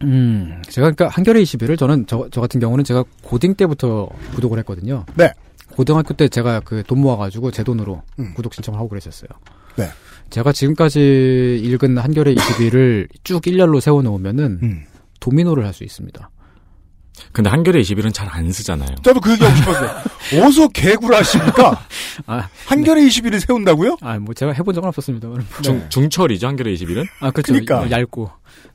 [0.03, 5.05] 음, 제가 그러니까 한겨레 21을 저는 저, 저 같은 경우는 제가 고딩 때부터 구독을 했거든요.
[5.15, 5.31] 네.
[5.71, 8.33] 고등학교 때 제가 그 돈 모아가지고 제 돈으로 음.
[8.33, 9.29] 구독 신청을 하고 그랬었어요.
[9.77, 9.87] 네.
[10.29, 14.83] 제가 지금까지 읽은 한겨레 21을 쭉 일렬로 세워놓으면은 음.
[15.19, 16.29] 도미노를 할 수 있습니다.
[17.31, 18.95] 근데 한겨레 21은 잘 안 쓰잖아요.
[19.01, 19.89] 저도 그 얘기하고 싶었어요.
[20.43, 21.85] 어서 개구라 하십니까?
[22.27, 23.97] 아, 한겨레 21을 세운다고요?
[24.01, 25.27] 아, 뭐 제가 해본 적은 없었습니다.
[25.61, 25.89] 중, 네.
[25.89, 27.05] 중철이죠, 한겨레 21은?
[27.21, 27.53] 아, 그렇죠.
[27.53, 27.89] 그러니까.
[27.89, 28.29] 얇고.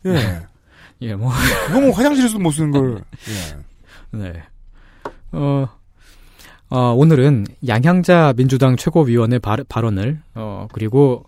[0.06, 0.40] 예.
[1.02, 1.30] 예, 뭐.
[1.66, 3.02] 그거 뭐 화장실에서도 못 쓰는 걸.
[4.14, 4.18] 예.
[4.18, 4.42] 네.
[5.32, 5.66] 어,
[6.70, 11.24] 어, 오늘은 양향자 민주당 최고위원의 발, 발언을, 어, 그리고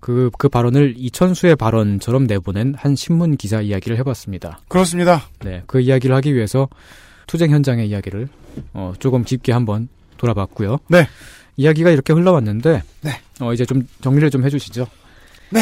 [0.00, 4.60] 그, 그 발언을 이천수의 발언처럼 내보낸 한 신문 기사 이야기를 해봤습니다.
[4.68, 5.28] 그렇습니다.
[5.44, 5.62] 네.
[5.66, 6.68] 그 이야기를 하기 위해서
[7.26, 8.28] 투쟁 현장의 이야기를,
[8.74, 10.78] 어, 조금 깊게 한번 돌아봤고요.
[10.88, 11.08] 네.
[11.56, 13.20] 이야기가 이렇게 흘러왔는데, 네.
[13.40, 14.86] 어, 이제 좀 정리를 좀 해주시죠.
[15.50, 15.60] 네.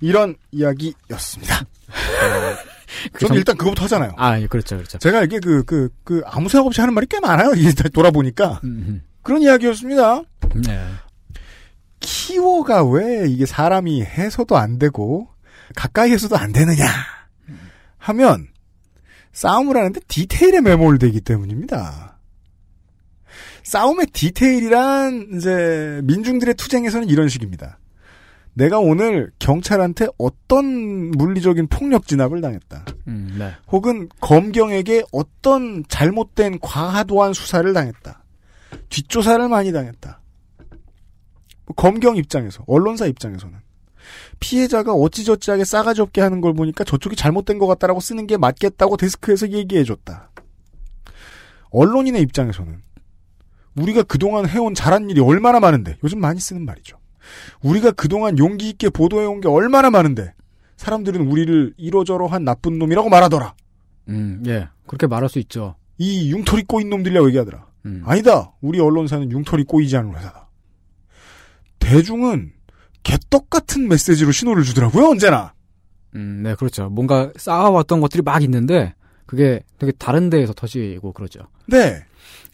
[0.00, 1.64] 이런 이야기였습니다.
[3.12, 3.36] 그 저는 정...
[3.36, 4.12] 일단 그거부터 하잖아요.
[4.16, 4.98] 아, 예, 그렇죠, 그렇죠.
[4.98, 7.52] 제가 이게 그, 그, 그, 아무 생각 없이 하는 말이 꽤 많아요.
[7.92, 8.60] 돌아보니까.
[8.64, 9.00] 음흠.
[9.22, 10.22] 그런 이야기였습니다.
[10.66, 10.86] 네.
[12.00, 15.28] 키워가 왜 이게 사람이 해서도 안 되고,
[15.74, 16.84] 가까이 해서도 안 되느냐.
[17.98, 18.48] 하면,
[19.32, 22.18] 싸움을 하는데 디테일에 매몰되기 때문입니다.
[23.64, 27.78] 싸움의 디테일이란, 이제, 민중들의 투쟁에서는 이런 식입니다.
[28.54, 30.64] 내가 오늘 경찰한테 어떤
[31.12, 32.86] 물리적인 폭력 진압을 당했다.
[33.06, 33.52] 음, 네.
[33.68, 38.24] 혹은 검경에게 어떤 잘못된 과하도한 수사를 당했다.
[38.88, 40.20] 뒷조사를 많이 당했다.
[41.76, 43.58] 검경 입장에서, 언론사 입장에서는
[44.40, 49.50] 피해자가 어찌저찌하게 싸가지 없게 하는 걸 보니까 저쪽이 잘못된 것 같다라고 쓰는 게 맞겠다고 데스크에서
[49.50, 50.30] 얘기해줬다.
[51.70, 52.80] 언론인의 입장에서는
[53.76, 56.96] 우리가 그동안 해온 잘한 일이 얼마나 많은데 요즘 많이 쓰는 말이죠.
[57.62, 60.34] 우리가 그동안 용기 있게 보도해온 게 얼마나 많은데
[60.76, 63.54] 사람들은 우리를 이러저러한 나쁜 놈이라고 말하더라.
[64.08, 64.68] 음, 예.
[64.86, 65.74] 그렇게 말할 수 있죠.
[65.98, 67.66] 이 융털이 꼬인 놈들이라고 얘기하더라.
[67.86, 68.02] 음.
[68.06, 68.52] 아니다.
[68.60, 70.47] 우리 언론사는 융털이 꼬이지 않은 회사다.
[71.88, 72.52] 대중은
[73.02, 75.54] 개떡 같은 메시지로 신호를 주더라고요, 언제나.
[76.14, 76.90] 음, 네, 그렇죠.
[76.90, 81.40] 뭔가 쌓아왔던 것들이 막 있는데, 그게 되게 다른 데에서 터지고 그러죠.
[81.66, 82.04] 네.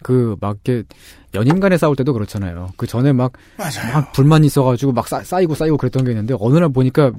[0.04, 0.86] 그, 막, 이렇게,
[1.34, 2.70] 연인 간에 싸울 때도 그렇잖아요.
[2.76, 3.92] 그 전에 막, 맞아요.
[3.92, 7.10] 막 불만 있어가지고 막 쌓, 쌓이고 쌓이고 그랬던 게 있는데, 어느 날 보니까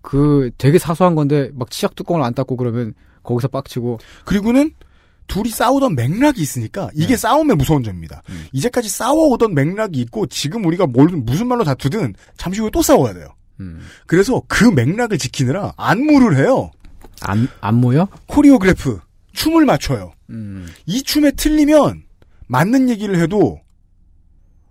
[0.00, 2.94] 그 되게 사소한 건데, 막 치약 뚜껑을 안 닦고 그러면
[3.24, 3.98] 거기서 빡치고.
[4.24, 4.72] 그리고는
[5.26, 7.16] 둘이 싸우던 맥락이 있으니까 이게 네.
[7.16, 8.22] 싸움의 무서운 점입니다.
[8.28, 8.46] 음.
[8.52, 13.28] 이제까지 싸워오던 맥락이 있고 지금 우리가 뭘 무슨 말로 다투든 잠시 후에 또 싸워야 돼요.
[13.60, 13.80] 음.
[14.06, 16.70] 그래서 그 맥락을 지키느라 안무를 해요.
[17.20, 18.08] 안 안무요?
[18.26, 19.00] choreograph
[19.32, 20.12] 춤을 맞춰요.
[20.30, 20.68] 음.
[20.86, 22.04] 이 춤에 틀리면
[22.46, 23.60] 맞는 얘기를 해도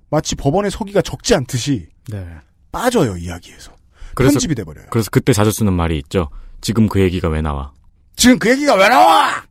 [0.09, 2.25] 마치 법원의 서기가 적지 않듯이 네.
[2.71, 3.71] 빠져요 이야기에서
[4.13, 4.87] 그래서, 편집이 돼버려요.
[4.89, 6.29] 그래서 그때 자주 쓰는 말이 있죠.
[6.61, 7.71] 지금 그 얘기가 왜 나와?
[8.15, 9.43] 지금 그 얘기가 왜 나와?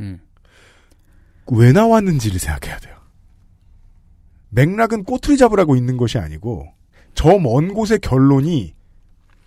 [0.00, 0.18] 음.
[1.52, 2.96] 왜 나왔는지를 생각해야 돼요.
[4.50, 6.66] 맥락은 꼬투리 잡으라고 있는 것이 아니고
[7.14, 8.74] 저 먼 곳의 결론이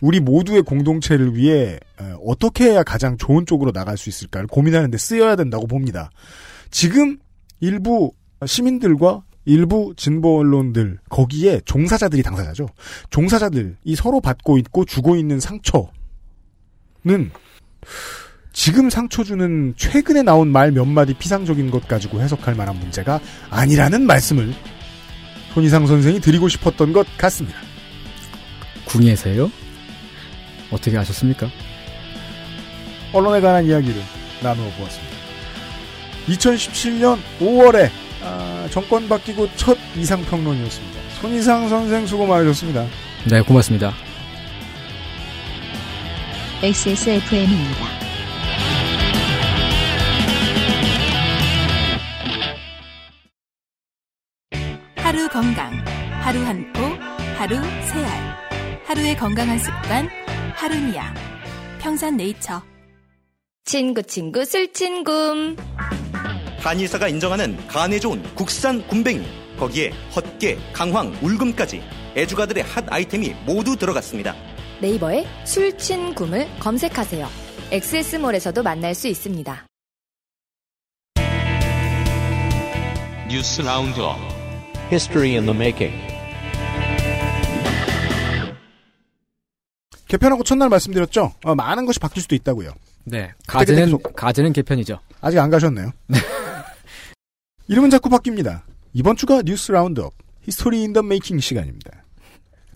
[0.01, 1.79] 우리 모두의 공동체를 위해
[2.25, 6.09] 어떻게 해야 가장 좋은 쪽으로 나갈 수 있을까를 고민하는데 쓰여야 된다고 봅니다.
[6.71, 7.17] 지금
[7.59, 8.13] 일부
[8.45, 12.67] 시민들과 일부 진보 언론들 거기에 종사자들이 당사자죠.
[13.09, 15.89] 종사자들이 서로 받고 있고 주고 있는 상처는
[18.51, 23.19] 지금 상처 주는 최근에 나온 말 몇 마디 피상적인 것 가지고 해석할 만한 문제가
[23.49, 24.53] 아니라는 말씀을
[25.53, 27.59] 손희상 선생이 드리고 싶었던 것 같습니다.
[28.85, 29.51] 궁예세요?
[30.71, 31.47] 어떻게 아셨습니까?
[33.13, 34.01] 언론에 관한 이야기를
[34.41, 35.15] 나누어 보았습니다.
[36.27, 37.89] 2017년 5월에
[38.23, 40.99] 아, 정권 바뀌고 첫 이상평론이었습니다.
[41.21, 42.85] 손희상 선생 수고 많으셨습니다.
[43.25, 43.93] 네, 고맙습니다.
[46.61, 48.08] XSFM입니다.
[55.09, 55.73] 하루 건강,
[56.21, 56.83] 하루 한 포,
[57.35, 58.83] 하루 세 알.
[58.85, 60.07] 하루의 건강한 습관,
[60.53, 61.11] 하루니아.
[61.79, 62.61] 평산네이처.
[63.65, 65.57] 친구 친구 술친굼.
[66.59, 69.25] 한의사가 인정하는 간에 좋은 국산 굼벵이.
[69.57, 71.81] 거기에 헛개, 강황, 울금까지
[72.15, 74.35] 애주가들의 핫 아이템이 모두 들어갔습니다.
[74.79, 77.27] 네이버에 술친굼을 검색하세요.
[77.71, 79.65] 엑세스몰에서도 만날 수 있습니다.
[83.27, 84.38] 뉴스 roundup
[84.89, 85.93] History in the Making.
[90.07, 91.33] 개편하고 첫날 말씀드렸죠.
[91.43, 92.71] 어, 많은 것이 바뀔 수도 있다고요.
[93.05, 93.31] 네.
[93.47, 94.99] 가제는 가제는 개편이죠.
[95.21, 95.91] 아직 안 가셨네요.
[97.67, 98.61] 이름은 자꾸 바뀝니다.
[98.93, 100.13] 이번 주가 뉴스 roundup
[100.43, 102.03] History in the Making 시간입니다.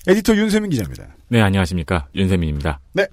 [0.06, 1.08] 에디터 윤세민 기자입니다.
[1.30, 2.08] 네, 안녕하십니까.
[2.14, 2.80] 윤세민입니다.
[2.94, 3.08] 네.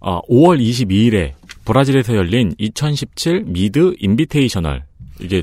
[0.00, 1.34] 어, 5월 22일에
[1.64, 4.84] 브라질에서 열린 2017 Mid Invitational.
[5.20, 5.42] 이게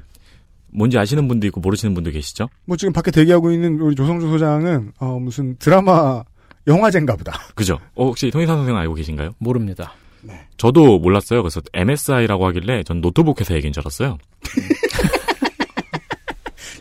[0.75, 2.49] 뭔지 아시는 분도 있고 모르시는 분도 계시죠?
[2.65, 6.23] 뭐 지금 밖에 대기하고 있는 우리 조성주 소장은 어, 무슨 드라마
[6.67, 7.33] 영화제인가 보다.
[7.55, 7.79] 그죠?
[7.95, 9.31] 어, 혹시 통일산 선생 알고 계신가요?
[9.37, 9.93] 모릅니다.
[10.21, 10.47] 네.
[10.57, 11.41] 저도 몰랐어요.
[11.43, 14.17] 그래서 MSI라고 하길래 전 노트북 회사 얘기인 줄 알았어요.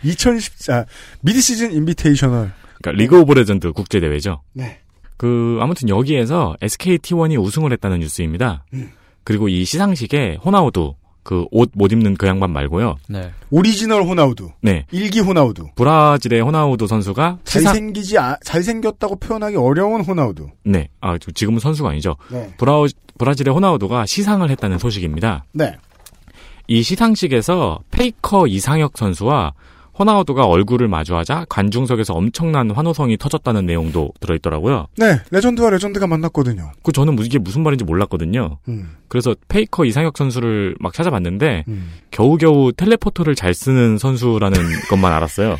[0.03, 0.85] 2010, 아,
[1.21, 2.53] Mid-Season Invitational.
[2.81, 4.43] 그러니까 리그 오브 레전드 국제 대회죠.
[4.53, 4.81] 네.
[5.17, 8.65] 그 아무튼 여기에서 SK T1이 우승을 했다는 뉴스입니다.
[8.75, 8.91] 음.
[9.23, 10.95] 그리고 이 시상식에 호나우두
[11.25, 12.97] 그 옷 못 입는 그 양반 말고요.
[13.09, 13.31] 네.
[13.51, 14.51] 오리지널 호나우두.
[14.61, 14.87] 네.
[14.93, 15.69] 일기 호나우두.
[15.75, 20.49] 브라질의 호나우두 선수가 잘생기지 아, 잘생겼다고 표현하기 어려운 호나우두.
[20.65, 20.89] 네.
[21.01, 22.17] 아, 지금은 선수가 아니죠.
[22.31, 22.55] 네.
[22.59, 22.75] 브라
[23.19, 25.45] 브라질의 호나우두가 시상을 했다는 소식입니다.
[25.53, 25.77] 네.
[26.67, 29.53] 이 시상식에서 페이커 이상혁 선수와
[29.99, 34.89] 호나우두가 얼굴을 마주하자 관중석에서 엄청난 환호성이 터졌다는 내용도 들어있더라고요.
[34.97, 36.73] 네, 레전드와 레전드가 만났거든요.
[36.83, 38.59] 그 저는 이게 무슨 말인지 몰랐거든요.
[38.69, 38.97] 음.
[39.09, 41.93] 그래서 페이커 이상혁 선수를 막 찾아봤는데 음.
[42.11, 44.59] 겨우겨우 teleporter를 잘 쓰는 선수라는
[44.91, 45.57] 것만 알았어요.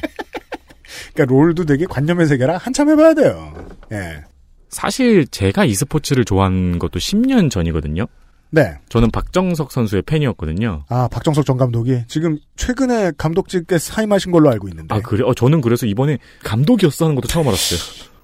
[1.15, 3.55] 그러니까 롤도 되게 관념의 세계라 한참 해봐야 돼요.
[3.93, 4.23] 예.
[4.69, 8.07] 사실 제가 e스포츠를 좋아한 것도 10년 전이거든요.
[8.51, 8.77] 네.
[8.89, 10.85] 저는 박정석 선수의 팬이었거든요.
[10.89, 14.95] 아, 박정석 전 감독이 지금 최근에 감독직에 사임하신 걸로 알고 있는데.
[14.95, 15.25] 아, 그래?
[15.25, 17.81] 어, 저는 그래서 이번에 감독이었어 하는 것도 처음 알았어요.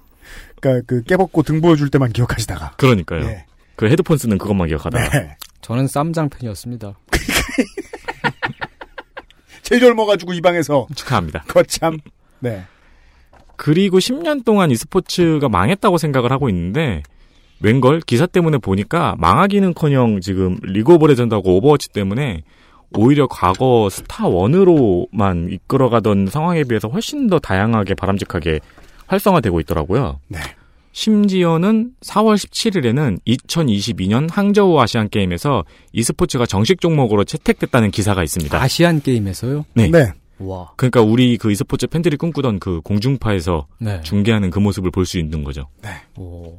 [0.61, 2.75] 그러니까 그 깨벗고 등 보여줄 때만 기억하시다가.
[2.77, 3.25] 그러니까요.
[3.25, 3.45] 네.
[3.75, 5.09] 그 헤드폰 쓰는 그것만 기억하다가.
[5.09, 5.35] 네.
[5.61, 6.93] 저는 쌈장 팬이었습니다.
[9.63, 10.87] 제일 젊어가지고 이 방에서.
[10.95, 11.43] 축하합니다.
[11.49, 11.97] 거참.
[12.39, 12.63] 네.
[13.55, 17.03] 그리고 10년 동안 e스포츠가 망했다고 생각을 하고 있는데
[17.61, 22.43] 웬걸 기사 때문에 보니까 망하기는커녕 지금 리그 오브 레전드하고 오버워치 때문에
[22.97, 28.59] 오히려 과거 스타 원으로만 이끌어가던 상황에 비해서 훨씬 더 다양하게 바람직하게
[29.07, 30.19] 활성화되고 있더라고요.
[30.27, 30.39] 네.
[30.93, 35.63] 심지어는 4월 17일에는 2022년 항저우 아시안 게임에서
[35.93, 38.61] e스포츠가 정식 종목으로 채택됐다는 기사가 있습니다.
[38.61, 39.65] 아시안 게임에서요?
[39.73, 39.87] 네.
[39.89, 40.11] 네.
[40.39, 40.71] 와.
[40.75, 44.01] 그러니까 우리 그 e스포츠 팬들이 꿈꾸던 그 공중파에서 네.
[44.01, 45.67] 중계하는 그 모습을 볼 수 있는 거죠.
[45.81, 45.89] 네.
[46.17, 46.57] 오.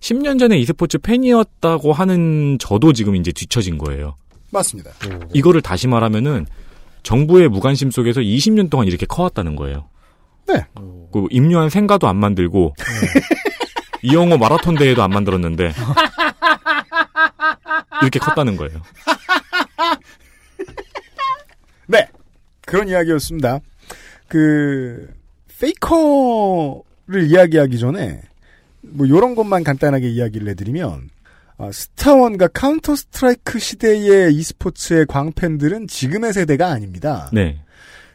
[0.00, 4.16] 10년 전에 e스포츠 팬이었다고 하는 저도 지금 이제 뒤처진 거예요.
[4.50, 4.90] 맞습니다.
[5.34, 6.46] 이거를 다시 말하면은
[7.02, 9.88] 정부의 무관심 속에서 20년 동안 이렇게 커왔다는 거예요.
[10.46, 10.64] 네.
[11.12, 12.74] 그 임요한 생가도 안 만들고
[14.02, 15.72] 이영호 마라톤 대회도 안 만들었는데
[18.02, 18.80] 이렇게 컸다는 거예요.
[21.86, 22.06] 네.
[22.64, 23.60] 그런 이야기였습니다.
[24.28, 25.08] 그
[25.58, 28.22] 페이커를 이야기하기 전에
[28.82, 31.10] 뭐 요런 것만 간단하게 이야기를 해드리면
[31.58, 37.28] 아, 스타원과 카운터 스트라이크 시대의 e스포츠의 광팬들은 지금의 세대가 아닙니다.
[37.32, 37.60] 네.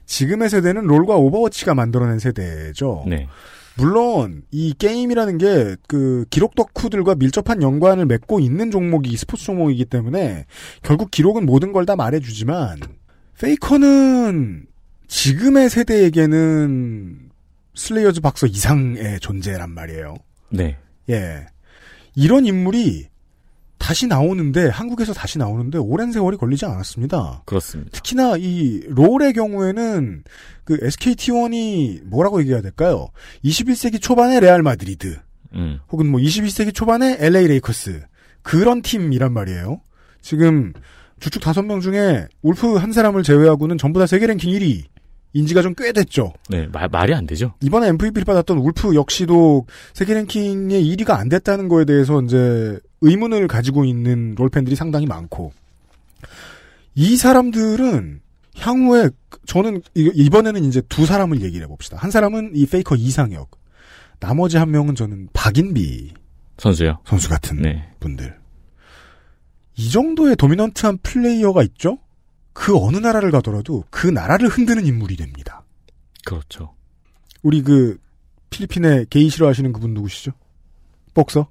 [0.06, 3.03] 지금의 세대는 롤과 오버워치가 만들어낸 세대죠.
[3.07, 3.27] 네.
[3.76, 10.45] 물론 이 게임이라는 게 그 기록 덕후들과 밀접한 연관을 맺고 있는 종목이 e스포츠 종목이기 때문에
[10.84, 12.80] 결국 기록은 모든 걸 다 말해주지만
[13.41, 14.68] 페이커는
[15.07, 17.30] 지금의 세대에게는
[17.76, 20.15] 슬레이어즈 박서 이상의 존재란 말이에요.
[20.54, 20.78] 네.
[21.10, 21.46] 예.
[22.16, 23.08] 이런 인물이
[23.78, 27.44] 다시 나오는데 한국에서 다시 나오는데 오랜 세월이 걸리지 않았습니다.
[27.46, 27.92] 그렇습니다.
[27.92, 30.24] 특히나 이 롤의 경우에는
[30.64, 33.10] 그 SKT1이 뭐라고 얘기해야 될까요?
[33.44, 35.20] 21세기 초반의 레알 마드리드
[35.56, 35.80] 음.
[35.92, 38.06] 혹은 뭐 21세기 초반의 LA 레이커스
[38.42, 39.82] 그런 팀이란 말이에요.
[40.22, 40.72] 지금
[41.20, 44.84] 주축 다섯 명 중에 울프 한 사람을 제외하고는 전부 다 세계 랭킹 1위.
[45.34, 46.34] 인지가 좀 꽤 됐죠.
[46.49, 47.53] 네, 말, 말이 안 되죠.
[47.61, 53.84] 이번에 MVP를 받았던 울프 역시도 세계 랭킹의 1위가 안 됐다는 거에 대해서 이제 의문을 가지고
[53.85, 55.51] 있는 롤팬들이 상당히 많고
[56.95, 58.22] 이 사람들은
[58.57, 59.10] 향후에
[59.47, 61.97] 저는 이번에는 이제 두 사람을 얘기를 해봅시다.
[61.97, 63.49] 한 사람은 이 페이커 이상혁,
[64.19, 66.14] 나머지 한 명은 저는 박인비
[66.60, 66.99] 선수요.
[67.05, 67.89] 선수 같은 네.
[67.99, 68.38] 분들.
[69.76, 71.97] 이 정도의 도미넌트한 플레이어가 있죠?
[72.54, 75.64] 그 어느 나라를 가더라도 그 나라를 흔드는 인물이 됩니다.
[76.26, 76.74] 그렇죠.
[77.42, 77.98] 우리 그
[78.50, 80.32] 필리핀에 게이 싫어하시는 그분 누구시죠?
[81.14, 81.48] 복서?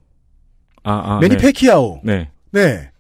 [0.85, 1.43] 아, 아 매니 네.
[1.43, 2.01] 페키아오.
[2.05, 2.31] 네.
[2.53, 2.91] 네.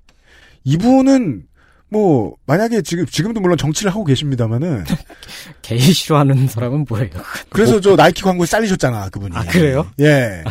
[0.64, 1.46] 이분은
[1.88, 4.84] 뭐 만약에 지금 지금도 물론 정치를 하고 계십니다만은
[5.62, 7.10] 게이 싫어하는 사람은 뭐예요?
[7.50, 9.36] 그래서 저 나이키 광고에 잘리셨잖아 그분이.
[9.36, 9.90] 아 그래요?
[10.00, 10.42] 예.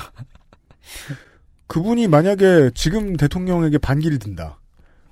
[1.67, 4.59] 그분이 만약에 지금 대통령에게 반기를 든다.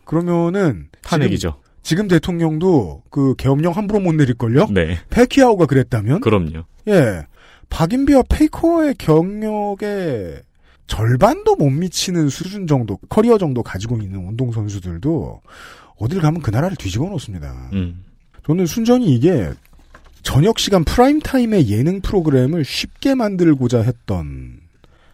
[0.06, 1.62] 그러면은 탄핵이죠.
[1.82, 4.68] 지금, 대통령도 그 계엄령 함부로 못 내릴걸요?
[4.72, 4.98] 네.
[5.10, 6.22] 파키아오가 그랬다면?
[6.22, 6.64] 그럼요.
[6.88, 7.26] 예.
[7.70, 10.42] 박인비와 페이커의 경력에
[10.88, 15.42] 절반도 못 미치는 수준 정도, 커리어 정도 가지고 있는 운동선수들도
[15.98, 17.70] 어딜 가면 그 나라를 뒤집어 놓습니다.
[17.74, 18.04] 음.
[18.46, 19.52] 저는 순전히 이게
[20.24, 24.60] 저녁 시간 프라임 타임의 예능 프로그램을 쉽게 만들고자 했던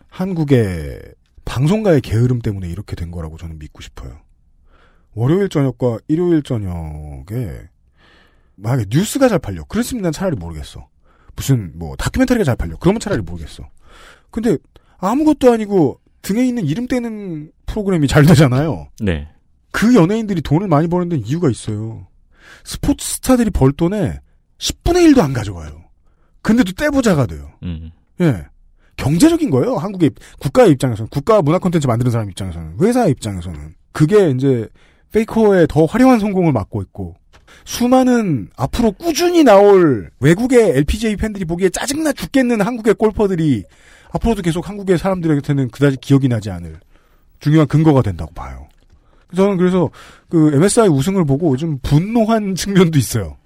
[0.09, 1.01] 한국의
[1.43, 4.19] 방송가의 게으름 때문에 이렇게 된 거라고 저는 믿고 싶어요.
[5.15, 7.25] 월요일 저녁과 일요일 저녁에
[8.55, 9.63] 만약에 뉴스가 잘 팔려.
[9.65, 10.87] 그랬으면 난 차라리 모르겠어.
[11.35, 12.77] 무슨 뭐 다큐멘터리가 잘 팔려.
[12.77, 13.67] 그러면 차라리 모르겠어.
[14.29, 14.57] 근데
[14.97, 18.89] 아무것도 아니고 등에 있는 이름 떼는 프로그램이 잘 되잖아요.
[19.01, 19.27] 네.
[19.71, 22.07] 그 연예인들이 돈을 많이 버는 데는 이유가 있어요.
[22.63, 24.19] 스포츠 스타들이 벌 돈에
[24.57, 25.83] 10분의 1도 안 가져가요.
[26.41, 27.51] 근데도 떼부자가 돼요.
[27.63, 27.91] 음.
[28.21, 28.45] 예.
[28.97, 29.75] 경제적인 거예요.
[29.75, 31.09] 한국의 국가의 입장에서는.
[31.09, 32.77] 국가 문화 콘텐츠 만드는 사람 입장에서는.
[32.79, 33.75] 회사의 입장에서는.
[33.91, 34.69] 그게 이제
[35.15, 37.15] 페이커의 더 화려한 성공을 막고 있고
[37.63, 43.63] 수많은 앞으로 꾸준히 나올 외국의 LPGA 팬들이 보기에 짜증나 죽겠는 한국의 골퍼들이
[44.11, 46.79] 앞으로도 계속 한국의 사람들에게는 그다지 기억이 나지 않을
[47.39, 48.67] 중요한 근거가 된다고 봐요.
[49.35, 49.89] 저는 그래서
[50.29, 53.37] 그 MSI 우승을 보고 좀 분노한 측면도 있어요.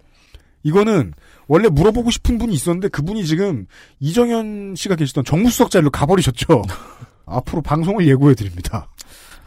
[0.64, 1.14] 이거는
[1.48, 3.66] 원래 물어보고 싶은 분이 있었는데 그분이 지금
[4.00, 6.64] 이정현 씨가 계시던 정무수석 자리로 가버리셨죠.
[7.26, 8.88] 앞으로 방송을 예고해 드립니다.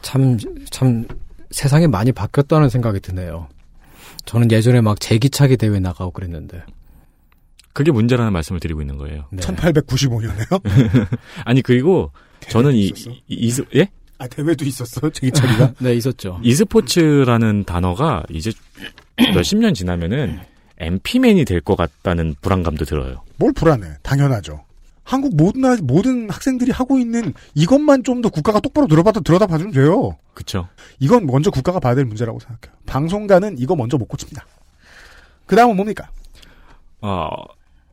[0.01, 0.37] 참,
[0.69, 1.05] 참,
[1.53, 3.47] 세상이 많이 바뀌었다는 생각이 드네요.
[4.25, 6.63] 저는 예전에 막 제기차기 대회 나가고 그랬는데.
[7.73, 9.25] 그게 문제라는 말씀을 드리고 있는 거예요.
[9.31, 9.41] 네.
[9.41, 10.61] 1895년에요?
[11.45, 12.11] 아니, 그리고
[12.49, 13.89] 저는 이, 이, 이, 예?
[14.19, 15.09] 아, 대회도 있었어요?
[15.11, 15.73] 제기차기가?
[15.79, 16.39] 네, 있었죠.
[16.43, 18.51] e스포츠라는 단어가 이제
[19.33, 20.39] 몇십 년 지나면은
[20.79, 23.23] MP맨이 될 것 같다는 불안감도 들어요.
[23.37, 23.97] 뭘 불안해?
[24.03, 24.63] 당연하죠.
[25.03, 29.73] 한국 모든 모든 학생들이 하고 있는 이것만 좀 더 국가가 똑바로 들어봐도 들여다 봐 주면
[29.73, 30.15] 돼요.
[30.33, 30.69] 그렇죠.
[30.99, 32.79] 이건 먼저 국가가 봐야 될 문제라고 생각해요.
[32.85, 34.45] 방송가는 이거 먼저 못 고칩니다.
[35.45, 36.09] 그 다음은 뭡니까?
[37.01, 37.27] 어,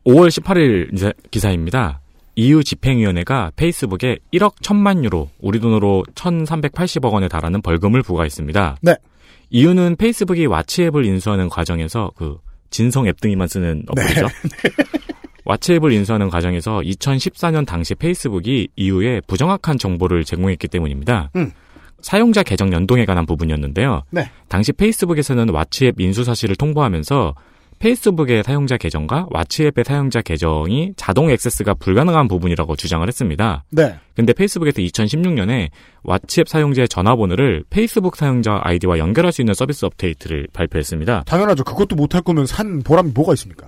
[0.05, 1.99] 5월 18일 기사입니다.
[2.35, 8.77] EU 집행위원회가 페이스북에 1억 1천만 유로, 우리 돈으로 1,380억 원에 달하는 벌금을 부과했습니다.
[8.81, 8.95] 네.
[9.49, 12.37] 이유는 페이스북이 와치앱을 인수하는 과정에서 그
[12.69, 14.21] 진성 앱 등이만 쓰는 어플이죠.
[14.63, 15.10] 네.
[15.51, 21.29] 와치앱을 인수하는 과정에서 2014년 당시 페이스북이 이후에 부정확한 정보를 제공했기 때문입니다.
[21.35, 21.51] 음.
[21.99, 24.03] 사용자 계정 연동에 관한 부분이었는데요.
[24.11, 24.31] 네.
[24.47, 27.35] 당시 페이스북에서는 와치앱 인수 사실을 통보하면서
[27.79, 33.63] 페이스북의 사용자 계정과 와치앱의 사용자 계정이 자동 액세스가 불가능한 부분이라고 주장을 했습니다.
[33.71, 33.95] 네.
[34.15, 35.69] 근데 페이스북에서 2016년에
[36.03, 41.23] 와치앱 사용자의 전화번호를 페이스북 사용자 아이디와 연결할 수 있는 서비스 업데이트를 발표했습니다.
[41.25, 41.63] 당연하죠.
[41.63, 43.67] 그것도 못할 거면 산 보람이 뭐가 있습니까?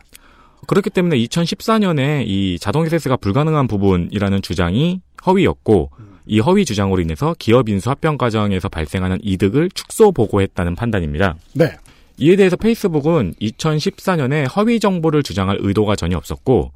[0.67, 5.91] 그렇기 때문에 2014년에 이 자동 액세스가 불가능한 부분이라는 주장이 허위였고
[6.25, 11.35] 이 허위 주장으로 인해서 기업 인수 합병 과정에서 발생하는 이득을 축소 보고했다는 판단입니다.
[11.53, 11.75] 네.
[12.17, 16.71] 이에 대해서 페이스북은 2014년에 허위 정보를 주장할 의도가 전혀 없었고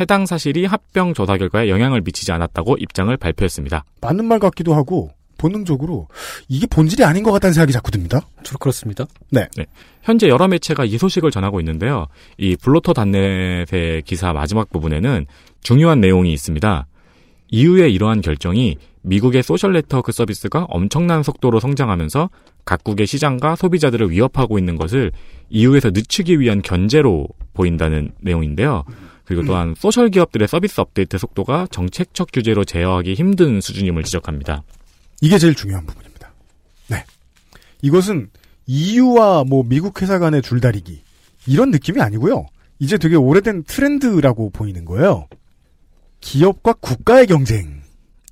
[0.00, 3.84] 해당 사실이 합병 조사 결과에 영향을 미치지 않았다고 입장을 발표했습니다.
[4.00, 5.10] 맞는 말 같기도 하고
[5.44, 6.08] 본능적으로
[6.48, 8.22] 이게 본질이 아닌 것 같다는 생각이 자꾸 듭니다.
[8.44, 9.04] 저 그렇습니다.
[9.30, 9.46] 네.
[9.56, 9.66] 네.
[10.02, 12.06] 현재 여러 매체가 이 소식을 전하고 있는데요.
[12.38, 15.26] 이 블로터닷넷의 기사 마지막 부분에는
[15.62, 16.86] 중요한 내용이 있습니다.
[17.50, 22.30] EU의 이러한 결정이 미국의 소셜 네트워크 서비스가 엄청난 속도로 성장하면서
[22.64, 25.12] 각국의 시장과 소비자들을 위협하고 있는 것을
[25.50, 28.84] EU에서 늦추기 위한 견제로 보인다는 내용인데요.
[29.26, 34.62] 그리고 또한 소셜 기업들의 서비스 업데이트 속도가 정책적 규제로 제어하기 힘든 수준임을 지적합니다.
[35.24, 36.34] 이게 제일 중요한 부분입니다.
[36.88, 37.02] 네.
[37.80, 38.28] 이것은
[38.66, 41.02] EU와 뭐 미국 회사 간의 줄다리기
[41.46, 42.44] 이런 느낌이 아니고요.
[42.78, 45.26] 이제 되게 오래된 트렌드라고 보이는 거예요.
[46.20, 47.80] 기업과 국가의 경쟁.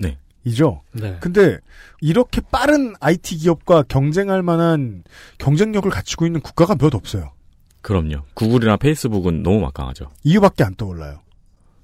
[0.00, 0.18] 네.
[0.44, 0.82] 이죠.
[0.92, 1.16] 네.
[1.20, 1.56] 근데
[2.02, 5.02] 이렇게 빠른 IT 기업과 경쟁할 만한
[5.38, 7.32] 경쟁력을 갖추고 있는 국가가 몇 없어요.
[7.80, 8.24] 그럼요.
[8.34, 10.10] 구글이나 페이스북은 너무 막강하죠.
[10.24, 11.20] 이유밖에 안 떠올라요.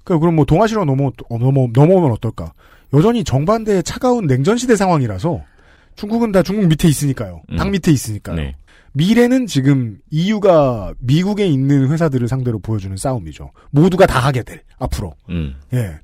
[0.03, 2.53] 그러니까 그럼 뭐 동아시로 넘어, 넘어, 넘어오면 어떨까?
[2.93, 5.43] 여전히 정반대의 차가운 냉전 시대 상황이라서
[5.95, 7.41] 중국은 다 중국 밑에 있으니까요.
[7.57, 7.71] 당 음.
[7.71, 8.35] 밑에 있으니까요.
[8.35, 8.55] 네.
[8.93, 13.51] 미래는 지금 EU가 미국에 있는 회사들을 상대로 보여주는 싸움이죠.
[13.71, 15.15] 모두가 다 하게 될 앞으로.
[15.29, 15.55] 음.
[15.73, 15.99] 예.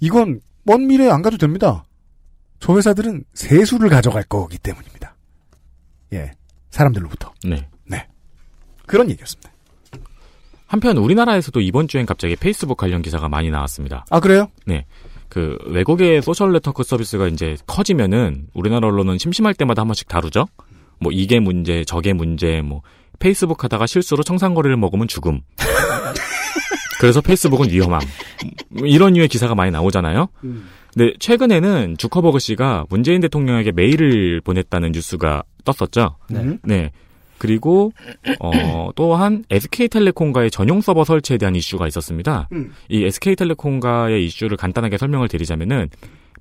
[0.00, 1.84] 이건 먼 미래에 안 가도 됩니다.
[2.58, 5.14] 저 회사들은 세수를 가져갈 거기 때문입니다.
[6.12, 6.32] 예.
[6.70, 7.32] 사람들로부터.
[7.44, 7.68] 네.
[7.84, 8.06] 네.
[8.86, 9.50] 그런 얘기였습니다.
[10.66, 14.06] 한편 우리나라에서도 이번 주엔 갑자기 페이스북 관련 기사가 많이 나왔습니다.
[14.10, 14.48] 아, 그래요?
[14.64, 14.86] 네.
[15.32, 20.46] 그 외국의 소셜 네트워크 서비스가 이제 커지면은 우리나라 언론은 심심할 때마다 한 번씩 다루죠.
[21.00, 22.82] 뭐 이게 문제, 저게 문제, 뭐
[23.18, 25.40] 페이스북 하다가 실수로 청산가리를 먹으면 죽음.
[27.00, 28.02] 그래서 페이스북은 위험함.
[28.68, 30.28] 뭐 이런 류의 기사가 많이 나오잖아요.
[30.92, 36.16] 근데 최근에는 주커버그 씨가 문재인 대통령에게 메일을 보냈다는 뉴스가 떴었죠.
[36.28, 36.58] 네.
[36.62, 36.90] 네.
[37.42, 37.92] 그리고
[38.38, 42.48] 어 또한 SK텔레콤과의 전용 서버 설치에 대한 이슈가 있었습니다.
[42.52, 42.70] 음.
[42.88, 45.88] 이 SK텔레콤과의 이슈를 간단하게 설명을 드리자면은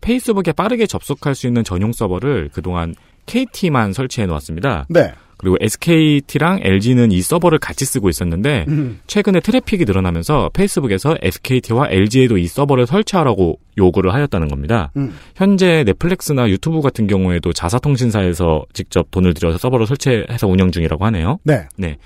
[0.01, 2.93] 페이스북에 빠르게 접속할 수 있는 전용 서버를 그동안
[3.25, 4.85] KT만 설치해 놓았습니다.
[4.89, 5.11] 네.
[5.41, 8.99] 그리고 SKT랑 LG는 이 서버를 같이 쓰고 있었는데 음.
[9.07, 14.91] 최근에 트래픽이 늘어나면서 페이스북에서 SKT와 LG에도 이 서버를 설치하라고 요구를 하였다는 겁니다.
[14.97, 15.15] 음.
[15.35, 21.39] 현재 넷플릭스나 유튜브 같은 경우에도 자사통신사에서 직접 돈을 들여서 서버를 설치해서 운영 중이라고 하네요.
[21.43, 21.67] 네.
[21.75, 21.97] 네.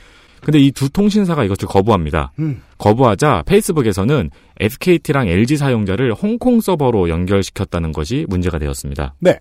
[0.42, 2.32] 근데 이 두 통신사가 이것을 거부합니다.
[2.40, 2.62] 음.
[2.78, 4.30] 거부하자 페이스북에서는
[4.60, 9.16] SKT랑 LG 사용자를 홍콩 서버로 연결시켰다는 것이 문제가 되었습니다.
[9.20, 9.40] 네.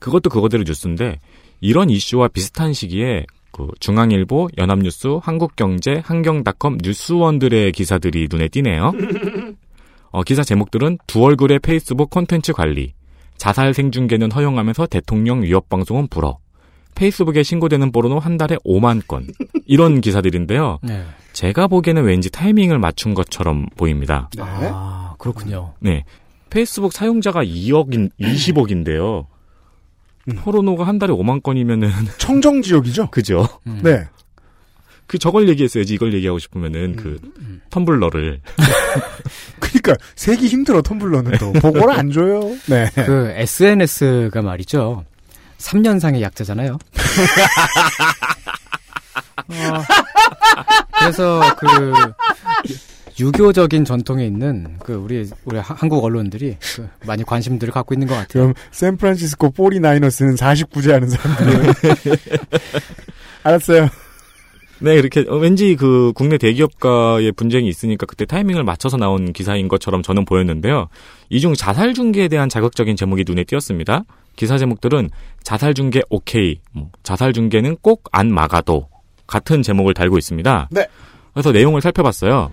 [0.00, 1.20] 그것도 그거대로 뉴스인데
[1.62, 8.92] 이런 이슈와 비슷한 시기에 그 중앙일보, 연합뉴스, 한국경제, 한경닷컴 뉴스원들의 기사들이 눈에 띄네요.
[10.10, 12.94] 어, 기사 제목들은 두 얼굴의 페이스북 콘텐츠 관리,
[13.36, 16.38] 자살 생중계는 허용하면서 대통령 위협 방송은 불어,
[16.96, 19.28] 페이스북에 신고되는 포르노 한 달에 5만 건
[19.64, 20.80] 이런 기사들인데요.
[20.82, 21.04] 네.
[21.32, 24.28] 제가 보기에는 왠지 타이밍을 맞춘 것처럼 보입니다.
[24.38, 25.74] 아, 그렇군요.
[25.78, 26.04] 네.
[26.50, 29.26] 페이스북 사용자가 2억인 20억인데요.
[30.36, 33.10] 포르노가 한 달에 5만 건이면은 청정 지역이죠.
[33.10, 33.48] 그죠.
[33.64, 34.06] 네.
[35.06, 37.18] 그 저걸 얘기했어야지 이걸 얘기하고 싶으면은 그
[37.70, 38.40] 텀블러를
[39.60, 42.40] 그러니까 세기 힘들어 텀블러는 또 보고를 안 줘요.
[42.66, 42.88] 네.
[42.94, 45.04] 그 SNS가 말이죠.
[45.58, 46.78] 3년상의 약자잖아요.
[49.48, 49.82] 어,
[50.98, 51.92] 그래서 그
[53.18, 58.14] 유교적인 전통에 있는 그 우리 우리 하- 한국 언론들이 그 많이 관심들을 갖고 있는 것
[58.14, 58.44] 같아요.
[58.44, 61.72] 그럼 샌프란시스코 49너스는 49제 하는 사람들이에요.
[63.44, 63.88] 알았어요.
[64.80, 70.02] 네, 이렇게 어, 왠지 그 국내 대기업과의 분쟁이 있으니까 그때 타이밍을 맞춰서 나온 기사인 것처럼
[70.02, 70.88] 저는 보였는데요.
[71.30, 74.04] 이중 자살 중계에 대한 자극적인 제목이 눈에 띄었습니다.
[74.34, 75.10] 기사 제목들은
[75.44, 78.88] 자살 중계 오케이, 뭐, 자살 중계는 꼭 안 막아도
[79.26, 80.68] 같은 제목을 달고 있습니다.
[80.72, 80.86] 네.
[81.32, 82.50] 그래서 내용을 살펴봤어요.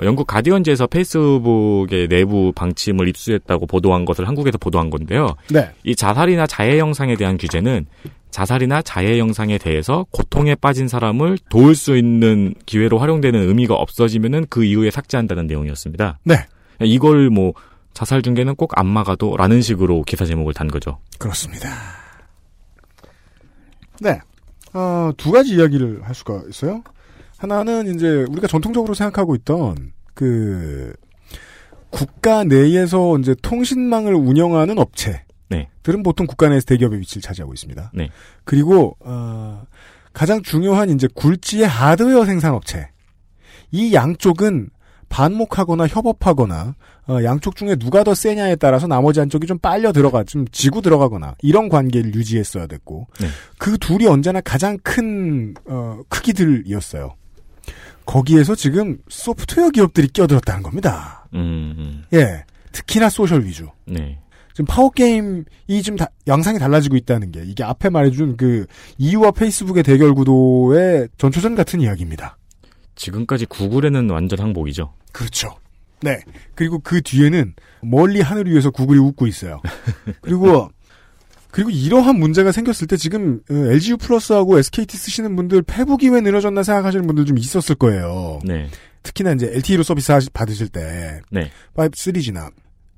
[0.00, 5.34] 어, 영국 가디언지에서 페이스북의 내부 방침을 입수했다고 보도한 것을 한국에서 보도한 건데요.
[5.50, 5.70] 네.
[5.84, 7.86] 이 자살이나 자해 영상에 대한 규제는
[8.30, 14.64] 자살이나 자해 영상에 대해서 고통에 빠진 사람을 도울 수 있는 기회로 활용되는 의미가 없어지면은 그
[14.64, 16.18] 이후에 삭제한다는 내용이었습니다.
[16.24, 16.34] 네.
[16.80, 17.54] 이걸 뭐
[17.94, 20.98] 자살 중계는 꼭 안 막아도라는 식으로 기사 제목을 단 거죠.
[21.18, 21.70] 그렇습니다.
[24.00, 24.20] 네.
[24.74, 26.82] 어, 두 가지 이야기를 할 수가 있어요.
[27.38, 30.94] 하나는 이제 우리가 전통적으로 생각하고 있던 그
[31.90, 35.24] 국가 내에서 이제 통신망을 운영하는 업체.
[35.48, 35.68] 네.
[35.82, 37.92] 들은 보통 국가 내에서 대기업의 위치를 차지하고 있습니다.
[37.94, 38.10] 네.
[38.44, 39.64] 그리고 어,
[40.12, 42.88] 가장 중요한 이제 굴지의 하드웨어 생산 업체.
[43.70, 44.70] 이 양쪽은
[45.08, 46.74] 반목하거나 협업하거나
[47.08, 51.36] 어, 양쪽 중에 누가 더 세냐에 따라서 나머지 한쪽이 좀 빨려 들어가 좀 지고 들어가거나
[51.42, 53.28] 이런 관계를 유지했어야 됐고 네.
[53.58, 57.14] 그 둘이 언제나 가장 큰 어, 크기들이었어요.
[58.06, 61.28] 거기에서 지금 소프트웨어 기업들이 끼어들었다는 겁니다.
[61.34, 62.04] 음, 음.
[62.14, 63.68] 예, 특히나 소셜 위주.
[63.86, 64.18] 네.
[64.54, 65.44] 지금 파워 게임이
[65.84, 68.64] 좀 다- 양상이 달라지고 있다는 게 이게 앞에 말해준 그
[68.96, 72.38] 이유와 페이스북의 대결 구도의 전초전 같은 이야기입니다.
[72.94, 74.94] 지금까지 구글에는 완전 항복이죠.
[75.12, 75.48] 그렇죠.
[76.00, 76.18] 네.
[76.54, 79.60] 그리고 그 뒤에는 멀리 하늘 위에서 구글이 웃고 있어요.
[80.22, 80.70] 그리고
[81.50, 86.62] 그리고 이러한 문제가 생겼을 때 지금 어, LGU 플러스하고 SKT 쓰시는 분들 페북이 왜 늘어졌나
[86.62, 88.40] 생각하시는 분들 좀 있었을 거예요.
[88.44, 88.68] 네.
[89.02, 91.50] 특히나 이제 LTE로 서비스 받으실 때 네.
[91.74, 92.50] 5, 3G나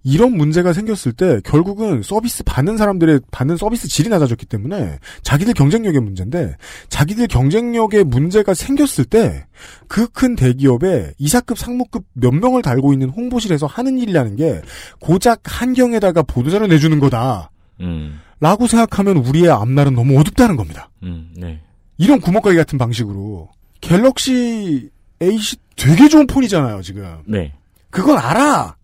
[0.05, 6.01] 이런 문제가 생겼을 때 결국은 서비스 받는 사람들의 받는 서비스 질이 낮아졌기 때문에 자기들 경쟁력의
[6.01, 6.57] 문제인데
[6.89, 9.45] 자기들 경쟁력의 문제가 생겼을 때
[9.89, 14.63] 그 큰 대기업에 이사급 상무급 몇 명을 달고 있는 홍보실에서 하는 일이라는 게
[15.01, 17.51] 고작 한경에다가 보도자료 내주는 거다.
[17.81, 18.21] 음.
[18.41, 20.91] 라고 생각하면 우리의 앞날은 너무 어둡다는 겁니다.
[21.03, 21.61] 음, 네.
[21.97, 23.49] 이런 구멍가게 같은 방식으로
[23.81, 24.91] 갤럭시
[25.21, 25.39] A
[25.77, 27.23] 되게 좋은 폰이잖아요, 지금.
[27.27, 27.53] 네.
[27.91, 28.77] 그건 알아.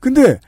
[0.00, 0.38] 근데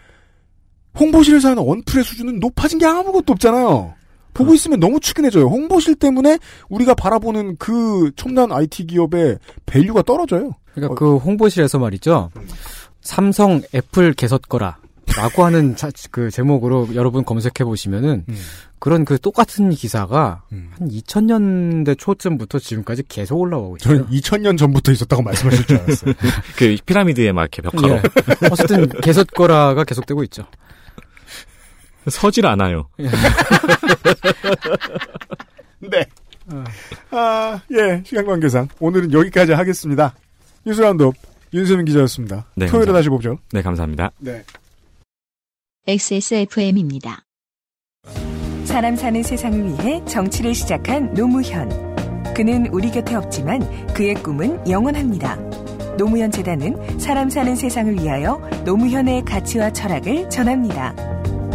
[0.99, 3.95] 홍보실에서 하는 언플의 수준은 높아진 게 아무것도 없잖아요.
[4.35, 5.47] 보고 있으면 너무 측은해져요.
[5.47, 6.39] 홍보실 때문에
[6.69, 10.53] 우리가 바라보는 그 첨단 IT 기업의 value가 떨어져요.
[10.75, 12.31] 그러니까 어, 그 홍보실에서 말이죠.
[13.01, 14.79] 삼성, 애플 게 섰거라.
[15.19, 18.37] 라고 하는 자, 그 제목으로 여러분 검색해 보시면은 음.
[18.79, 20.71] 그런 그 똑같은 기사가 음.
[20.79, 23.97] 한 2000년대 초쯤부터 지금까지 계속 올라오고 있어요.
[23.97, 26.15] 저는 2000년 전부터 있었다고 말씀하실 줄 알았어요.
[26.57, 27.97] 그 피라미드에 막 이렇게 벽화로.
[27.97, 28.03] 예.
[28.49, 30.45] 어쨌든 게 섰거라가 계속되고 있죠.
[32.09, 32.89] 서질 않아요.
[33.01, 33.11] 예.
[35.81, 36.07] 네.
[37.11, 40.15] 아, 예, 시간 관계상 오늘은 여기까지 하겠습니다.
[40.65, 41.15] 뉴스 라운드업
[41.53, 42.47] 윤세민 기자였습니다.
[42.55, 43.39] 네, 토요일에 다시 보죠.
[43.53, 44.13] 네, 감사합니다.
[44.19, 44.45] 네.
[45.89, 47.25] XSFM입니다.
[48.67, 51.67] 사람 사는 세상을 위해 정치를 시작한 노무현.
[52.35, 53.63] 그는 우리 곁에 없지만
[53.95, 55.37] 그의 꿈은 영원합니다.
[55.97, 58.37] 노무현 재단은 사람 사는 세상을 위하여
[58.67, 60.93] 노무현의 가치와 철학을 전합니다.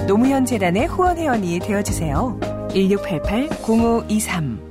[0.07, 2.35] 노무현 재단의 후원 회원이 되어 주세요.
[2.69, 4.62] 1688-0523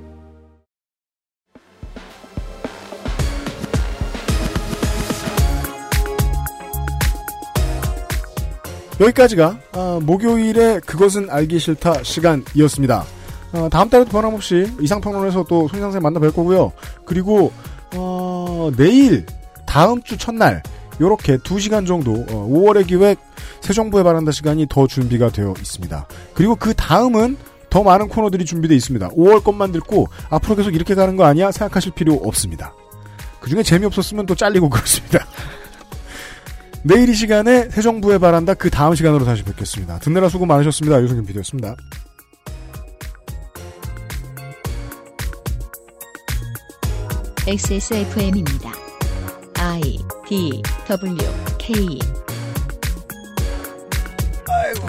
[9.03, 13.05] 여기까지가 어, 목요일에 그것은 알기 싫다 시간이었습니다.
[13.53, 16.73] 어, 다음 달에도 변함없이 이상평론에서 또 손희상 생 만나 뵐 거고요.
[17.05, 17.53] 그리고
[17.95, 19.27] 어, 내일
[19.67, 20.63] 다음 주 첫날
[21.01, 23.19] 요렇게 2시간 정도 5월의 기획
[23.61, 26.07] 새 정부의 바란다 시간이 더 준비가 되어 있습니다.
[26.35, 27.37] 그리고 그 다음은
[27.71, 29.09] 더 많은 코너들이 준비되어 있습니다.
[29.11, 32.75] 5월 것만 듣고 앞으로 계속 이렇게 가는 거 아니야 생각하실 필요 없습니다.
[33.41, 35.27] 그 중에 재미없었으면 또 잘리고 그렇습니다.
[36.85, 39.99] 내일 이 시간에 새 정부에 바란다 그 다음 시간으로 다시 뵙겠습니다.
[40.01, 41.01] 듣느라 수고 많으셨습니다.
[41.03, 41.77] 유승균 PD였습니다.
[47.47, 48.73] XSFM입니다.
[49.59, 49.99] I
[50.29, 51.17] D W
[51.59, 51.99] K
[54.49, 54.89] 아이고.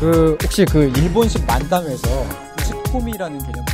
[0.00, 2.26] 그 혹시 그 일본식 만담에서
[2.66, 3.64] 치코미라는 개념